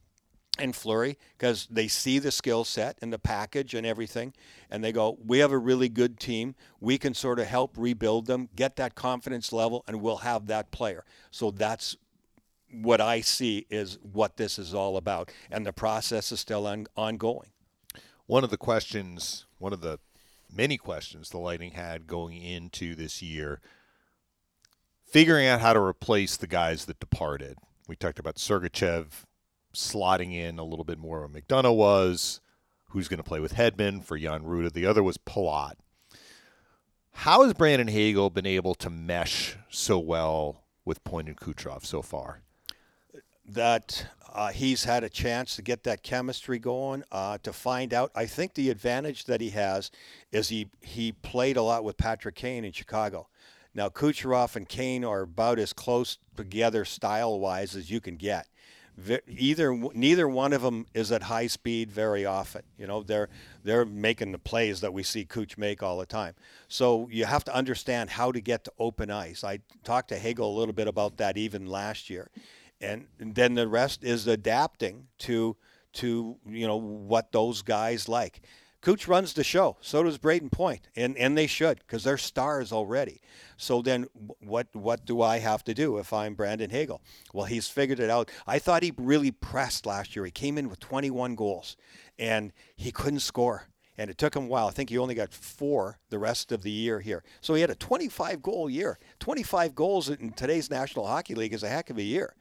and 0.58 0.76
Fleury 0.76 1.18
because 1.38 1.68
they 1.70 1.88
see 1.88 2.20
the 2.20 2.32
skill 2.32 2.64
set 2.64 2.98
and 3.02 3.12
the 3.12 3.20
package 3.20 3.74
and 3.74 3.86
everything, 3.86 4.34
and 4.70 4.84
they 4.84 4.92
go, 4.92 5.18
"We 5.26 5.40
have 5.40 5.52
a 5.52 5.58
really 5.58 5.90
good 5.90 6.20
team. 6.20 6.56
We 6.80 6.98
can 6.98 7.14
sort 7.14 7.40
of 7.40 7.48
help 7.48 7.78
rebuild 7.78 8.28
them, 8.28 8.50
get 8.56 8.76
that 8.78 8.96
confidence 8.96 9.52
level, 9.52 9.84
and 9.88 10.02
we'll 10.02 10.18
have 10.18 10.48
that 10.48 10.72
player." 10.72 11.04
So 11.32 11.52
that's 11.52 11.96
what 12.72 13.00
I 13.00 13.22
see 13.22 13.66
is 13.70 13.98
what 14.02 14.38
this 14.38 14.58
is 14.58 14.74
all 14.74 14.98
about, 14.98 15.32
and 15.50 15.66
the 15.66 15.74
process 15.74 16.32
is 16.32 16.40
still 16.40 16.68
on, 16.68 16.88
ongoing. 16.96 17.52
One 18.26 18.44
of 18.44 18.50
the 18.50 18.58
questions, 18.58 19.46
one 19.60 19.74
of 19.74 19.82
the 19.82 20.00
many 20.52 20.78
questions 20.78 21.30
the 21.30 21.38
Lightning 21.38 21.72
had 21.72 22.08
going 22.08 22.42
into 22.42 22.96
this 22.96 23.22
year, 23.22 23.62
figuring 25.06 25.48
out 25.48 25.62
how 25.62 25.74
to 25.74 25.80
replace 25.80 26.38
the 26.38 26.48
guys 26.48 26.86
that 26.86 27.00
departed. 27.00 27.58
We 27.88 27.96
talked 27.96 28.20
about 28.20 28.38
Sergachev 28.38 29.25
slotting 29.76 30.34
in 30.34 30.60
a 30.60 30.64
little 30.64 30.86
bit 30.86 30.98
more 30.98 31.20
where 31.20 31.30
McDonagh 31.30 31.76
was, 31.76 32.42
who's 32.90 33.08
going 33.08 33.18
to 33.18 33.24
play 33.24 33.40
with 33.40 33.56
Hedman 33.56 34.04
for 34.04 34.18
Jan 34.18 34.44
Rutta. 34.44 34.72
The 34.72 34.86
other 34.86 35.04
was 35.04 35.18
Palat. 35.18 35.74
How 37.12 37.44
has 37.44 37.54
Brandon 37.54 37.88
Hagel 37.88 38.30
been 38.30 38.46
able 38.46 38.76
to 38.76 38.90
mesh 38.90 39.58
so 39.70 39.98
well 39.98 40.64
with 40.84 41.04
Point 41.04 41.28
and 41.28 41.38
Kucherov 41.38 41.86
so 41.86 42.02
far? 42.02 42.42
That 43.48 44.08
uh, 44.34 44.50
he's 44.50 44.84
had 44.84 45.04
a 45.04 45.10
chance 45.10 45.56
to 45.56 45.62
get 45.62 45.84
that 45.84 46.04
chemistry 46.04 46.60
going, 46.60 47.04
uh, 47.12 47.38
to 47.44 47.54
find 47.54 47.94
out. 47.94 48.12
I 48.16 48.26
think 48.26 48.54
the 48.54 48.70
advantage 48.70 49.26
that 49.26 49.40
he 49.40 49.52
has 49.52 49.92
is 50.32 50.50
he, 50.50 50.68
he 50.82 51.14
played 51.14 51.58
a 51.58 51.62
lot 51.62 51.84
with 51.84 51.98
Patrick 51.98 52.36
Kane 52.36 52.66
in 52.66 52.74
Chicago. 52.74 53.28
Now, 53.74 53.90
Kucherov 53.90 54.56
and 54.56 54.68
Kane 54.68 55.04
are 55.04 55.22
about 55.22 55.60
as 55.60 55.74
close 55.74 56.18
together 56.36 56.86
style 56.86 57.40
wise 57.40 57.76
as 57.76 57.92
you 57.92 58.00
can 58.00 58.16
get 58.16 58.48
either 59.28 59.74
neither 59.94 60.28
one 60.28 60.54
of 60.54 60.62
them 60.62 60.86
is 60.94 61.12
at 61.12 61.24
high 61.24 61.48
speed 61.48 61.92
very 61.92 62.26
often. 62.26 62.64
You 62.78 62.88
know, 62.88 63.04
they're 63.04 63.30
they're 63.64 63.86
making 63.86 64.32
the 64.32 64.40
plays 64.40 64.82
that 64.82 64.94
we 64.94 65.04
see 65.04 65.26
Cooch 65.26 65.58
make 65.58 65.84
all 65.84 65.98
the 65.98 66.06
time. 66.06 66.34
So 66.68 67.10
you 67.12 67.26
have 67.26 67.44
to 67.46 67.56
understand 67.56 68.12
how 68.12 68.32
to 68.32 68.40
get 68.40 68.64
to 68.66 68.74
open 68.80 69.12
ice. 69.12 69.44
I 69.44 69.60
talked 69.84 70.10
to 70.10 70.18
Hagel 70.18 70.56
a 70.56 70.58
little 70.58 70.74
bit 70.74 70.88
about 70.88 71.18
that 71.18 71.38
even 71.38 71.68
last 71.68 72.10
year, 72.10 72.30
and, 72.80 73.08
and 73.20 73.36
then 73.36 73.56
the 73.56 73.68
rest 73.68 74.04
is 74.04 74.28
adapting 74.28 75.08
to 75.20 75.58
to 75.94 76.38
you 76.48 76.68
know 76.68 76.78
what 76.78 77.32
those 77.32 77.62
guys 77.62 78.08
like. 78.08 78.42
Cooch 78.86 79.08
runs 79.08 79.34
the 79.34 79.44
show. 79.44 79.78
So 79.82 80.04
does 80.04 80.20
Brayden 80.20 80.52
Point, 80.52 80.90
and 80.96 81.18
and 81.18 81.36
they 81.36 81.48
should 81.48 81.80
because 81.80 82.04
they're 82.04 82.20
stars 82.20 82.72
already. 82.72 83.20
So 83.58 83.82
then, 83.82 84.06
what 84.40 84.68
what 84.74 85.06
do 85.06 85.24
I 85.24 85.40
have 85.40 85.64
to 85.64 85.74
do 85.74 85.98
if 85.98 86.14
I'm 86.14 86.36
Brandon 86.36 86.70
Hagel? 86.70 87.02
Well, 87.34 87.48
he's 87.48 87.68
figured 87.68 88.00
it 88.00 88.12
out. 88.12 88.30
I 88.46 88.60
thought 88.60 88.84
he 88.84 88.94
really 88.96 89.32
pressed 89.32 89.88
last 89.88 90.16
year. 90.16 90.24
He 90.24 90.30
came 90.30 90.60
in 90.60 90.70
with 90.70 90.80
21 90.82 91.34
goals, 91.34 91.78
and 92.20 92.54
he 92.76 92.92
couldn't 92.92 93.22
score. 93.22 93.70
And 93.98 94.12
it 94.12 94.20
took 94.20 94.36
him 94.36 94.44
a 94.44 94.48
while. 94.48 94.68
I 94.68 94.72
think 94.72 94.92
he 94.92 95.00
only 95.00 95.16
got 95.16 95.34
four 95.34 95.98
the 96.12 96.20
rest 96.20 96.52
of 96.52 96.62
the 96.62 96.70
year 96.70 97.00
here. 97.00 97.24
So 97.42 97.56
he 97.56 97.62
had 97.62 97.72
a 97.72 97.76
25 97.76 98.44
goal 98.44 98.70
year. 98.70 99.00
25 99.20 99.74
goals 99.74 100.10
in 100.10 100.34
today's 100.34 100.70
National 100.70 101.08
Hockey 101.08 101.34
League 101.34 101.54
is 101.54 101.64
a 101.64 101.70
heck 101.70 101.90
of 101.90 101.98
a 101.98 102.04
year. 102.04 102.36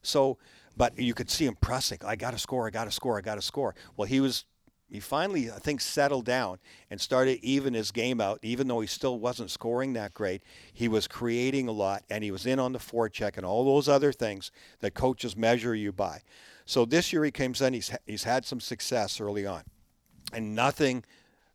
So, 0.00 0.38
but 0.78 0.98
you 0.98 1.12
could 1.12 1.28
see 1.28 1.44
him 1.44 1.56
pressing. 1.60 1.98
I 2.06 2.16
got 2.16 2.30
to 2.30 2.38
score. 2.38 2.66
I 2.66 2.70
got 2.70 2.84
to 2.84 2.90
score. 2.90 3.18
I 3.18 3.20
got 3.20 3.34
to 3.34 3.42
score. 3.42 3.74
Well, 3.96 4.06
he 4.06 4.20
was 4.20 4.46
he 4.90 5.00
finally, 5.00 5.50
I 5.50 5.58
think, 5.58 5.80
settled 5.80 6.24
down 6.24 6.58
and 6.90 7.00
started 7.00 7.38
even 7.42 7.74
his 7.74 7.92
game 7.92 8.20
out. 8.20 8.40
Even 8.42 8.66
though 8.66 8.80
he 8.80 8.88
still 8.88 9.18
wasn't 9.18 9.50
scoring 9.50 9.92
that 9.92 10.14
great, 10.14 10.42
he 10.72 10.88
was 10.88 11.06
creating 11.06 11.68
a 11.68 11.72
lot 11.72 12.02
and 12.10 12.24
he 12.24 12.30
was 12.30 12.44
in 12.44 12.58
on 12.58 12.72
the 12.72 12.78
forecheck 12.78 13.36
and 13.36 13.46
all 13.46 13.64
those 13.64 13.88
other 13.88 14.12
things 14.12 14.50
that 14.80 14.94
coaches 14.94 15.36
measure 15.36 15.74
you 15.74 15.92
by. 15.92 16.22
So 16.66 16.84
this 16.84 17.12
year 17.12 17.24
he 17.24 17.30
comes 17.30 17.60
in, 17.60 17.72
he's, 17.72 17.92
he's 18.06 18.24
had 18.24 18.44
some 18.44 18.60
success 18.60 19.20
early 19.20 19.46
on. 19.46 19.62
And 20.32 20.54
nothing 20.54 21.04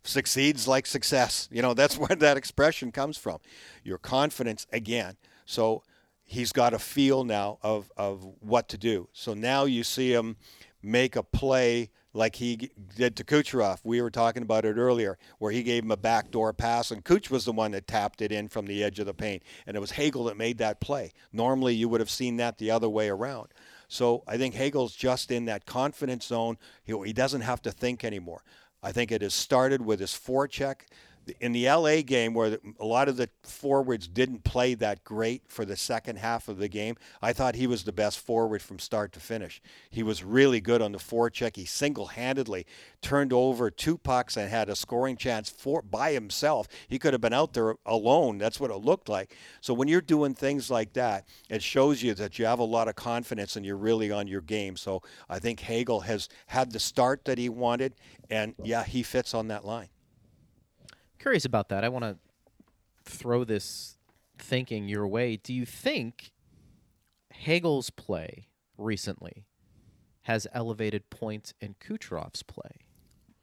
succeeds 0.02 0.66
like 0.66 0.86
success. 0.86 1.48
You 1.52 1.62
know, 1.62 1.74
that's 1.74 1.98
where 1.98 2.16
that 2.16 2.36
expression 2.36 2.90
comes 2.90 3.18
from. 3.18 3.38
Your 3.84 3.98
confidence 3.98 4.66
again. 4.72 5.16
So 5.44 5.82
he's 6.24 6.52
got 6.52 6.72
a 6.72 6.78
feel 6.78 7.24
now 7.24 7.58
of, 7.62 7.92
of 7.96 8.26
what 8.40 8.68
to 8.70 8.78
do. 8.78 9.08
So 9.12 9.34
now 9.34 9.64
you 9.64 9.84
see 9.84 10.12
him 10.12 10.36
make 10.82 11.16
a 11.16 11.22
play 11.22 11.90
like 12.16 12.36
he 12.36 12.70
did 12.96 13.14
to 13.16 13.24
Kucherov. 13.24 13.80
We 13.84 14.00
were 14.00 14.10
talking 14.10 14.42
about 14.42 14.64
it 14.64 14.76
earlier, 14.76 15.18
where 15.38 15.52
he 15.52 15.62
gave 15.62 15.84
him 15.84 15.90
a 15.90 15.96
backdoor 15.96 16.52
pass, 16.52 16.90
and 16.90 17.04
Kuch 17.04 17.30
was 17.30 17.44
the 17.44 17.52
one 17.52 17.72
that 17.72 17.86
tapped 17.86 18.22
it 18.22 18.32
in 18.32 18.48
from 18.48 18.66
the 18.66 18.82
edge 18.82 18.98
of 18.98 19.06
the 19.06 19.14
paint, 19.14 19.42
and 19.66 19.76
it 19.76 19.80
was 19.80 19.92
Hagel 19.92 20.24
that 20.24 20.36
made 20.36 20.58
that 20.58 20.80
play. 20.80 21.12
Normally, 21.32 21.74
you 21.74 21.88
would 21.88 22.00
have 22.00 22.10
seen 22.10 22.36
that 22.38 22.58
the 22.58 22.70
other 22.70 22.88
way 22.88 23.08
around. 23.08 23.48
So 23.88 24.24
I 24.26 24.36
think 24.36 24.54
Hagel's 24.54 24.96
just 24.96 25.30
in 25.30 25.44
that 25.44 25.66
confidence 25.66 26.26
zone. 26.26 26.58
He, 26.82 26.92
he 27.04 27.12
doesn't 27.12 27.42
have 27.42 27.62
to 27.62 27.70
think 27.70 28.04
anymore. 28.04 28.42
I 28.82 28.92
think 28.92 29.12
it 29.12 29.22
has 29.22 29.34
started 29.34 29.84
with 29.84 30.00
his 30.00 30.12
forecheck 30.12 30.82
in 31.40 31.52
the 31.52 31.68
LA 31.68 32.02
game 32.02 32.34
where 32.34 32.58
a 32.78 32.84
lot 32.84 33.08
of 33.08 33.16
the 33.16 33.28
forwards 33.42 34.08
didn't 34.08 34.44
play 34.44 34.74
that 34.74 35.04
great 35.04 35.42
for 35.48 35.64
the 35.64 35.76
second 35.76 36.16
half 36.16 36.48
of 36.48 36.58
the 36.58 36.68
game, 36.68 36.96
I 37.20 37.32
thought 37.32 37.54
he 37.54 37.66
was 37.66 37.84
the 37.84 37.92
best 37.92 38.18
forward 38.18 38.62
from 38.62 38.78
start 38.78 39.12
to 39.12 39.20
finish. 39.20 39.60
He 39.90 40.02
was 40.02 40.22
really 40.22 40.60
good 40.60 40.82
on 40.82 40.92
the 40.92 40.98
forecheck. 40.98 41.56
He 41.56 41.64
single-handedly 41.64 42.66
turned 43.02 43.32
over 43.32 43.70
two 43.70 43.98
pucks 43.98 44.36
and 44.36 44.50
had 44.50 44.68
a 44.68 44.76
scoring 44.76 45.16
chance 45.16 45.48
for 45.50 45.82
by 45.82 46.12
himself. 46.12 46.68
He 46.88 46.98
could 46.98 47.12
have 47.12 47.20
been 47.20 47.32
out 47.32 47.52
there 47.52 47.74
alone. 47.84 48.38
That's 48.38 48.60
what 48.60 48.70
it 48.70 48.76
looked 48.76 49.08
like. 49.08 49.34
So 49.60 49.74
when 49.74 49.88
you're 49.88 50.00
doing 50.00 50.34
things 50.34 50.70
like 50.70 50.92
that, 50.94 51.26
it 51.48 51.62
shows 51.62 52.02
you 52.02 52.14
that 52.14 52.38
you 52.38 52.46
have 52.46 52.58
a 52.58 52.64
lot 52.64 52.88
of 52.88 52.96
confidence 52.96 53.56
and 53.56 53.66
you're 53.66 53.76
really 53.76 54.10
on 54.10 54.26
your 54.26 54.40
game. 54.40 54.76
So 54.76 55.02
I 55.28 55.38
think 55.38 55.60
Hagel 55.60 56.00
has 56.00 56.28
had 56.46 56.72
the 56.72 56.80
start 56.80 57.24
that 57.24 57.38
he 57.38 57.48
wanted 57.48 57.94
and 58.30 58.54
yeah, 58.62 58.84
he 58.84 59.02
fits 59.02 59.34
on 59.34 59.48
that 59.48 59.64
line 59.64 59.88
curious 61.26 61.44
about 61.44 61.70
that. 61.70 61.82
I 61.82 61.88
want 61.88 62.04
to 62.04 62.16
throw 63.04 63.42
this 63.42 63.96
thinking 64.38 64.86
your 64.86 65.08
way. 65.08 65.36
Do 65.36 65.52
you 65.52 65.66
think 65.66 66.30
Hagel's 67.30 67.90
play 67.90 68.46
recently 68.78 69.44
has 70.22 70.46
elevated 70.52 71.10
Point 71.10 71.20
points 71.20 71.54
in 71.60 71.74
Kucherov's 71.84 72.44
play? 72.44 72.86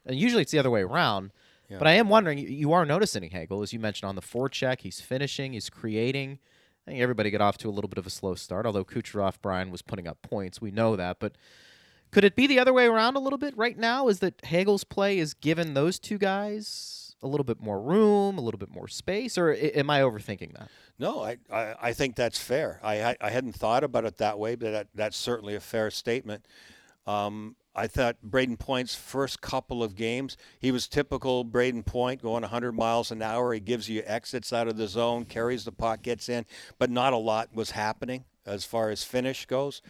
And 0.06 0.18
usually 0.18 0.40
it's 0.40 0.50
the 0.50 0.58
other 0.58 0.70
way 0.70 0.80
around. 0.80 1.32
Yeah. 1.68 1.76
But 1.76 1.86
I 1.88 1.92
am 1.92 2.08
wondering, 2.08 2.38
you 2.38 2.72
are 2.72 2.86
noticing 2.86 3.28
Hagel, 3.28 3.60
as 3.60 3.74
you 3.74 3.78
mentioned, 3.78 4.08
on 4.08 4.14
the 4.14 4.22
forecheck. 4.22 4.80
He's 4.80 5.02
finishing, 5.02 5.52
he's 5.52 5.68
creating. 5.68 6.38
I 6.86 6.90
think 6.90 7.02
everybody 7.02 7.30
got 7.30 7.42
off 7.42 7.58
to 7.58 7.68
a 7.68 7.70
little 7.70 7.88
bit 7.88 7.98
of 7.98 8.06
a 8.06 8.10
slow 8.10 8.34
start, 8.34 8.64
although 8.64 8.86
Kucherov, 8.86 9.34
Brian, 9.42 9.70
was 9.70 9.82
putting 9.82 10.08
up 10.08 10.22
points. 10.22 10.58
We 10.58 10.70
know 10.70 10.96
that. 10.96 11.20
But 11.20 11.36
could 12.10 12.24
it 12.24 12.34
be 12.34 12.46
the 12.46 12.58
other 12.58 12.72
way 12.72 12.86
around 12.86 13.16
a 13.16 13.20
little 13.20 13.38
bit 13.38 13.54
right 13.58 13.76
now? 13.76 14.08
Is 14.08 14.20
that 14.20 14.40
Hagel's 14.46 14.84
play 14.84 15.18
is 15.18 15.34
given 15.34 15.74
those 15.74 15.98
two 15.98 16.16
guys 16.16 17.03
a 17.22 17.26
little 17.26 17.44
bit 17.44 17.60
more 17.60 17.80
room, 17.80 18.38
a 18.38 18.40
little 18.40 18.58
bit 18.58 18.70
more 18.70 18.88
space, 18.88 19.38
or 19.38 19.52
am 19.54 19.88
I 19.90 20.00
overthinking 20.00 20.52
that? 20.58 20.68
No, 20.98 21.22
I, 21.22 21.38
I, 21.50 21.74
I 21.82 21.92
think 21.92 22.16
that's 22.16 22.38
fair. 22.38 22.80
I, 22.82 23.02
I, 23.02 23.16
I 23.20 23.30
hadn't 23.30 23.54
thought 23.54 23.82
about 23.82 24.04
it 24.04 24.18
that 24.18 24.38
way, 24.38 24.54
but 24.54 24.72
that, 24.72 24.88
that's 24.94 25.16
certainly 25.16 25.54
a 25.54 25.60
fair 25.60 25.90
statement. 25.90 26.46
Um, 27.06 27.56
I 27.76 27.86
thought 27.88 28.16
Brayden 28.24 28.58
Point's 28.58 28.94
first 28.94 29.40
couple 29.40 29.82
of 29.82 29.96
games, 29.96 30.36
he 30.60 30.70
was 30.70 30.86
typical 30.86 31.44
Brayden 31.44 31.84
Point, 31.84 32.22
going 32.22 32.42
100 32.42 32.72
miles 32.72 33.10
an 33.10 33.20
hour. 33.20 33.52
He 33.52 33.60
gives 33.60 33.88
you 33.88 34.02
exits 34.06 34.52
out 34.52 34.68
of 34.68 34.76
the 34.76 34.86
zone, 34.86 35.24
carries 35.24 35.64
the 35.64 35.72
puck, 35.72 36.02
gets 36.02 36.28
in, 36.28 36.46
but 36.78 36.88
not 36.90 37.12
a 37.12 37.16
lot 37.16 37.48
was 37.52 37.72
happening 37.72 38.24
as 38.46 38.64
far 38.64 38.90
as 38.90 39.02
finish 39.02 39.46
goes. 39.46 39.82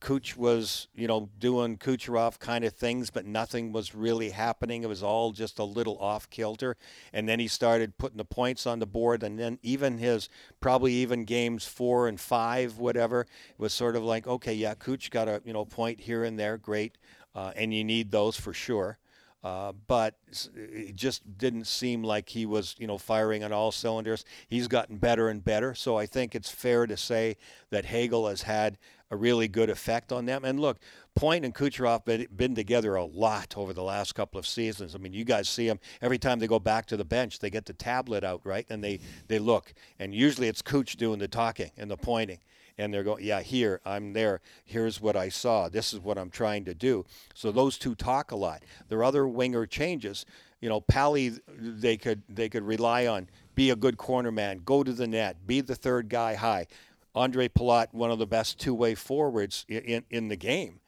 Cooch 0.00 0.36
was, 0.36 0.88
you 0.94 1.06
know, 1.06 1.28
doing 1.38 1.76
Kucherov 1.76 2.38
kind 2.38 2.64
of 2.64 2.72
things, 2.72 3.10
but 3.10 3.26
nothing 3.26 3.72
was 3.72 3.94
really 3.94 4.30
happening. 4.30 4.82
It 4.82 4.88
was 4.88 5.02
all 5.02 5.32
just 5.32 5.58
a 5.58 5.64
little 5.64 5.98
off 5.98 6.28
kilter. 6.30 6.76
And 7.12 7.28
then 7.28 7.38
he 7.38 7.48
started 7.48 7.98
putting 7.98 8.16
the 8.16 8.24
points 8.24 8.66
on 8.66 8.78
the 8.78 8.86
board. 8.86 9.22
And 9.22 9.38
then 9.38 9.58
even 9.62 9.98
his, 9.98 10.28
probably 10.60 10.94
even 10.94 11.24
games 11.24 11.66
four 11.66 12.08
and 12.08 12.18
five, 12.18 12.78
whatever, 12.78 13.26
was 13.58 13.72
sort 13.72 13.94
of 13.94 14.02
like, 14.02 14.26
okay, 14.26 14.54
yeah, 14.54 14.74
Cooch 14.74 15.10
got 15.10 15.28
a, 15.28 15.42
you 15.44 15.52
know, 15.52 15.64
point 15.64 16.00
here 16.00 16.24
and 16.24 16.38
there. 16.38 16.56
Great. 16.56 16.96
Uh, 17.34 17.52
and 17.54 17.72
you 17.72 17.84
need 17.84 18.10
those 18.10 18.36
for 18.36 18.52
sure. 18.52 18.98
Uh, 19.42 19.72
but 19.86 20.16
it 20.54 20.94
just 20.94 21.38
didn't 21.38 21.66
seem 21.66 22.02
like 22.02 22.28
he 22.28 22.44
was, 22.44 22.74
you 22.78 22.86
know, 22.86 22.98
firing 22.98 23.42
on 23.42 23.52
all 23.52 23.72
cylinders. 23.72 24.24
He's 24.46 24.68
gotten 24.68 24.98
better 24.98 25.30
and 25.30 25.42
better. 25.42 25.74
So 25.74 25.96
I 25.96 26.04
think 26.04 26.34
it's 26.34 26.50
fair 26.50 26.86
to 26.86 26.96
say 26.96 27.36
that 27.70 27.86
Hagel 27.86 28.28
has 28.28 28.42
had 28.42 28.76
a 29.10 29.16
really 29.16 29.48
good 29.48 29.70
effect 29.70 30.12
on 30.12 30.26
them. 30.26 30.44
And 30.44 30.60
look, 30.60 30.78
Point 31.14 31.44
and 31.44 31.54
Kucherov 31.54 32.08
have 32.08 32.36
been 32.36 32.54
together 32.54 32.94
a 32.94 33.04
lot 33.04 33.54
over 33.56 33.72
the 33.72 33.82
last 33.82 34.14
couple 34.14 34.38
of 34.38 34.46
seasons. 34.46 34.94
I 34.94 34.98
mean, 34.98 35.12
you 35.12 35.24
guys 35.24 35.48
see 35.48 35.66
them 35.66 35.80
every 36.00 36.18
time 36.18 36.38
they 36.38 36.46
go 36.46 36.60
back 36.60 36.86
to 36.86 36.96
the 36.96 37.04
bench, 37.04 37.40
they 37.40 37.50
get 37.50 37.66
the 37.66 37.72
tablet 37.72 38.22
out, 38.22 38.40
right? 38.44 38.66
And 38.70 38.82
they, 38.82 39.00
they 39.28 39.38
look. 39.38 39.74
And 39.98 40.14
usually 40.14 40.48
it's 40.48 40.62
Cooch 40.62 40.96
doing 40.96 41.18
the 41.18 41.28
talking 41.28 41.70
and 41.76 41.90
the 41.90 41.96
pointing 41.96 42.38
and 42.80 42.94
they're 42.94 43.04
going, 43.04 43.22
yeah, 43.22 43.42
here, 43.42 43.80
I'm 43.84 44.14
there. 44.14 44.40
Here's 44.64 45.02
what 45.02 45.14
I 45.14 45.28
saw. 45.28 45.68
This 45.68 45.92
is 45.92 46.00
what 46.00 46.16
I'm 46.16 46.30
trying 46.30 46.64
to 46.64 46.72
do. 46.72 47.04
So 47.34 47.52
those 47.52 47.76
two 47.76 47.94
talk 47.94 48.30
a 48.30 48.36
lot. 48.36 48.62
Their 48.88 49.04
other 49.04 49.28
winger 49.28 49.66
changes. 49.66 50.24
You 50.62 50.70
know, 50.70 50.80
Pally, 50.80 51.32
they 51.48 51.98
could 51.98 52.22
they 52.28 52.48
could 52.48 52.62
rely 52.62 53.06
on. 53.06 53.28
Be 53.54 53.68
a 53.68 53.76
good 53.76 53.98
corner 53.98 54.32
man. 54.32 54.62
Go 54.64 54.82
to 54.82 54.92
the 54.92 55.06
net. 55.06 55.46
Be 55.46 55.60
the 55.60 55.74
third 55.74 56.08
guy 56.08 56.34
high. 56.34 56.66
Andre 57.14 57.48
Palat, 57.48 57.88
one 57.92 58.10
of 58.10 58.18
the 58.18 58.26
best 58.26 58.58
two-way 58.58 58.94
forwards 58.94 59.64
in, 59.68 59.82
in, 59.82 60.04
in 60.10 60.28
the 60.28 60.36
game. 60.36 60.80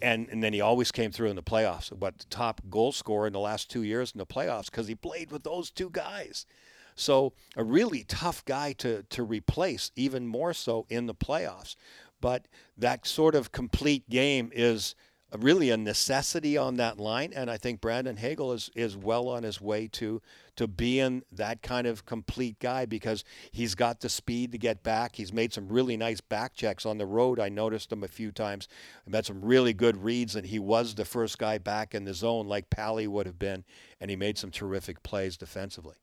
And, 0.00 0.28
and 0.30 0.42
then 0.42 0.52
he 0.52 0.60
always 0.60 0.90
came 0.90 1.10
through 1.10 1.28
in 1.28 1.36
the 1.36 1.42
playoffs. 1.42 1.92
But 1.98 2.18
the 2.18 2.24
top 2.26 2.62
goal 2.70 2.92
scorer 2.92 3.26
in 3.26 3.32
the 3.32 3.40
last 3.40 3.70
two 3.70 3.82
years 3.82 4.12
in 4.12 4.18
the 4.18 4.26
playoffs 4.26 4.66
because 4.66 4.88
he 4.88 4.94
played 4.94 5.30
with 5.30 5.42
those 5.42 5.70
two 5.70 5.90
guys. 5.90 6.46
So 6.94 7.32
a 7.56 7.64
really 7.64 8.04
tough 8.04 8.44
guy 8.44 8.72
to, 8.74 9.02
to 9.02 9.22
replace, 9.22 9.90
even 9.96 10.26
more 10.26 10.54
so 10.54 10.86
in 10.88 11.06
the 11.06 11.14
playoffs. 11.14 11.76
But 12.20 12.46
that 12.78 13.06
sort 13.06 13.34
of 13.34 13.52
complete 13.52 14.08
game 14.08 14.50
is 14.54 14.94
really 15.38 15.70
a 15.70 15.76
necessity 15.76 16.56
on 16.56 16.76
that 16.76 16.98
line, 16.98 17.32
and 17.34 17.50
I 17.50 17.56
think 17.56 17.80
Brandon 17.80 18.16
Hagel 18.16 18.52
is, 18.52 18.70
is 18.74 18.96
well 18.96 19.28
on 19.28 19.42
his 19.42 19.60
way 19.60 19.88
to 19.88 20.22
to 20.56 20.68
being 20.68 21.24
that 21.32 21.62
kind 21.62 21.84
of 21.84 22.06
complete 22.06 22.60
guy 22.60 22.86
because 22.86 23.24
he's 23.50 23.74
got 23.74 24.00
the 24.00 24.08
speed 24.08 24.52
to 24.52 24.58
get 24.58 24.84
back. 24.84 25.16
He's 25.16 25.32
made 25.32 25.52
some 25.52 25.68
really 25.68 25.96
nice 25.96 26.20
back 26.20 26.54
checks 26.54 26.86
on 26.86 26.96
the 26.96 27.06
road. 27.06 27.40
I 27.40 27.48
noticed 27.48 27.90
him 27.90 28.04
a 28.04 28.08
few 28.08 28.30
times. 28.30 28.68
He 29.04 29.10
made 29.10 29.26
some 29.26 29.44
really 29.44 29.72
good 29.72 30.04
reads, 30.04 30.36
and 30.36 30.46
he 30.46 30.60
was 30.60 30.94
the 30.94 31.04
first 31.04 31.38
guy 31.38 31.58
back 31.58 31.92
in 31.92 32.04
the 32.04 32.14
zone 32.14 32.46
like 32.46 32.70
Pally 32.70 33.08
would 33.08 33.26
have 33.26 33.38
been, 33.38 33.64
and 34.00 34.10
he 34.10 34.16
made 34.16 34.38
some 34.38 34.52
terrific 34.52 35.02
plays 35.02 35.36
defensively. 35.36 35.96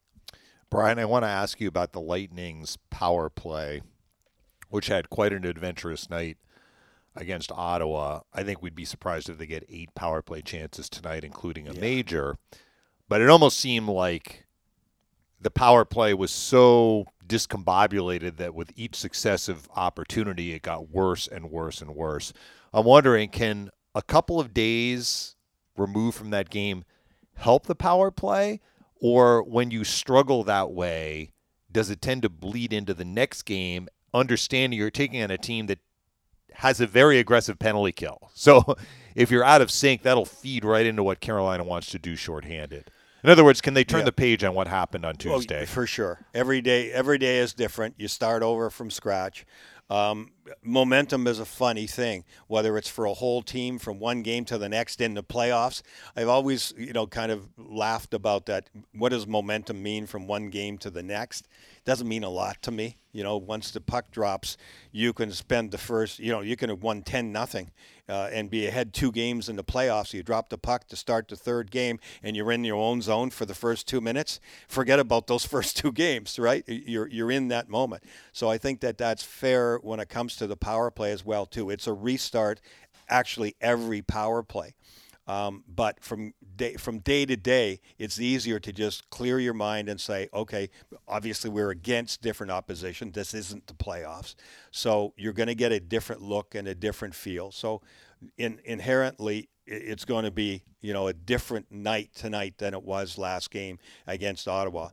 Brian, 0.70 1.00
I 1.00 1.06
want 1.06 1.24
to 1.24 1.30
ask 1.30 1.62
you 1.62 1.70
about 1.70 1.94
the 1.94 2.02
Lightning's 2.02 2.78
power 2.90 3.30
play, 3.30 3.82
which 4.70 4.88
had 4.88 5.10
quite 5.10 5.32
an 5.32 5.46
adventurous 5.46 6.10
night 6.10 6.38
against 7.16 7.52
Ottawa. 7.52 8.22
I 8.34 8.44
think 8.44 8.62
we'd 8.62 8.76
be 8.76 8.86
surprised 8.86 9.30
if 9.30 9.38
they 9.38 9.46
get 9.46 9.66
eight 9.70 9.94
power 9.96 10.22
play 10.22 10.42
chances 10.42 10.90
tonight, 10.90 11.24
including 11.24 11.68
a 11.68 11.74
yeah. 11.74 11.82
major. 11.82 12.38
But 13.10 13.22
it 13.22 13.30
almost 13.30 13.60
seemed 13.60 13.90
like 13.90 14.46
the 15.40 15.52
power 15.52 15.84
play 15.84 16.14
was 16.14 16.32
so 16.32 17.06
discombobulated 17.28 18.38
that 18.38 18.54
with 18.54 18.72
each 18.76 18.96
successive 18.96 19.68
opportunity, 19.76 20.54
it 20.54 20.62
got 20.62 20.90
worse 20.90 21.28
and 21.28 21.52
worse 21.52 21.82
and 21.82 21.96
worse. 21.96 22.32
I'm 22.74 22.86
wondering, 22.86 23.30
can 23.30 23.70
a 23.96 24.02
couple 24.02 24.40
of 24.40 24.54
days 24.54 25.36
removed 25.76 26.18
from 26.18 26.30
that 26.30 26.50
game 26.50 26.84
help 27.36 27.66
the 27.66 27.76
power 27.76 28.12
play? 28.12 28.62
Or 29.02 29.44
when 29.44 29.72
you 29.72 29.84
struggle 29.84 30.44
that 30.44 30.72
way, 30.72 31.32
does 31.72 31.90
it 31.90 32.02
tend 32.02 32.22
to 32.22 32.30
bleed 32.30 32.72
into 32.72 32.94
the 32.94 33.06
next 33.06 33.44
game, 33.44 33.88
understanding 34.14 34.78
you're 34.78 34.92
taking 34.92 35.24
on 35.24 35.32
a 35.32 35.38
team 35.38 35.66
that 35.68 35.80
has 36.54 36.82
a 36.82 36.88
very 36.88 37.20
aggressive 37.20 37.60
penalty 37.60 37.92
kill? 37.92 38.30
So 38.34 38.76
if 39.16 39.32
you're 39.32 39.44
out 39.44 39.62
of 39.62 39.72
sync, 39.72 40.04
that'll 40.04 40.26
feed 40.26 40.66
right 40.66 40.86
into 40.86 41.04
what 41.04 41.20
Carolina 41.20 41.64
wants 41.64 41.90
to 41.92 42.00
do 42.00 42.16
shorthanded. 42.16 42.92
In 43.24 43.30
other 43.30 43.44
words, 43.44 43.62
can 43.62 43.76
they 43.76 43.84
turn 43.84 44.00
yeah. 44.00 44.06
the 44.06 44.12
page 44.12 44.44
on 44.44 44.56
what 44.56 44.68
happened 44.68 45.06
on 45.06 45.16
Tuesday? 45.16 45.60
Well, 45.60 45.66
for 45.68 45.86
sure. 45.86 46.26
Every 46.34 46.62
day, 46.62 46.92
every 46.92 47.20
day 47.20 47.38
is 47.38 47.54
different. 47.54 47.96
You 47.98 48.08
start 48.08 48.42
over 48.42 48.70
from 48.70 48.90
scratch. 48.90 49.46
Um, 49.92 50.32
momentum 50.64 51.28
is 51.28 51.40
a 51.40 51.46
funny 51.46 51.86
thing, 51.86 52.24
whether 52.48 52.78
it's 52.78 52.88
for 52.88 53.06
a 53.06 53.14
whole 53.14 53.42
team 53.42 53.78
from 53.78 54.00
one 54.00 54.22
game 54.22 54.46
to 54.46 54.58
the 54.58 54.70
next 54.70 55.02
in 55.02 55.16
the 55.16 55.24
playoffs. 55.24 55.82
I've 56.16 56.30
always, 56.30 56.74
you 56.78 56.94
know, 56.94 57.06
kind 57.06 57.30
of 57.30 57.50
laughed 57.58 58.14
about 58.14 58.46
that. 58.46 58.70
What 58.94 59.10
does 59.10 59.28
momentum 59.28 59.84
mean 59.84 60.08
from 60.08 60.28
one 60.28 60.50
game 60.50 60.78
to 60.80 60.90
the 60.90 61.04
next? 61.04 61.46
Doesn't 61.84 62.08
mean 62.08 62.24
a 62.24 62.30
lot 62.30 62.62
to 62.64 62.72
me. 62.72 62.98
You 63.12 63.24
know, 63.24 63.38
once 63.38 63.72
the 63.72 63.82
puck 63.82 64.12
drops, 64.12 64.56
you 64.92 65.14
can 65.14 65.32
spend 65.32 65.72
the 65.72 65.78
first, 65.78 66.20
you 66.20 66.32
know, 66.32 66.42
you 66.42 66.56
can 66.56 66.70
have 66.70 66.84
won 66.84 67.02
10 67.02 67.32
nothing 67.32 67.72
uh, 68.08 68.30
and 68.32 68.50
be 68.50 68.68
ahead 68.68 68.94
two 68.94 69.12
games 69.12 69.50
in 69.50 69.56
the 69.56 69.64
playoffs. 69.64 70.14
You 70.14 70.22
drop 70.22 70.50
the 70.50 70.58
puck 70.58 70.88
to 70.90 70.96
start 70.96 71.28
the 71.28 71.36
third 71.36 71.72
game 71.72 72.00
and 72.22 72.36
you're 72.36 72.52
in 72.52 72.64
your 72.64 72.78
own 72.78 73.02
zone 73.02 73.32
for 73.32 73.46
the 73.46 73.56
first 73.56 73.88
two 73.88 74.00
minutes. 74.00 74.40
Forget 74.68 75.00
about 75.00 75.28
those 75.28 75.46
first 75.56 75.76
two 75.76 75.92
games, 75.92 76.38
right? 76.38 76.64
You're, 76.68 77.08
you're 77.08 77.32
in 77.32 77.48
that 77.48 77.68
moment. 77.68 78.04
So 78.32 78.50
I 78.50 78.58
think 78.58 78.80
that 78.82 78.98
that's 78.98 79.24
fair 79.24 79.78
when 79.78 80.00
it 80.00 80.08
comes 80.10 80.36
to 80.38 80.48
the 80.48 80.58
power 80.58 80.92
play 80.92 81.12
as 81.12 81.26
well, 81.26 81.46
too. 81.46 81.70
It's 81.70 81.88
a 81.88 81.94
restart, 81.94 82.62
actually, 83.10 83.56
every 83.60 84.02
power 84.02 84.44
play. 84.44 84.76
Um, 85.32 85.64
but 85.74 86.04
from 86.04 86.34
day 86.58 86.74
from 86.74 87.00
day 87.00 87.26
to 87.26 87.38
day, 87.38 87.80
it's 87.98 88.20
easier 88.20 88.60
to 88.60 88.74
just 88.74 89.10
clear 89.10 89.40
your 89.40 89.54
mind 89.54 89.88
and 89.88 90.00
say, 90.00 90.28
okay, 90.34 90.70
obviously 91.08 91.50
we're 91.50 91.70
against 91.70 92.22
different 92.22 92.52
opposition. 92.52 93.12
This 93.12 93.34
isn't 93.34 93.68
the 93.68 93.74
playoffs, 93.74 94.36
so 94.72 95.14
you're 95.16 95.32
going 95.32 95.48
to 95.48 95.56
get 95.56 95.72
a 95.72 95.80
different 95.80 96.22
look 96.22 96.54
and 96.54 96.68
a 96.68 96.76
different 96.76 97.16
feel. 97.16 97.50
So, 97.52 97.82
in, 98.38 98.60
inherently, 98.66 99.48
it's 99.66 100.04
going 100.04 100.26
to 100.26 100.32
be 100.32 100.64
you 100.82 100.92
know 100.92 101.08
a 101.08 101.14
different 101.14 101.72
night 101.72 102.10
tonight 102.14 102.56
than 102.58 102.74
it 102.74 102.84
was 102.84 103.18
last 103.18 103.52
game 103.52 103.80
against 104.08 104.50
Ottawa. 104.50 104.90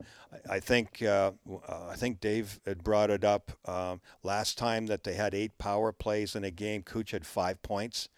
I 0.48 0.60
think 0.60 1.02
uh, 1.02 1.32
I 1.68 1.96
think 1.96 2.20
Dave 2.20 2.60
had 2.64 2.84
brought 2.84 3.10
it 3.10 3.24
up 3.24 3.50
um, 3.64 4.00
last 4.22 4.56
time 4.56 4.86
that 4.86 5.02
they 5.02 5.14
had 5.14 5.34
eight 5.34 5.58
power 5.58 5.90
plays 5.90 6.36
in 6.36 6.44
a 6.44 6.52
game. 6.52 6.84
Cooch 6.84 7.10
had 7.10 7.26
five 7.26 7.60
points. 7.62 8.08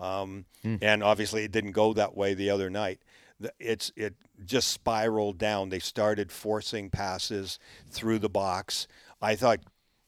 Um, 0.00 0.46
mm. 0.64 0.78
And 0.82 1.02
obviously, 1.02 1.44
it 1.44 1.52
didn't 1.52 1.72
go 1.72 1.92
that 1.92 2.16
way 2.16 2.34
the 2.34 2.50
other 2.50 2.70
night. 2.70 3.00
It's 3.58 3.92
it 3.96 4.14
just 4.44 4.68
spiraled 4.68 5.38
down. 5.38 5.68
They 5.68 5.78
started 5.78 6.32
forcing 6.32 6.90
passes 6.90 7.58
through 7.90 8.18
the 8.18 8.28
box. 8.28 8.86
I 9.22 9.34
thought 9.34 9.60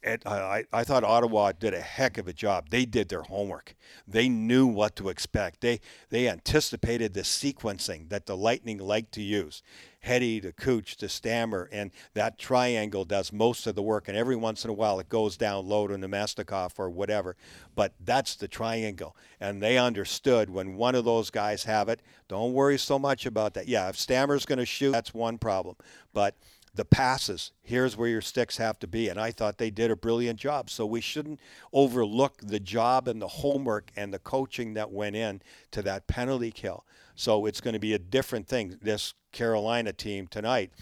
I, 0.05 0.65
I 0.73 0.85
thought 0.85 1.05
Ottawa 1.05 1.53
did 1.53 1.75
a 1.75 1.81
heck 1.81 2.19
of 2.19 2.27
a 2.27 2.33
job. 2.33 2.71
They 2.71 2.85
did 2.85 3.09
their 3.09 3.23
homework. 3.23 3.77
They 4.07 4.29
knew 4.29 4.67
what 4.67 4.97
to 4.97 5.09
expect. 5.09 5.61
They 5.61 5.81
they 6.11 6.29
anticipated 6.29 7.15
the 7.15 7.21
sequencing 7.21 8.09
that 8.09 8.27
the 8.27 8.37
Lightning 8.37 8.79
liked 8.79 9.13
to 9.13 9.23
use. 9.23 9.63
Hetty 10.01 10.41
to 10.41 10.51
Cooch 10.53 10.97
to 10.97 11.09
Stammer, 11.09 11.69
and 11.71 11.93
that 12.15 12.37
triangle 12.37 13.05
does 13.05 13.33
most 13.33 13.69
of 13.69 13.77
the 13.77 13.83
work. 13.83 14.09
And 14.09 14.17
every 14.17 14.35
once 14.35 14.65
in 14.65 14.71
a 14.71 14.75
while, 14.75 14.99
it 14.99 15.09
goes 15.09 15.37
down 15.37 15.69
low 15.69 15.87
to 15.87 15.95
Namestnikov 15.95 16.73
or 16.77 16.91
whatever. 16.91 17.37
But 17.77 17.95
that's 18.01 18.35
the 18.35 18.49
triangle, 18.49 19.15
and 19.41 19.63
they 19.63 19.79
understood 19.79 20.51
when 20.51 20.77
one 20.77 20.97
of 20.97 21.05
those 21.05 21.31
guys 21.31 21.63
have 21.65 21.89
it. 21.89 22.03
Don't 22.27 22.53
worry 22.53 22.79
so 22.79 22.99
much 22.99 23.27
about 23.27 23.55
that. 23.55 23.69
Yeah, 23.69 23.89
if 23.89 23.97
Stammer's 23.97 24.45
going 24.45 24.59
to 24.59 24.67
shoot, 24.67 24.91
that's 24.91 25.15
one 25.15 25.39
problem. 25.39 25.77
But 26.13 26.35
the 26.75 26.85
passes. 26.85 27.53
Here's 27.63 27.97
where 27.97 28.09
your 28.09 28.23
sticks 28.23 28.57
have 28.57 28.79
to 28.79 28.87
be. 28.87 29.09
And 29.09 29.21
I 29.21 29.31
thought 29.31 29.59
they 29.59 29.71
did 29.71 29.91
a 29.91 29.97
brilliant 29.97 30.39
job. 30.39 30.71
So 30.71 30.87
we 30.87 31.01
shouldn't 31.01 31.41
overlook 31.73 32.39
the 32.43 32.61
job 32.61 33.09
and 33.09 33.21
the 33.21 33.29
homework 33.29 33.91
and 33.97 34.13
the 34.13 34.19
coaching 34.19 34.75
that 34.75 34.91
went 34.91 35.17
in 35.17 35.43
to 35.73 35.83
that 35.83 36.07
penalty 36.07 36.51
kill. 36.51 36.85
So 37.15 37.47
it's 37.47 37.61
going 37.61 37.75
to 37.75 37.81
be 37.81 37.93
a 37.93 37.99
different 37.99 38.49
thing. 38.49 38.79
This 38.81 39.15
Carolina 39.33 39.93
team 39.93 40.27
tonight 40.27 40.73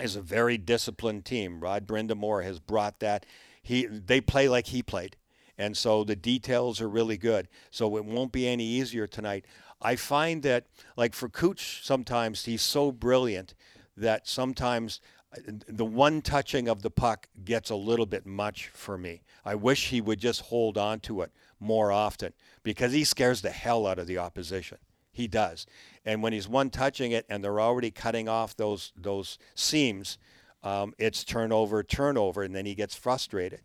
is 0.00 0.14
a 0.14 0.22
very 0.22 0.58
disciplined 0.58 1.24
team. 1.24 1.60
Rod 1.60 1.86
Brind'Amour 1.86 2.44
has 2.44 2.60
brought 2.60 3.00
that. 3.00 3.26
He 3.62 3.86
they 3.86 4.20
play 4.20 4.48
like 4.48 4.66
he 4.68 4.82
played. 4.82 5.16
And 5.58 5.76
so 5.76 6.04
the 6.04 6.16
details 6.16 6.80
are 6.80 6.88
really 6.88 7.16
good. 7.16 7.48
So 7.70 7.96
it 7.96 8.04
won't 8.04 8.30
be 8.30 8.46
any 8.46 8.64
easier 8.64 9.06
tonight. 9.06 9.46
I 9.80 9.96
find 9.96 10.42
that 10.42 10.66
like 10.96 11.14
for 11.14 11.28
Cooch 11.28 11.80
sometimes 11.82 12.44
he's 12.44 12.62
so 12.62 12.92
brilliant 12.92 13.54
that 13.96 14.28
sometimes 14.28 15.00
the 15.44 15.84
one 15.84 16.22
touching 16.22 16.68
of 16.68 16.82
the 16.82 16.90
puck 16.90 17.28
gets 17.44 17.70
a 17.70 17.76
little 17.76 18.06
bit 18.06 18.26
much 18.26 18.68
for 18.68 18.96
me. 18.96 19.22
I 19.44 19.54
wish 19.54 19.88
he 19.88 20.00
would 20.00 20.18
just 20.18 20.42
hold 20.42 20.78
on 20.78 21.00
to 21.00 21.22
it 21.22 21.32
more 21.60 21.90
often 21.92 22.32
because 22.62 22.92
he 22.92 23.04
scares 23.04 23.42
the 23.42 23.50
hell 23.50 23.86
out 23.86 23.98
of 23.98 24.06
the 24.06 24.18
opposition. 24.18 24.78
He 25.12 25.26
does. 25.26 25.66
And 26.04 26.22
when 26.22 26.32
he's 26.32 26.48
one 26.48 26.68
touching 26.70 27.12
it 27.12 27.24
and 27.28 27.42
they're 27.42 27.60
already 27.60 27.90
cutting 27.90 28.28
off 28.28 28.56
those 28.56 28.92
those 28.96 29.38
seams, 29.54 30.18
um, 30.62 30.94
it's 30.98 31.24
turnover, 31.24 31.82
turnover, 31.82 32.42
and 32.42 32.54
then 32.54 32.66
he 32.66 32.74
gets 32.74 32.94
frustrated. 32.94 33.60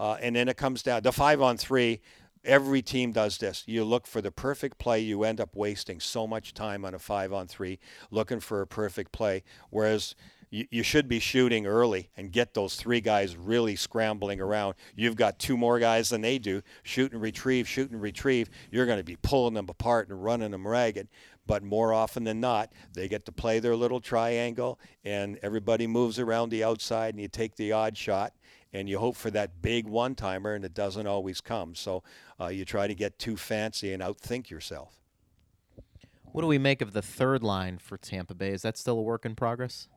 Uh, 0.00 0.16
and 0.20 0.34
then 0.34 0.48
it 0.48 0.56
comes 0.56 0.82
down 0.82 1.02
the 1.02 1.12
five 1.12 1.40
on 1.40 1.56
three. 1.56 2.00
Every 2.44 2.80
team 2.80 3.12
does 3.12 3.38
this. 3.38 3.64
You 3.66 3.84
look 3.84 4.06
for 4.06 4.20
the 4.20 4.30
perfect 4.30 4.78
play. 4.78 5.00
You 5.00 5.24
end 5.24 5.40
up 5.40 5.54
wasting 5.54 6.00
so 6.00 6.26
much 6.26 6.54
time 6.54 6.84
on 6.84 6.94
a 6.94 6.98
five 6.98 7.32
on 7.32 7.46
three 7.46 7.78
looking 8.10 8.40
for 8.40 8.60
a 8.60 8.66
perfect 8.66 9.12
play. 9.12 9.42
Whereas 9.70 10.14
you, 10.50 10.82
should 10.82 11.08
be 11.08 11.18
shooting 11.18 11.66
early 11.66 12.10
and 12.16 12.30
get 12.30 12.54
those 12.54 12.76
three 12.76 13.00
guys 13.00 13.36
really 13.36 13.76
scrambling 13.76 14.40
around. 14.40 14.74
You've 14.94 15.16
got 15.16 15.38
two 15.38 15.56
more 15.56 15.78
guys 15.78 16.10
than 16.10 16.20
they 16.20 16.38
do. 16.38 16.62
Shoot 16.82 17.12
and 17.12 17.20
retrieve, 17.20 17.68
shoot 17.68 17.90
and 17.90 18.00
retrieve. 18.00 18.48
You're 18.70 18.86
going 18.86 18.98
to 18.98 19.04
be 19.04 19.16
pulling 19.16 19.54
them 19.54 19.68
apart 19.68 20.08
and 20.08 20.22
running 20.22 20.52
them 20.52 20.66
ragged. 20.66 21.08
But 21.46 21.62
more 21.62 21.92
often 21.92 22.24
than 22.24 22.40
not, 22.40 22.72
they 22.94 23.08
get 23.08 23.24
to 23.26 23.32
play 23.32 23.58
their 23.58 23.76
little 23.76 24.00
triangle 24.00 24.78
and 25.04 25.38
everybody 25.42 25.86
moves 25.86 26.18
around 26.18 26.50
the 26.50 26.64
outside 26.64 27.14
and 27.14 27.20
you 27.20 27.28
take 27.28 27.56
the 27.56 27.72
odd 27.72 27.96
shot 27.96 28.32
and 28.72 28.88
you 28.88 28.98
hope 28.98 29.16
for 29.16 29.30
that 29.30 29.62
big 29.62 29.86
one 29.86 30.14
timer, 30.14 30.52
and 30.52 30.62
it 30.62 30.74
doesn't 30.74 31.06
always 31.06 31.40
come. 31.40 31.74
So 31.74 32.02
uh, 32.38 32.48
you 32.48 32.66
try 32.66 32.86
to 32.86 32.94
get 32.94 33.18
too 33.18 33.36
fancy 33.36 33.92
and 33.92 34.02
outthink 34.02 34.50
yourself. 34.50 35.00
What 36.24 36.42
do 36.42 36.48
we 36.48 36.58
make 36.58 36.82
of 36.82 36.92
the 36.92 37.00
third 37.00 37.42
line 37.42 37.78
for 37.78 37.96
Tampa 37.96 38.34
Bay? 38.34 38.50
Is 38.50 38.60
that 38.62 38.76
still 38.76 38.98
a 38.98 39.02
work 39.02 39.24
in 39.24 39.34
progress? 39.34 39.88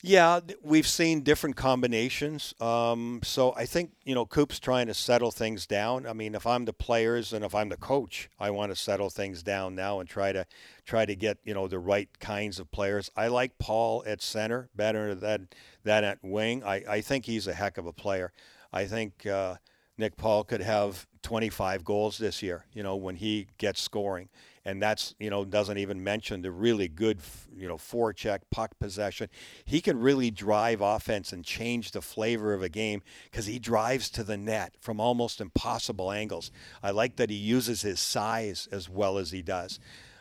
Yeah, 0.00 0.38
we've 0.62 0.86
seen 0.86 1.22
different 1.22 1.56
combinations. 1.56 2.54
Um, 2.60 3.18
so 3.24 3.52
I 3.56 3.66
think 3.66 3.90
you 4.04 4.14
know 4.14 4.26
Coop's 4.26 4.60
trying 4.60 4.86
to 4.86 4.94
settle 4.94 5.32
things 5.32 5.66
down. 5.66 6.06
I 6.06 6.12
mean, 6.12 6.36
if 6.36 6.46
I'm 6.46 6.66
the 6.66 6.72
players 6.72 7.32
and 7.32 7.44
if 7.44 7.52
I'm 7.52 7.68
the 7.68 7.76
coach, 7.76 8.30
I 8.38 8.50
want 8.50 8.70
to 8.70 8.76
settle 8.76 9.10
things 9.10 9.42
down 9.42 9.74
now 9.74 9.98
and 9.98 10.08
try 10.08 10.30
to 10.30 10.46
try 10.86 11.04
to 11.04 11.16
get 11.16 11.38
you 11.44 11.52
know 11.52 11.66
the 11.66 11.80
right 11.80 12.08
kinds 12.20 12.60
of 12.60 12.70
players. 12.70 13.10
I 13.16 13.26
like 13.26 13.58
Paul 13.58 14.04
at 14.06 14.22
center 14.22 14.68
better 14.76 15.16
than 15.16 15.48
than 15.82 16.04
at 16.04 16.18
wing. 16.22 16.62
I, 16.62 16.84
I 16.88 17.00
think 17.00 17.24
he's 17.26 17.48
a 17.48 17.54
heck 17.54 17.76
of 17.76 17.86
a 17.86 17.92
player. 17.92 18.32
I 18.72 18.84
think 18.84 19.26
uh, 19.26 19.56
Nick 19.96 20.16
Paul 20.16 20.44
could 20.44 20.60
have 20.60 21.08
25 21.22 21.84
goals 21.84 22.18
this 22.18 22.40
year. 22.40 22.66
You 22.72 22.84
know 22.84 22.94
when 22.94 23.16
he 23.16 23.48
gets 23.58 23.80
scoring 23.80 24.28
and 24.68 24.82
that's 24.82 25.14
you 25.18 25.30
know 25.30 25.46
doesn't 25.46 25.78
even 25.78 26.04
mention 26.04 26.42
the 26.42 26.50
really 26.50 26.88
good 26.88 27.20
you 27.56 27.66
know 27.66 27.78
forecheck 27.78 28.40
puck 28.50 28.78
possession. 28.78 29.28
He 29.64 29.80
can 29.80 29.98
really 29.98 30.30
drive 30.30 30.82
offense 30.82 31.32
and 31.32 31.42
change 31.42 31.92
the 31.92 32.02
flavor 32.02 32.52
of 32.52 32.62
a 32.62 32.68
game 32.68 33.02
because 33.24 33.46
he 33.46 33.58
drives 33.58 34.10
to 34.10 34.22
the 34.22 34.36
net 34.36 34.74
from 34.78 35.00
almost 35.00 35.40
impossible 35.40 36.12
angles. 36.12 36.52
I 36.82 36.90
like 36.90 37.16
that 37.16 37.30
he 37.30 37.36
uses 37.36 37.80
his 37.80 37.98
size 37.98 38.68
as 38.70 38.90
well 38.90 39.16
as 39.16 39.30
he 39.30 39.40
does. 39.40 39.80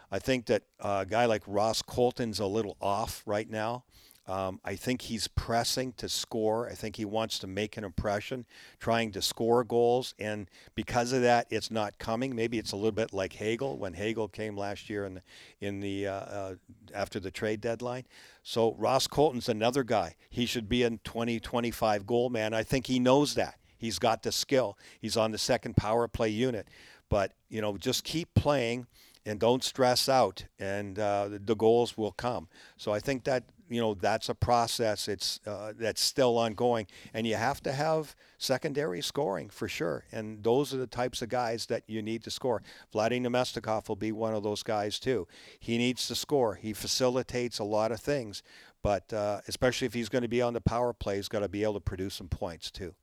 I 0.10 0.20
think 0.20 0.46
that 0.46 0.64
uh, 0.80 1.00
a 1.02 1.06
guy 1.06 1.26
like 1.26 1.44
Ross 1.46 1.82
Colton's 1.82 2.40
a 2.40 2.46
little 2.46 2.78
off 2.80 3.24
right 3.26 3.50
now. 3.50 3.84
Um, 4.28 4.60
I 4.66 4.76
think 4.76 5.04
he's 5.04 5.28
pressing 5.30 5.94
to 5.94 6.10
score. 6.10 6.70
I 6.70 6.74
think 6.74 6.98
he 6.98 7.06
wants 7.06 7.40
to 7.40 7.48
make 7.48 7.78
an 7.78 7.86
impression, 7.86 8.46
trying 8.80 9.12
to 9.14 9.22
score 9.22 9.64
goals, 9.64 10.14
and 10.20 10.50
because 10.76 11.14
of 11.14 11.22
that, 11.22 11.48
it's 11.50 11.72
not 11.72 11.98
coming. 11.98 12.36
Maybe 12.36 12.58
it's 12.58 12.74
a 12.74 12.76
little 12.76 12.92
bit 12.92 13.14
like 13.14 13.34
Hagel 13.34 13.78
when 13.78 13.94
Hagel 13.94 14.28
came 14.28 14.58
last 14.58 14.90
year 14.90 15.06
in 15.06 15.16
the 15.16 15.22
in 15.62 15.80
the 15.80 16.08
uh, 16.08 16.12
uh, 16.12 16.56
after 16.94 17.20
the 17.20 17.32
trade 17.32 17.62
deadline. 17.62 18.04
So 18.44 18.76
Ross 18.78 19.08
Colton's 19.08 19.48
another 19.48 19.84
guy. 19.84 20.16
He 20.30 20.46
should 20.46 20.68
be 20.68 20.84
a 20.84 20.90
20, 20.90 21.40
25 21.40 22.06
goal 22.06 22.30
man. 22.30 22.54
I 22.54 22.64
think 22.64 22.88
he 22.88 23.00
knows 23.00 23.36
that. 23.36 23.60
He's 23.78 24.00
got 24.00 24.24
the 24.24 24.32
skill. 24.32 24.78
He's 25.00 25.16
on 25.16 25.32
the 25.32 25.38
second 25.38 25.78
power 25.78 26.08
play 26.08 26.30
unit, 26.30 26.68
but 27.10 27.32
you 27.50 27.62
know, 27.62 27.78
just 27.78 28.04
keep 28.04 28.34
playing 28.34 28.88
and 29.26 29.40
don't 29.40 29.64
stress 29.64 30.08
out, 30.08 30.46
and 30.58 30.98
uh, 30.98 31.30
the 31.30 31.56
goals 31.56 31.98
will 31.98 32.14
come. 32.14 32.48
So 32.78 32.94
I 32.94 33.00
think 33.00 33.26
that 33.26 33.44
you 33.70 33.82
know 33.82 33.94
that's 33.94 34.30
a 34.30 34.36
process. 34.36 35.08
It's 35.08 35.40
uh, 35.46 35.74
that's 35.78 36.02
still 36.02 36.38
ongoing, 36.38 36.88
and 37.14 37.28
you 37.28 37.36
have 37.36 37.62
to 37.64 37.72
have 37.72 38.16
secondary 38.38 39.02
scoring 39.02 39.50
for 39.50 39.68
sure. 39.68 40.06
And 40.12 40.44
those 40.44 40.74
are 40.74 40.78
the 40.78 40.88
types 40.88 41.22
of 41.22 41.30
guys 41.30 41.66
that 41.68 41.84
you 41.88 42.02
need 42.02 42.24
to 42.24 42.32
score. 42.32 42.62
Vladimir 42.92 43.30
Namestnikov 43.30 43.90
will 43.90 43.96
be 43.96 44.12
one 44.12 44.34
of 44.34 44.44
those 44.44 44.64
guys 44.64 45.00
too. 45.00 45.28
He 45.60 45.78
needs 45.78 46.08
to 46.08 46.16
score. 46.16 46.56
He 46.56 46.74
facilitates 46.74 47.60
a 47.60 47.64
lot 47.64 47.92
of 47.92 48.00
things, 48.00 48.44
but 48.84 49.12
uh, 49.14 49.42
especially 49.48 49.86
if 49.88 49.94
he's 49.94 50.10
going 50.10 50.22
to 50.22 50.28
be 50.28 50.42
on 50.42 50.54
the 50.54 50.62
power 50.62 50.94
play, 50.94 51.18
he's 51.18 51.30
got 51.30 51.40
to 51.40 51.50
be 51.50 51.64
able 51.64 51.76
to 51.76 51.80
produce 51.80 52.16
some 52.16 52.30
points 52.30 52.72
too. 52.72 52.94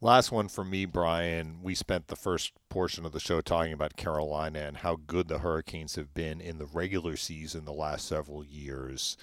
Last 0.00 0.30
one 0.30 0.48
for 0.48 0.64
me, 0.64 0.84
Brian. 0.84 1.60
We 1.62 1.74
spent 1.74 2.08
the 2.08 2.16
first 2.16 2.52
portion 2.68 3.04
of 3.06 3.12
the 3.12 3.20
show 3.20 3.40
talking 3.40 3.72
about 3.72 3.96
Carolina 3.96 4.60
and 4.60 4.76
how 4.78 4.98
good 5.06 5.28
the 5.28 5.38
Hurricanes 5.38 5.96
have 5.96 6.14
been 6.14 6.40
in 6.40 6.58
the 6.58 6.66
regular 6.66 7.16
season 7.16 7.64
the 7.64 7.72
last 7.72 8.06
several 8.06 8.44
years. 8.44 9.16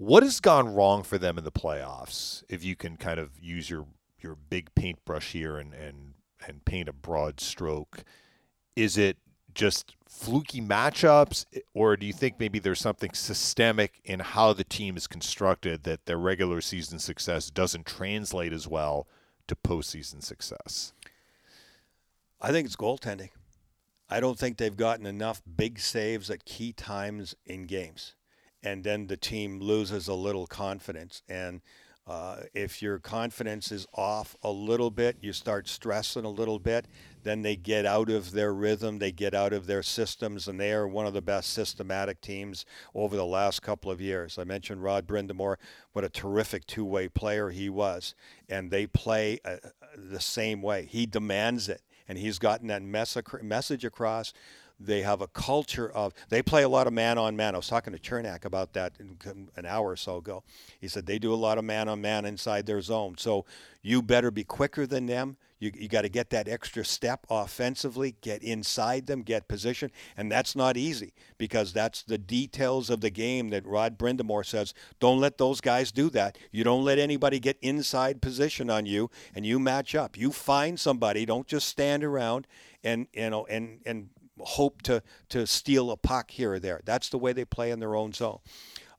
What 0.00 0.22
has 0.22 0.40
gone 0.40 0.72
wrong 0.72 1.02
for 1.02 1.18
them 1.18 1.36
in 1.36 1.44
the 1.44 1.52
playoffs? 1.52 2.42
If 2.48 2.64
you 2.64 2.74
can 2.74 2.96
kind 2.96 3.20
of 3.20 3.38
use 3.38 3.68
your 3.68 3.84
your 4.18 4.34
big 4.34 4.74
paintbrush 4.74 5.32
here 5.32 5.58
and 5.58 5.74
and 5.74 6.14
and 6.46 6.64
paint 6.64 6.88
a 6.88 6.94
broad 6.94 7.38
stroke, 7.38 8.02
is 8.74 8.96
it 8.96 9.18
just 9.54 9.96
fluky 10.08 10.62
matchups, 10.62 11.44
or 11.74 11.98
do 11.98 12.06
you 12.06 12.14
think 12.14 12.40
maybe 12.40 12.58
there's 12.58 12.80
something 12.80 13.12
systemic 13.12 14.00
in 14.02 14.20
how 14.20 14.54
the 14.54 14.64
team 14.64 14.96
is 14.96 15.06
constructed 15.06 15.82
that 15.82 16.06
their 16.06 16.16
regular 16.16 16.62
season 16.62 16.98
success 16.98 17.50
doesn't 17.50 17.84
translate 17.84 18.54
as 18.54 18.66
well 18.66 19.06
to 19.48 19.54
postseason 19.54 20.24
success? 20.24 20.94
I 22.40 22.52
think 22.52 22.64
it's 22.64 22.74
goaltending. 22.74 23.32
I 24.08 24.18
don't 24.20 24.38
think 24.38 24.56
they've 24.56 24.74
gotten 24.74 25.04
enough 25.04 25.42
big 25.58 25.78
saves 25.78 26.30
at 26.30 26.46
key 26.46 26.72
times 26.72 27.34
in 27.44 27.64
games 27.64 28.14
and 28.62 28.84
then 28.84 29.06
the 29.06 29.16
team 29.16 29.60
loses 29.60 30.08
a 30.08 30.14
little 30.14 30.46
confidence. 30.46 31.22
And 31.28 31.60
uh, 32.06 32.42
if 32.54 32.82
your 32.82 32.98
confidence 32.98 33.70
is 33.70 33.86
off 33.94 34.34
a 34.42 34.50
little 34.50 34.90
bit, 34.90 35.16
you 35.20 35.32
start 35.32 35.68
stressing 35.68 36.24
a 36.24 36.30
little 36.30 36.58
bit, 36.58 36.86
then 37.22 37.42
they 37.42 37.54
get 37.54 37.86
out 37.86 38.10
of 38.10 38.32
their 38.32 38.52
rhythm, 38.52 38.98
they 38.98 39.12
get 39.12 39.34
out 39.34 39.52
of 39.52 39.66
their 39.66 39.82
systems, 39.82 40.48
and 40.48 40.58
they 40.58 40.72
are 40.72 40.88
one 40.88 41.06
of 41.06 41.12
the 41.12 41.22
best 41.22 41.52
systematic 41.52 42.20
teams 42.20 42.64
over 42.94 43.16
the 43.16 43.24
last 43.24 43.62
couple 43.62 43.92
of 43.92 44.00
years. 44.00 44.38
I 44.38 44.44
mentioned 44.44 44.82
Rod 44.82 45.06
Brind'Amour, 45.06 45.56
what 45.92 46.04
a 46.04 46.08
terrific 46.08 46.66
two 46.66 46.84
way 46.84 47.08
player 47.08 47.50
he 47.50 47.68
was, 47.68 48.14
and 48.48 48.70
they 48.70 48.86
play 48.88 49.38
uh, 49.44 49.56
the 49.96 50.20
same 50.20 50.62
way. 50.62 50.86
He 50.90 51.06
demands 51.06 51.68
it, 51.68 51.82
and 52.08 52.18
he's 52.18 52.40
gotten 52.40 52.66
that 52.68 52.82
message 52.82 53.84
across 53.84 54.32
they 54.80 55.02
have 55.02 55.20
a 55.20 55.26
culture 55.28 55.90
of 55.90 56.14
they 56.30 56.42
play 56.42 56.62
a 56.62 56.68
lot 56.68 56.86
of 56.86 56.92
man 56.92 57.18
on 57.18 57.36
man. 57.36 57.54
I 57.54 57.58
was 57.58 57.68
talking 57.68 57.92
to 57.92 57.98
Cernak 57.98 58.44
about 58.44 58.72
that 58.72 58.94
an 58.98 59.66
hour 59.66 59.90
or 59.90 59.96
so 59.96 60.16
ago. 60.16 60.42
He 60.80 60.88
said 60.88 61.06
they 61.06 61.18
do 61.18 61.34
a 61.34 61.36
lot 61.36 61.58
of 61.58 61.64
man 61.64 61.88
on 61.88 62.00
man 62.00 62.24
inside 62.24 62.66
their 62.66 62.80
zone. 62.80 63.16
So 63.18 63.44
you 63.82 64.02
better 64.02 64.30
be 64.30 64.44
quicker 64.44 64.86
than 64.86 65.06
them. 65.06 65.36
You, 65.58 65.70
you 65.74 65.88
got 65.88 66.02
to 66.02 66.08
get 66.08 66.30
that 66.30 66.48
extra 66.48 66.86
step 66.86 67.26
offensively, 67.28 68.16
get 68.22 68.42
inside 68.42 69.06
them, 69.06 69.20
get 69.20 69.46
position. 69.46 69.90
And 70.16 70.32
that's 70.32 70.56
not 70.56 70.78
easy 70.78 71.12
because 71.36 71.74
that's 71.74 72.02
the 72.02 72.16
details 72.16 72.88
of 72.88 73.02
the 73.02 73.10
game 73.10 73.50
that 73.50 73.66
Rod 73.66 73.98
Brind'Amour 73.98 74.46
says. 74.46 74.72
Don't 75.00 75.20
let 75.20 75.36
those 75.36 75.60
guys 75.60 75.92
do 75.92 76.08
that. 76.10 76.38
You 76.50 76.64
don't 76.64 76.84
let 76.84 76.98
anybody 76.98 77.38
get 77.38 77.58
inside 77.60 78.22
position 78.22 78.70
on 78.70 78.86
you 78.86 79.10
and 79.34 79.44
you 79.44 79.58
match 79.58 79.94
up. 79.94 80.16
You 80.16 80.32
find 80.32 80.80
somebody. 80.80 81.26
Don't 81.26 81.46
just 81.46 81.68
stand 81.68 82.04
around 82.04 82.46
and 82.82 83.06
you 83.12 83.28
know 83.28 83.44
and 83.46 83.80
and 83.84 84.08
hope 84.44 84.82
to, 84.82 85.02
to 85.28 85.46
steal 85.46 85.90
a 85.90 85.96
puck 85.96 86.30
here 86.30 86.54
or 86.54 86.58
there. 86.58 86.80
That's 86.84 87.08
the 87.08 87.18
way 87.18 87.32
they 87.32 87.44
play 87.44 87.70
in 87.70 87.80
their 87.80 87.94
own 87.94 88.12
zone. 88.12 88.38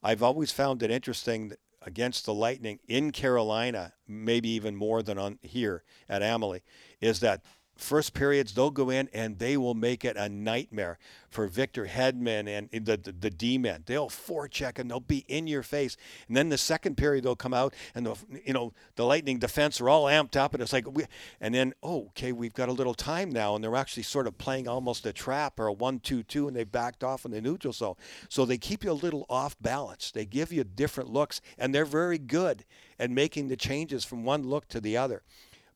I've 0.02 0.22
always 0.22 0.50
found 0.50 0.82
it 0.82 0.90
interesting 0.90 1.52
against 1.80 2.26
the 2.26 2.34
Lightning 2.34 2.78
in 2.88 3.10
Carolina, 3.12 3.92
maybe 4.06 4.48
even 4.50 4.76
more 4.76 5.02
than 5.02 5.18
on 5.18 5.38
here 5.42 5.82
at 6.08 6.22
Amalie, 6.22 6.62
is 7.00 7.20
that 7.20 7.44
first 7.82 8.14
periods 8.14 8.54
they'll 8.54 8.70
go 8.70 8.90
in 8.90 9.08
and 9.12 9.38
they 9.38 9.56
will 9.56 9.74
make 9.74 10.04
it 10.04 10.16
a 10.16 10.28
nightmare 10.28 10.98
for 11.28 11.46
Victor 11.46 11.86
Hedman 11.86 12.46
and 12.48 12.68
the 12.86 12.96
the, 12.96 13.12
the 13.12 13.30
D 13.30 13.58
men. 13.58 13.82
They'll 13.86 14.08
forecheck 14.08 14.78
and 14.78 14.90
they'll 14.90 15.00
be 15.00 15.24
in 15.28 15.46
your 15.46 15.62
face. 15.62 15.96
And 16.28 16.36
then 16.36 16.48
the 16.48 16.58
second 16.58 16.96
period 16.96 17.24
they'll 17.24 17.36
come 17.36 17.54
out 17.54 17.74
and 17.94 18.06
the 18.06 18.16
you 18.44 18.52
know 18.52 18.72
the 18.96 19.04
Lightning 19.04 19.38
defense 19.38 19.80
are 19.80 19.88
all 19.88 20.04
amped 20.04 20.36
up 20.36 20.54
and 20.54 20.62
it's 20.62 20.72
like 20.72 20.90
we, 20.90 21.04
and 21.40 21.54
then 21.54 21.74
oh 21.82 22.06
okay 22.08 22.32
we've 22.32 22.54
got 22.54 22.68
a 22.68 22.72
little 22.72 22.94
time 22.94 23.30
now 23.30 23.54
and 23.54 23.64
they're 23.64 23.76
actually 23.76 24.02
sort 24.02 24.26
of 24.26 24.38
playing 24.38 24.68
almost 24.68 25.06
a 25.06 25.12
trap 25.12 25.58
or 25.58 25.66
a 25.66 25.72
one-two-two 25.72 26.46
and 26.46 26.56
they 26.56 26.64
backed 26.64 27.02
off 27.02 27.24
in 27.24 27.30
the 27.30 27.40
neutral 27.40 27.72
zone. 27.72 27.94
So 28.28 28.44
they 28.44 28.58
keep 28.58 28.84
you 28.84 28.92
a 28.92 28.94
little 28.94 29.26
off 29.28 29.56
balance. 29.60 30.10
They 30.10 30.24
give 30.24 30.52
you 30.52 30.64
different 30.64 31.10
looks 31.10 31.40
and 31.58 31.74
they're 31.74 31.84
very 31.84 32.18
good 32.18 32.64
at 32.98 33.10
making 33.10 33.48
the 33.48 33.56
changes 33.56 34.04
from 34.04 34.24
one 34.24 34.42
look 34.42 34.68
to 34.68 34.80
the 34.80 34.96
other. 34.96 35.22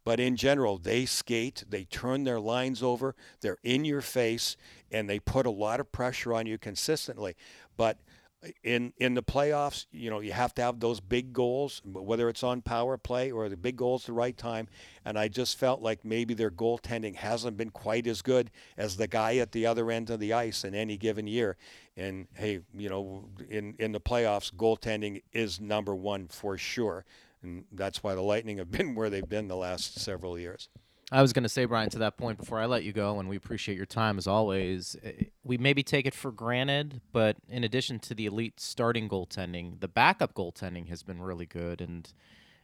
But 0.07 0.21
in 0.21 0.37
general, 0.37 0.79
they 0.79 1.05
skate, 1.05 1.65
they 1.69 1.83
turn 1.83 2.23
their 2.23 2.39
lines 2.39 2.81
over, 2.81 3.17
they're 3.41 3.59
in 3.65 3.85
your 3.85 4.01
face, 4.01 4.57
and 4.93 5.11
they 5.11 5.19
put 5.19 5.47
a 5.47 5.51
lot 5.51 5.81
of 5.81 5.91
pressure 5.91 6.33
on 6.33 6.47
you 6.47 6.59
consistently. 6.59 7.35
But 7.77 7.99
uh, 8.45 8.51
in 8.63 8.93
in 8.99 9.15
the 9.15 9.23
playoffs, 9.25 9.87
you 9.91 10.09
know, 10.09 10.21
you 10.21 10.31
have 10.31 10.55
to 10.55 10.63
have 10.63 10.79
those 10.79 11.01
big 11.01 11.33
goals, 11.33 11.83
whether 11.85 12.29
it's 12.29 12.45
on 12.45 12.63
power 12.63 12.97
play 12.97 13.33
or 13.33 13.49
the 13.49 13.57
big 13.57 13.75
goals 13.75 14.05
at 14.05 14.07
the 14.07 14.13
right 14.13 14.37
time. 14.37 14.69
And 15.05 15.19
I 15.19 15.27
just 15.27 15.59
felt 15.59 15.83
like 15.83 16.05
maybe 16.05 16.35
their 16.35 16.53
goaltending 16.53 17.17
hasn't 17.17 17.57
been 17.57 17.71
quite 17.71 18.07
as 18.07 18.23
good 18.23 18.53
as 18.77 18.97
the 18.97 19.09
guy 19.09 19.39
at 19.39 19.51
the 19.51 19.67
other 19.67 19.91
end 19.91 20.11
of 20.11 20.21
the 20.21 20.33
ice 20.33 20.63
in 20.63 20.73
any 20.73 20.97
given 20.97 21.27
year. 21.27 21.57
And 21.97 22.29
hey, 22.35 22.61
you 22.77 22.89
know, 22.89 23.25
in 23.51 23.75
in 23.81 23.91
the 23.91 24.01
playoffs, 24.01 24.55
goaltending 24.55 25.23
is 25.33 25.61
number 25.61 25.97
one 25.97 26.29
for 26.29 26.57
sure, 26.57 27.05
and 27.43 27.65
that's 27.73 28.03
why 28.03 28.15
the 28.15 28.23
Lightning 28.23 28.59
have 28.59 28.71
been 28.79 28.95
where 28.95 29.11
they've 29.11 29.29
been 29.29 29.49
the 29.49 29.57
last 29.57 29.99
several 30.01 30.39
years. 30.39 30.69
I 31.13 31.23
was 31.23 31.33
going 31.33 31.45
to 31.45 31.49
say, 31.49 31.67
Brian, 31.67 31.89
to 31.91 31.99
that 32.01 32.17
point 32.17 32.37
before 32.37 32.59
I 32.59 32.67
let 32.67 32.83
you 32.83 32.93
go, 32.93 33.21
and 33.21 33.29
we 33.29 33.37
appreciate 33.37 33.77
your 33.77 33.87
time 33.87 34.19
as 34.19 34.27
always. 34.27 34.97
eh, 35.05 35.27
We 35.45 35.57
maybe 35.57 35.85
take 35.85 36.05
it 36.05 36.15
for 36.15 36.33
granted, 36.33 37.01
but 37.13 37.37
in 37.49 37.63
addition 37.63 38.01
to 38.01 38.15
the 38.15 38.27
elite 38.27 38.59
starting 38.59 39.09
goaltending, 39.09 39.79
the 39.79 39.87
backup 39.87 40.35
goaltending 40.35 40.89
has 40.89 41.05
been 41.05 41.23
really 41.23 41.47
good, 41.47 41.81
and 41.81 42.13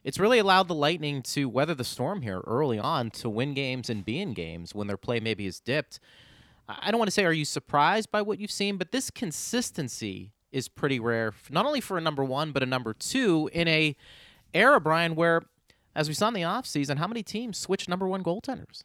it's 0.03 0.19
really 0.19 0.39
allowed 0.39 0.67
the 0.67 0.75
Lightning 0.75 1.21
to 1.21 1.47
weather 1.47 1.73
the 1.73 1.85
storm 1.85 2.21
here 2.21 2.41
early 2.45 2.77
on 2.77 3.11
to 3.11 3.29
win 3.29 3.53
games 3.53 3.89
and 3.89 4.03
be 4.03 4.19
in 4.19 4.33
games 4.33 4.75
when 4.75 4.87
their 4.87 4.97
play 4.97 5.21
maybe 5.21 5.45
is 5.45 5.61
dipped. 5.61 6.01
I 6.67 6.79
I 6.87 6.91
don't 6.91 6.97
want 6.99 7.07
to 7.07 7.11
say, 7.13 7.23
are 7.23 7.31
you 7.31 7.45
surprised 7.45 8.11
by 8.11 8.21
what 8.21 8.39
you've 8.39 8.51
seen, 8.51 8.75
but 8.75 8.91
this 8.91 9.09
consistency 9.09 10.31
is 10.51 10.67
pretty 10.67 10.99
rare, 10.99 11.33
not 11.49 11.65
only 11.65 11.79
for 11.81 11.97
a 11.97 12.01
number 12.01 12.23
one, 12.25 12.51
but 12.51 12.61
a 12.61 12.65
number 12.65 12.93
two 12.93 13.49
in 13.53 13.67
a 13.69 13.95
era, 14.53 14.79
Brian, 14.79 15.15
where 15.15 15.43
as 15.95 16.07
we 16.07 16.13
saw 16.13 16.27
in 16.27 16.33
the 16.33 16.41
offseason, 16.41 16.97
how 16.97 17.07
many 17.07 17.23
teams 17.23 17.57
switch 17.57 17.87
number 17.87 18.07
one 18.07 18.23
goaltenders? 18.23 18.83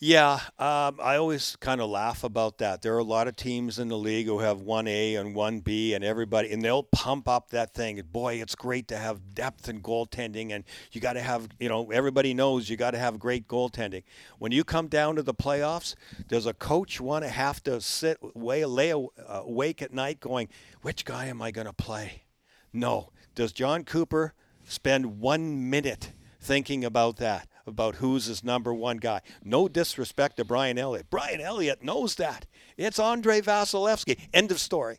Yeah, 0.00 0.40
um, 0.58 0.98
I 1.00 1.16
always 1.16 1.56
kind 1.56 1.80
of 1.80 1.88
laugh 1.88 2.24
about 2.24 2.58
that. 2.58 2.82
There 2.82 2.94
are 2.94 2.98
a 2.98 3.04
lot 3.04 3.28
of 3.28 3.36
teams 3.36 3.78
in 3.78 3.88
the 3.88 3.96
league 3.96 4.26
who 4.26 4.40
have 4.40 4.60
one 4.60 4.88
A 4.88 5.14
and 5.14 5.36
one 5.36 5.60
B, 5.60 5.94
and 5.94 6.04
everybody, 6.04 6.52
and 6.52 6.60
they'll 6.62 6.82
pump 6.82 7.28
up 7.28 7.50
that 7.50 7.72
thing. 7.72 8.02
Boy, 8.12 8.34
it's 8.34 8.56
great 8.56 8.88
to 8.88 8.98
have 8.98 9.34
depth 9.34 9.68
in 9.68 9.80
goaltending, 9.80 10.50
and 10.50 10.64
you 10.90 11.00
got 11.00 11.12
to 11.12 11.22
have, 11.22 11.48
you 11.60 11.68
know, 11.68 11.90
everybody 11.92 12.34
knows 12.34 12.68
you 12.68 12.76
got 12.76 12.90
to 12.90 12.98
have 12.98 13.20
great 13.20 13.46
goaltending. 13.46 14.02
When 14.38 14.50
you 14.50 14.64
come 14.64 14.88
down 14.88 15.14
to 15.14 15.22
the 15.22 15.32
playoffs, 15.32 15.94
does 16.26 16.44
a 16.44 16.52
coach 16.52 17.00
want 17.00 17.24
to 17.24 17.30
have 17.30 17.62
to 17.62 17.80
sit, 17.80 18.18
way, 18.36 18.64
lay 18.64 18.92
uh, 18.92 19.06
awake 19.28 19.80
at 19.80 19.94
night, 19.94 20.18
going, 20.18 20.48
which 20.82 21.04
guy 21.04 21.26
am 21.26 21.40
I 21.40 21.52
going 21.52 21.68
to 21.68 21.72
play? 21.72 22.24
No. 22.72 23.10
Does 23.34 23.52
John 23.52 23.84
Cooper 23.84 24.34
spend 24.64 25.20
one 25.20 25.70
minute 25.70 26.12
thinking 26.40 26.84
about 26.84 27.16
that, 27.16 27.48
about 27.66 27.96
who's 27.96 28.26
his 28.26 28.44
number 28.44 28.72
one 28.72 28.98
guy? 28.98 29.20
No 29.42 29.68
disrespect 29.68 30.36
to 30.36 30.44
Brian 30.44 30.78
Elliott. 30.78 31.06
Brian 31.10 31.40
Elliott 31.40 31.82
knows 31.82 32.16
that. 32.16 32.46
It's 32.76 32.98
Andrei 32.98 33.40
Vasilevskiy. 33.40 34.18
End 34.32 34.50
of 34.50 34.60
story. 34.60 34.98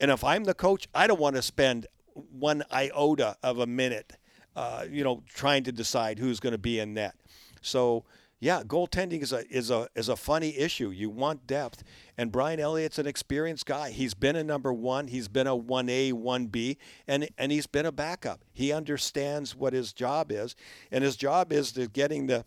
And 0.00 0.10
if 0.10 0.24
I'm 0.24 0.44
the 0.44 0.54
coach, 0.54 0.88
I 0.94 1.06
don't 1.06 1.20
want 1.20 1.36
to 1.36 1.42
spend 1.42 1.86
one 2.14 2.64
iota 2.72 3.36
of 3.42 3.58
a 3.58 3.66
minute, 3.66 4.14
uh, 4.56 4.86
you 4.90 5.04
know, 5.04 5.22
trying 5.28 5.64
to 5.64 5.72
decide 5.72 6.18
who's 6.18 6.40
going 6.40 6.52
to 6.52 6.58
be 6.58 6.80
in 6.80 6.94
net. 6.94 7.14
So 7.60 8.04
yeah, 8.40 8.62
goaltending 8.62 9.22
is 9.22 9.32
a 9.34 9.46
is 9.54 9.70
a 9.70 9.88
is 9.94 10.08
a 10.08 10.16
funny 10.16 10.56
issue. 10.56 10.90
You 10.90 11.10
want 11.10 11.46
depth, 11.46 11.84
and 12.16 12.32
Brian 12.32 12.58
Elliott's 12.58 12.98
an 12.98 13.06
experienced 13.06 13.66
guy. 13.66 13.90
He's 13.90 14.14
been 14.14 14.34
a 14.34 14.42
number 14.42 14.72
one. 14.72 15.08
He's 15.08 15.28
been 15.28 15.46
a 15.46 15.54
one 15.54 15.90
A, 15.90 16.12
one 16.12 16.46
B, 16.46 16.78
and 17.06 17.28
and 17.36 17.52
he's 17.52 17.66
been 17.66 17.84
a 17.84 17.92
backup. 17.92 18.42
He 18.50 18.72
understands 18.72 19.54
what 19.54 19.74
his 19.74 19.92
job 19.92 20.32
is, 20.32 20.56
and 20.90 21.04
his 21.04 21.16
job 21.16 21.52
is 21.52 21.72
to 21.72 21.86
getting 21.86 22.28
the, 22.28 22.46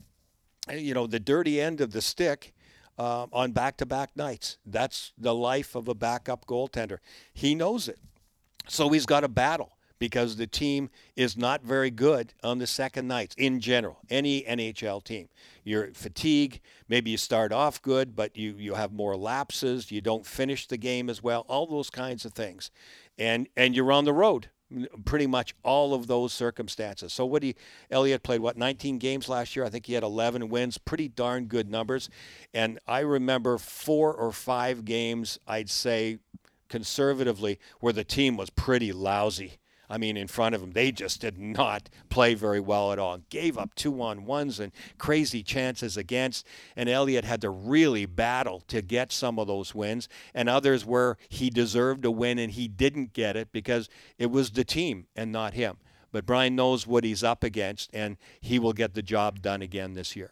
you 0.71 0.95
know, 0.95 1.05
the 1.05 1.19
dirty 1.19 1.61
end 1.61 1.79
of 1.79 1.91
the 1.91 2.01
stick. 2.01 2.53
Uh, 2.95 3.25
on 3.33 3.51
back-to-back 3.51 4.15
nights, 4.15 4.59
that's 4.67 5.13
the 5.17 5.33
life 5.33 5.73
of 5.73 5.87
a 5.87 5.95
backup 5.95 6.45
goaltender. 6.45 6.99
He 7.33 7.55
knows 7.55 7.87
it, 7.87 7.97
so 8.67 8.89
he's 8.89 9.07
got 9.07 9.23
a 9.23 9.27
battle 9.27 9.71
because 10.03 10.35
the 10.35 10.45
team 10.45 10.89
is 11.15 11.37
not 11.37 11.63
very 11.63 11.89
good 11.89 12.33
on 12.43 12.57
the 12.57 12.67
second 12.67 13.07
nights 13.07 13.33
in 13.37 13.61
general. 13.61 13.99
Any 14.09 14.41
NHL 14.41 15.01
team, 15.01 15.29
you're 15.63 15.93
fatigue. 15.93 16.59
Maybe 16.89 17.11
you 17.11 17.15
start 17.15 17.53
off 17.53 17.81
good, 17.81 18.13
but 18.13 18.35
you 18.35 18.53
you 18.57 18.73
have 18.73 18.91
more 18.91 19.15
lapses. 19.15 19.93
You 19.93 20.01
don't 20.01 20.25
finish 20.25 20.67
the 20.67 20.75
game 20.75 21.09
as 21.09 21.23
well. 21.23 21.45
All 21.47 21.65
those 21.67 21.89
kinds 21.89 22.25
of 22.25 22.33
things, 22.33 22.69
and 23.17 23.47
and 23.55 23.73
you're 23.77 23.93
on 23.93 24.03
the 24.03 24.11
road. 24.11 24.49
Pretty 25.05 25.25
much 25.25 25.55
all 25.63 25.93
of 25.93 26.07
those 26.07 26.33
circumstances. 26.33 27.13
So 27.13 27.25
what 27.25 27.41
he 27.41 27.55
Elliott 27.89 28.23
played 28.23 28.41
what 28.41 28.57
19 28.57 28.97
games 28.97 29.29
last 29.29 29.55
year. 29.55 29.63
I 29.63 29.69
think 29.69 29.85
he 29.85 29.93
had 29.93 30.03
11 30.03 30.49
wins. 30.49 30.77
Pretty 30.77 31.07
darn 31.07 31.45
good 31.45 31.69
numbers. 31.69 32.09
And 32.53 32.77
I 32.85 32.99
remember 32.99 33.57
four 33.57 34.13
or 34.13 34.33
five 34.33 34.83
games. 34.83 35.39
I'd 35.47 35.69
say 35.69 36.17
conservatively 36.67 37.57
where 37.79 37.93
the 37.93 38.03
team 38.03 38.35
was 38.35 38.49
pretty 38.49 38.91
lousy. 38.91 39.59
I 39.89 39.97
mean, 39.97 40.17
in 40.17 40.27
front 40.27 40.55
of 40.55 40.61
them. 40.61 40.71
they 40.71 40.91
just 40.91 41.21
did 41.21 41.37
not 41.37 41.89
play 42.09 42.33
very 42.33 42.59
well 42.59 42.91
at 42.91 42.99
all. 42.99 43.19
Gave 43.29 43.57
up 43.57 43.75
two 43.75 44.01
on 44.01 44.25
ones 44.25 44.59
and 44.59 44.71
crazy 44.97 45.43
chances 45.43 45.97
against. 45.97 46.45
And 46.75 46.89
Elliott 46.89 47.25
had 47.25 47.41
to 47.41 47.49
really 47.49 48.05
battle 48.05 48.61
to 48.67 48.81
get 48.81 49.11
some 49.11 49.37
of 49.37 49.47
those 49.47 49.75
wins. 49.75 50.07
And 50.33 50.49
others 50.49 50.85
where 50.85 51.17
he 51.29 51.49
deserved 51.49 52.05
a 52.05 52.11
win 52.11 52.39
and 52.39 52.51
he 52.51 52.67
didn't 52.67 53.13
get 53.13 53.35
it 53.35 53.51
because 53.51 53.89
it 54.17 54.31
was 54.31 54.51
the 54.51 54.63
team 54.63 55.07
and 55.15 55.31
not 55.31 55.53
him. 55.53 55.77
But 56.11 56.25
Brian 56.25 56.55
knows 56.55 56.85
what 56.85 57.03
he's 57.03 57.23
up 57.23 57.43
against, 57.43 57.89
and 57.91 58.17
he 58.39 58.59
will 58.59 58.73
get 58.73 58.93
the 58.93 59.01
job 59.01 59.41
done 59.41 59.63
again 59.63 59.95
this 59.95 60.15
year. 60.15 60.31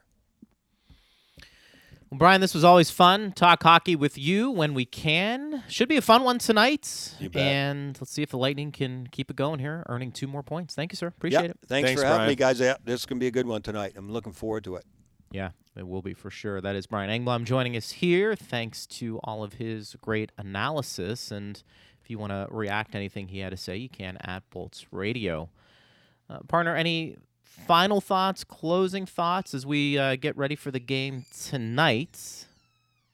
Well, 2.12 2.18
Brian, 2.18 2.42
this 2.42 2.54
was 2.54 2.66
always 2.66 2.92
fun. 2.92 3.32
Talk 3.32 3.64
hockey 3.64 3.96
with 3.96 4.18
you 4.18 4.52
when 4.52 4.74
we 4.74 4.84
can. 4.84 5.64
Should 5.70 5.88
be 5.88 5.96
a 5.96 6.02
fun 6.02 6.24
one 6.24 6.40
tonight. 6.40 7.16
You 7.22 7.30
bet. 7.30 7.42
And 7.42 7.98
let's 8.02 8.12
see 8.12 8.22
if 8.22 8.32
the 8.32 8.38
Lightning 8.38 8.74
can 8.74 9.08
keep 9.08 9.30
it 9.32 9.38
going 9.38 9.60
here, 9.60 9.86
earning 9.88 10.12
two 10.12 10.28
more 10.28 10.44
points. 10.44 10.76
Thank 10.76 10.92
you, 10.92 10.98
sir. 10.98 11.08
Appreciate 11.08 11.44
Yep. 11.44 11.52
it. 11.52 11.58
Thanks, 11.68 11.88
Thanks, 11.88 12.02
for 12.02 12.08
having 12.08 12.28
me, 12.28 12.36
guys. 12.36 12.60
Yeah, 12.60 12.76
this 12.84 13.00
is 13.00 13.06
going 13.06 13.18
to 13.18 13.24
be 13.24 13.28
a 13.28 13.32
good 13.32 13.48
one 13.48 13.62
tonight. 13.62 13.94
I'm 13.96 14.12
looking 14.12 14.34
forward 14.34 14.66
to 14.66 14.76
it. 14.76 14.86
Yeah, 15.32 15.52
it 15.78 15.88
will 15.88 16.02
be 16.02 16.14
for 16.14 16.30
sure. 16.30 16.60
That 16.60 16.76
is 16.76 16.86
Brian 16.86 17.10
Engblom 17.10 17.46
joining 17.46 17.78
us 17.78 17.92
here. 17.92 18.36
Thanks 18.36 18.86
to 18.88 19.20
all 19.24 19.42
of 19.42 19.54
his 19.54 19.96
great 20.02 20.34
analysis. 20.38 21.32
And 21.32 21.64
if 22.04 22.10
you 22.10 22.20
want 22.20 22.32
to 22.34 22.46
react 22.52 22.92
to 22.92 22.98
anything 22.98 23.30
he 23.30 23.40
had 23.40 23.52
to 23.52 23.58
say, 23.58 23.78
you 23.78 23.88
can 23.88 24.18
at 24.18 24.44
Bolts 24.50 24.88
Radio. 24.92 25.50
Uh, 26.30 26.40
partner, 26.50 26.76
any 26.76 27.16
final 27.68 28.02
thoughts, 28.02 28.44
closing 28.44 29.06
thoughts 29.06 29.54
as 29.54 29.66
we 29.66 29.98
uh, 29.98 30.16
get 30.16 30.36
ready 30.38 30.56
for 30.56 30.72
the 30.72 30.80
game 30.80 31.26
tonight 31.36 32.46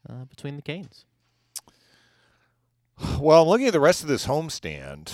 uh, 0.09 0.25
between 0.25 0.55
the 0.55 0.61
Canes? 0.61 1.05
Well, 3.19 3.43
I'm 3.43 3.47
looking 3.47 3.67
at 3.67 3.73
the 3.73 3.79
rest 3.79 4.01
of 4.01 4.09
this 4.09 4.25
homestand, 4.25 5.13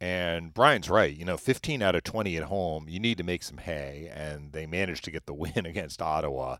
and 0.00 0.54
Brian's 0.54 0.88
right. 0.88 1.14
You 1.14 1.24
know, 1.24 1.36
15 1.36 1.82
out 1.82 1.94
of 1.94 2.04
20 2.04 2.36
at 2.36 2.44
home, 2.44 2.86
you 2.88 3.00
need 3.00 3.18
to 3.18 3.24
make 3.24 3.42
some 3.42 3.58
hay, 3.58 4.10
and 4.14 4.52
they 4.52 4.66
managed 4.66 5.04
to 5.04 5.10
get 5.10 5.26
the 5.26 5.34
win 5.34 5.66
against 5.66 6.00
Ottawa. 6.00 6.58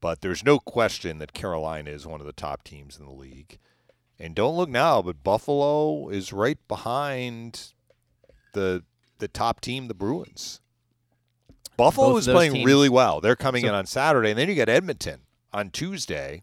But 0.00 0.20
there's 0.20 0.44
no 0.44 0.60
question 0.60 1.18
that 1.18 1.32
Carolina 1.32 1.90
is 1.90 2.06
one 2.06 2.20
of 2.20 2.26
the 2.26 2.32
top 2.32 2.62
teams 2.62 2.98
in 2.98 3.04
the 3.04 3.10
league. 3.12 3.58
And 4.20 4.34
don't 4.34 4.56
look 4.56 4.68
now, 4.68 5.02
but 5.02 5.22
Buffalo 5.22 6.08
is 6.08 6.32
right 6.32 6.58
behind 6.68 7.72
the 8.52 8.84
the 9.18 9.28
top 9.28 9.60
team, 9.60 9.88
the 9.88 9.94
Bruins. 9.94 10.60
Buffalo 11.78 12.10
Both 12.10 12.18
is 12.18 12.26
playing 12.28 12.52
teams- 12.52 12.66
really 12.66 12.90
well. 12.90 13.22
They're 13.22 13.36
coming 13.36 13.62
So- 13.62 13.68
in 13.68 13.74
on 13.74 13.86
Saturday, 13.86 14.30
and 14.30 14.38
then 14.38 14.48
you 14.50 14.54
got 14.54 14.68
Edmonton 14.68 15.20
on 15.54 15.70
Tuesday. 15.70 16.42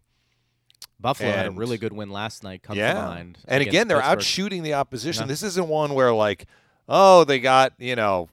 Buffalo 1.00 1.30
had 1.30 1.46
a 1.46 1.52
really 1.52 1.78
good 1.78 1.94
win 1.94 2.10
last 2.10 2.44
night. 2.44 2.64
Come 2.64 2.78
yeah. 2.78 2.94
to 2.94 3.02
mind. 3.02 3.38
And 3.48 3.62
again, 3.62 3.88
they're 3.88 4.02
out 4.02 4.24
shooting 4.24 4.64
the 4.64 4.74
opposition. 4.74 5.24
Yeah. 5.24 5.28
This 5.28 5.44
isn't 5.44 5.68
one 5.68 5.94
where 5.94 6.12
like, 6.14 6.46
oh, 6.90 7.26
they 7.26 7.40
got, 7.40 7.74
you 7.78 7.96
know, 7.96 8.30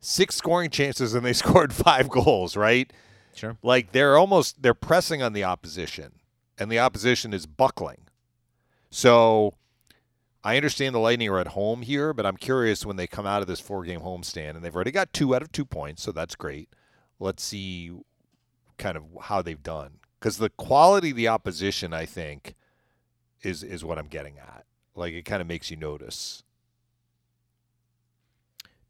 six 0.00 0.36
scoring 0.36 0.70
chances 0.70 1.14
and 1.14 1.24
they 1.24 1.32
scored 1.44 1.72
five 1.72 2.08
goals, 2.08 2.56
right? 2.56 2.92
Sure. 3.34 3.56
Like 3.62 3.90
they're 3.92 4.16
almost 4.16 4.62
they're 4.62 4.74
pressing 4.74 5.22
on 5.22 5.32
the 5.32 5.42
opposition 5.42 6.12
and 6.58 6.70
the 6.70 6.78
opposition 6.78 7.32
is 7.32 7.46
buckling. 7.46 8.02
So 8.90 9.54
I 10.46 10.56
understand 10.56 10.94
the 10.94 10.98
Lightning 10.98 11.30
are 11.30 11.38
at 11.38 11.48
home 11.48 11.80
here, 11.80 12.12
but 12.12 12.26
I'm 12.26 12.36
curious 12.36 12.84
when 12.84 12.96
they 12.96 13.06
come 13.06 13.24
out 13.24 13.40
of 13.40 13.48
this 13.48 13.60
four 13.60 13.82
game 13.82 14.00
homestand 14.00 14.50
and 14.50 14.62
they've 14.62 14.74
already 14.74 14.90
got 14.90 15.14
two 15.14 15.34
out 15.34 15.40
of 15.40 15.50
two 15.50 15.64
points, 15.64 16.02
so 16.02 16.12
that's 16.12 16.36
great. 16.36 16.68
Let's 17.18 17.42
see 17.42 17.92
kind 18.76 18.98
of 18.98 19.04
how 19.22 19.40
they've 19.40 19.62
done. 19.62 20.00
Because 20.20 20.36
the 20.36 20.50
quality 20.50 21.10
of 21.10 21.16
the 21.16 21.28
opposition, 21.28 21.94
I 21.94 22.04
think, 22.04 22.54
is 23.42 23.62
is 23.62 23.84
what 23.84 23.98
I'm 23.98 24.08
getting 24.08 24.38
at. 24.38 24.66
Like 24.94 25.14
it 25.14 25.24
kind 25.24 25.40
of 25.40 25.48
makes 25.48 25.70
you 25.70 25.78
notice. 25.78 26.42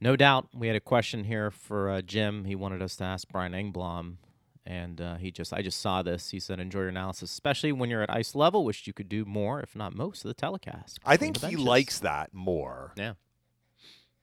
No 0.00 0.16
doubt. 0.16 0.48
We 0.52 0.66
had 0.66 0.76
a 0.76 0.80
question 0.80 1.24
here 1.24 1.50
for 1.52 1.88
uh, 1.88 2.02
Jim. 2.02 2.44
He 2.46 2.56
wanted 2.56 2.82
us 2.82 2.96
to 2.96 3.04
ask 3.04 3.28
Brian 3.28 3.52
Engblom, 3.52 4.16
and 4.66 5.00
uh, 5.00 5.16
he 5.16 5.30
just 5.30 5.52
I 5.52 5.62
just 5.62 5.80
saw 5.80 6.02
this. 6.02 6.30
He 6.30 6.40
said, 6.40 6.58
"Enjoy 6.58 6.80
your 6.80 6.88
analysis, 6.88 7.30
especially 7.30 7.72
when 7.72 7.90
you're 7.90 8.02
at 8.02 8.10
ice 8.10 8.34
level. 8.34 8.64
Wished 8.64 8.86
you 8.86 8.92
could 8.92 9.08
do 9.08 9.24
more, 9.24 9.60
if 9.60 9.76
not 9.76 9.94
most, 9.94 10.24
of 10.24 10.28
the 10.28 10.34
telecast." 10.34 10.98
I 11.04 11.16
think 11.16 11.38
he 11.42 11.56
likes 11.56 11.98
that 11.98 12.32
more. 12.32 12.92
Yeah. 12.96 13.14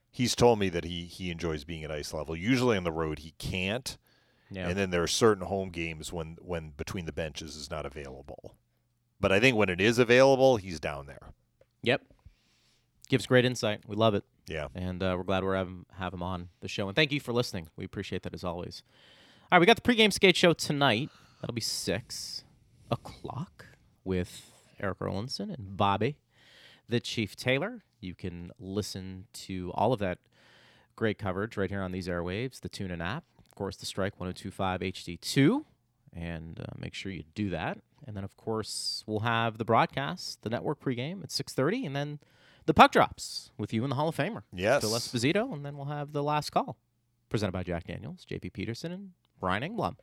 He's 0.10 0.36
told 0.36 0.60
me 0.60 0.70
that 0.70 0.84
he 0.84 1.06
he 1.06 1.30
enjoys 1.30 1.64
being 1.64 1.84
at 1.84 1.92
ice 1.92 2.14
level. 2.14 2.36
Usually 2.36 2.78
on 2.78 2.84
the 2.84 2.92
road 2.92 3.20
he 3.20 3.32
can't. 3.38 3.98
Yeah. 4.50 4.68
And 4.68 4.78
then 4.78 4.89
there 4.89 5.02
are 5.02 5.08
certain 5.08 5.46
home 5.46 5.70
games 5.70 6.12
when 6.12 6.38
when 6.42 6.72
between 6.72 7.06
the 7.06 7.14
benches 7.14 7.56
is 7.56 7.72
not 7.72 7.86
available. 7.86 8.56
But 9.20 9.32
I 9.32 9.39
think 9.39 9.56
when 9.56 9.70
it 9.70 9.80
is 9.80 10.00
available, 10.00 10.58
he's 10.58 10.80
down 10.80 11.06
there. 11.06 11.32
Yep. 11.84 12.02
Gives 13.08 13.28
great 13.28 13.46
insight. 13.46 13.82
We 13.88 13.96
love 13.96 14.16
it. 14.16 14.24
Yeah. 14.48 14.68
And 14.74 15.02
uh, 15.04 15.14
we're 15.18 15.24
glad 15.24 15.44
we're 15.44 15.56
having 15.56 15.86
have 15.98 16.14
him 16.14 16.24
on 16.24 16.50
the 16.62 16.68
show. 16.68 16.88
And 16.88 16.96
thank 16.96 17.12
you 17.12 17.20
for 17.20 17.32
listening. 17.32 17.70
We 17.76 17.86
appreciate 17.86 18.24
that 18.24 18.34
as 18.34 18.44
always. 18.44 18.84
All 19.52 19.58
right, 19.58 19.60
we 19.60 19.66
got 19.66 19.82
the 19.82 19.93
pregame 19.93 20.14
skate 20.14 20.38
show 20.38 20.54
tonight. 20.54 21.10
That'll 21.41 21.54
be 21.54 21.60
six 21.60 22.45
o'clock 22.89 23.66
with 24.06 24.49
Erik 24.80 24.99
Erlendsson 24.99 25.54
and 25.54 25.76
Bobby, 25.76 26.18
the 26.88 27.02
Chief 27.02 27.36
Taylor. 27.36 27.84
You 27.99 28.16
can 28.16 28.52
listen 28.60 29.26
to 29.34 29.72
all 29.76 29.91
of 29.91 29.99
that 29.99 30.20
great 30.95 31.18
coverage 31.18 31.58
right 31.58 31.70
here 31.70 31.82
on 31.82 31.91
these 31.91 32.08
airwaves, 32.08 32.62
the 32.62 32.70
TuneIn 32.70 33.04
app, 33.04 33.26
of 33.45 33.54
course, 33.54 33.76
the 33.76 33.86
Strike 33.86 34.14
1025 34.20 34.80
HD2, 34.80 35.66
and 36.16 36.60
uh, 36.62 36.64
make 36.78 36.93
sure 36.93 37.12
you 37.12 37.24
do 37.36 37.49
that. 37.49 37.80
And 38.08 38.16
then, 38.16 38.24
of 38.24 38.38
course, 38.38 39.04
we'll 39.06 39.20
have 39.20 39.58
the 39.58 39.66
broadcast, 39.66 40.43
the 40.43 40.49
network 40.49 40.80
pregame 40.80 41.24
at 41.24 41.30
6:30, 41.30 41.86
and 41.88 41.95
then 41.95 42.20
the 42.68 42.74
puck 42.74 42.93
drops 42.93 43.52
with 43.58 43.74
you 43.74 43.84
and 43.84 43.91
the 43.91 43.95
Hall 43.97 44.08
of 44.08 44.16
Famer, 44.16 44.43
Yes. 44.54 44.82
Phil 44.82 44.91
Esposito, 44.91 45.52
and 45.54 45.66
then 45.66 45.76
we'll 45.76 45.88
have 45.88 46.14
the 46.14 46.24
last 46.24 46.52
call, 46.52 46.78
presented 47.30 47.52
by 47.52 47.64
Jack 47.64 47.88
Daniels, 47.88 48.26
JP 48.26 48.54
Peterson, 48.54 48.91
and 48.93 49.10
Brian 49.42 49.64
Engblom. 49.64 49.96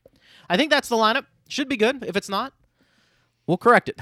I 0.51 0.59
think 0.59 0.71
that's 0.71 0.91
the 0.91 0.97
lineup. 0.97 1.25
Should 1.49 1.69
be 1.69 1.79
good. 1.79 2.05
If 2.05 2.17
it's 2.17 2.29
not, 2.29 2.53
we'll 3.47 3.57
correct 3.57 3.89
it. 3.89 3.99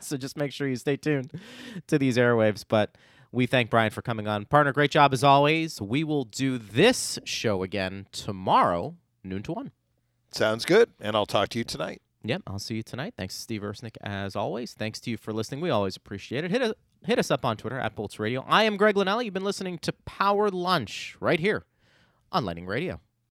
so 0.02 0.18
just 0.18 0.36
make 0.36 0.52
sure 0.52 0.68
you 0.68 0.76
stay 0.76 0.96
tuned 0.96 1.32
to 1.86 1.98
these 1.98 2.18
airwaves. 2.18 2.64
But 2.68 2.98
we 3.32 3.46
thank 3.46 3.70
Brian 3.70 3.90
for 3.90 4.02
coming 4.02 4.28
on. 4.28 4.44
Partner, 4.44 4.72
great 4.72 4.90
job 4.90 5.14
as 5.14 5.24
always. 5.24 5.80
We 5.80 6.04
will 6.04 6.24
do 6.24 6.58
this 6.58 7.18
show 7.24 7.62
again 7.62 8.06
tomorrow, 8.12 8.96
noon 9.22 9.42
to 9.44 9.52
one. 9.52 9.70
Sounds 10.32 10.64
good. 10.64 10.90
And 11.00 11.16
I'll 11.16 11.26
talk 11.26 11.48
to 11.50 11.58
you 11.58 11.64
tonight. 11.64 12.02
Yep, 12.26 12.42
I'll 12.46 12.58
see 12.58 12.76
you 12.76 12.82
tonight. 12.82 13.14
Thanks 13.16 13.34
to 13.34 13.40
Steve 13.40 13.60
Ersnick 13.62 13.96
as 14.02 14.34
always. 14.34 14.72
Thanks 14.72 14.98
to 15.00 15.10
you 15.10 15.16
for 15.16 15.32
listening. 15.32 15.60
We 15.60 15.70
always 15.70 15.96
appreciate 15.96 16.42
it. 16.44 16.50
Hit 16.50 16.62
us, 16.62 16.72
hit 17.04 17.18
us 17.18 17.30
up 17.30 17.44
on 17.44 17.56
Twitter 17.56 17.78
at 17.78 17.94
Bolts 17.94 18.18
Radio. 18.18 18.44
I 18.48 18.64
am 18.64 18.76
Greg 18.76 18.94
Linnelli. 18.94 19.26
You've 19.26 19.34
been 19.34 19.44
listening 19.44 19.78
to 19.80 19.92
Power 19.92 20.48
Lunch 20.48 21.16
right 21.20 21.38
here 21.38 21.66
on 22.32 22.44
Lightning 22.44 22.66
Radio. 22.66 23.00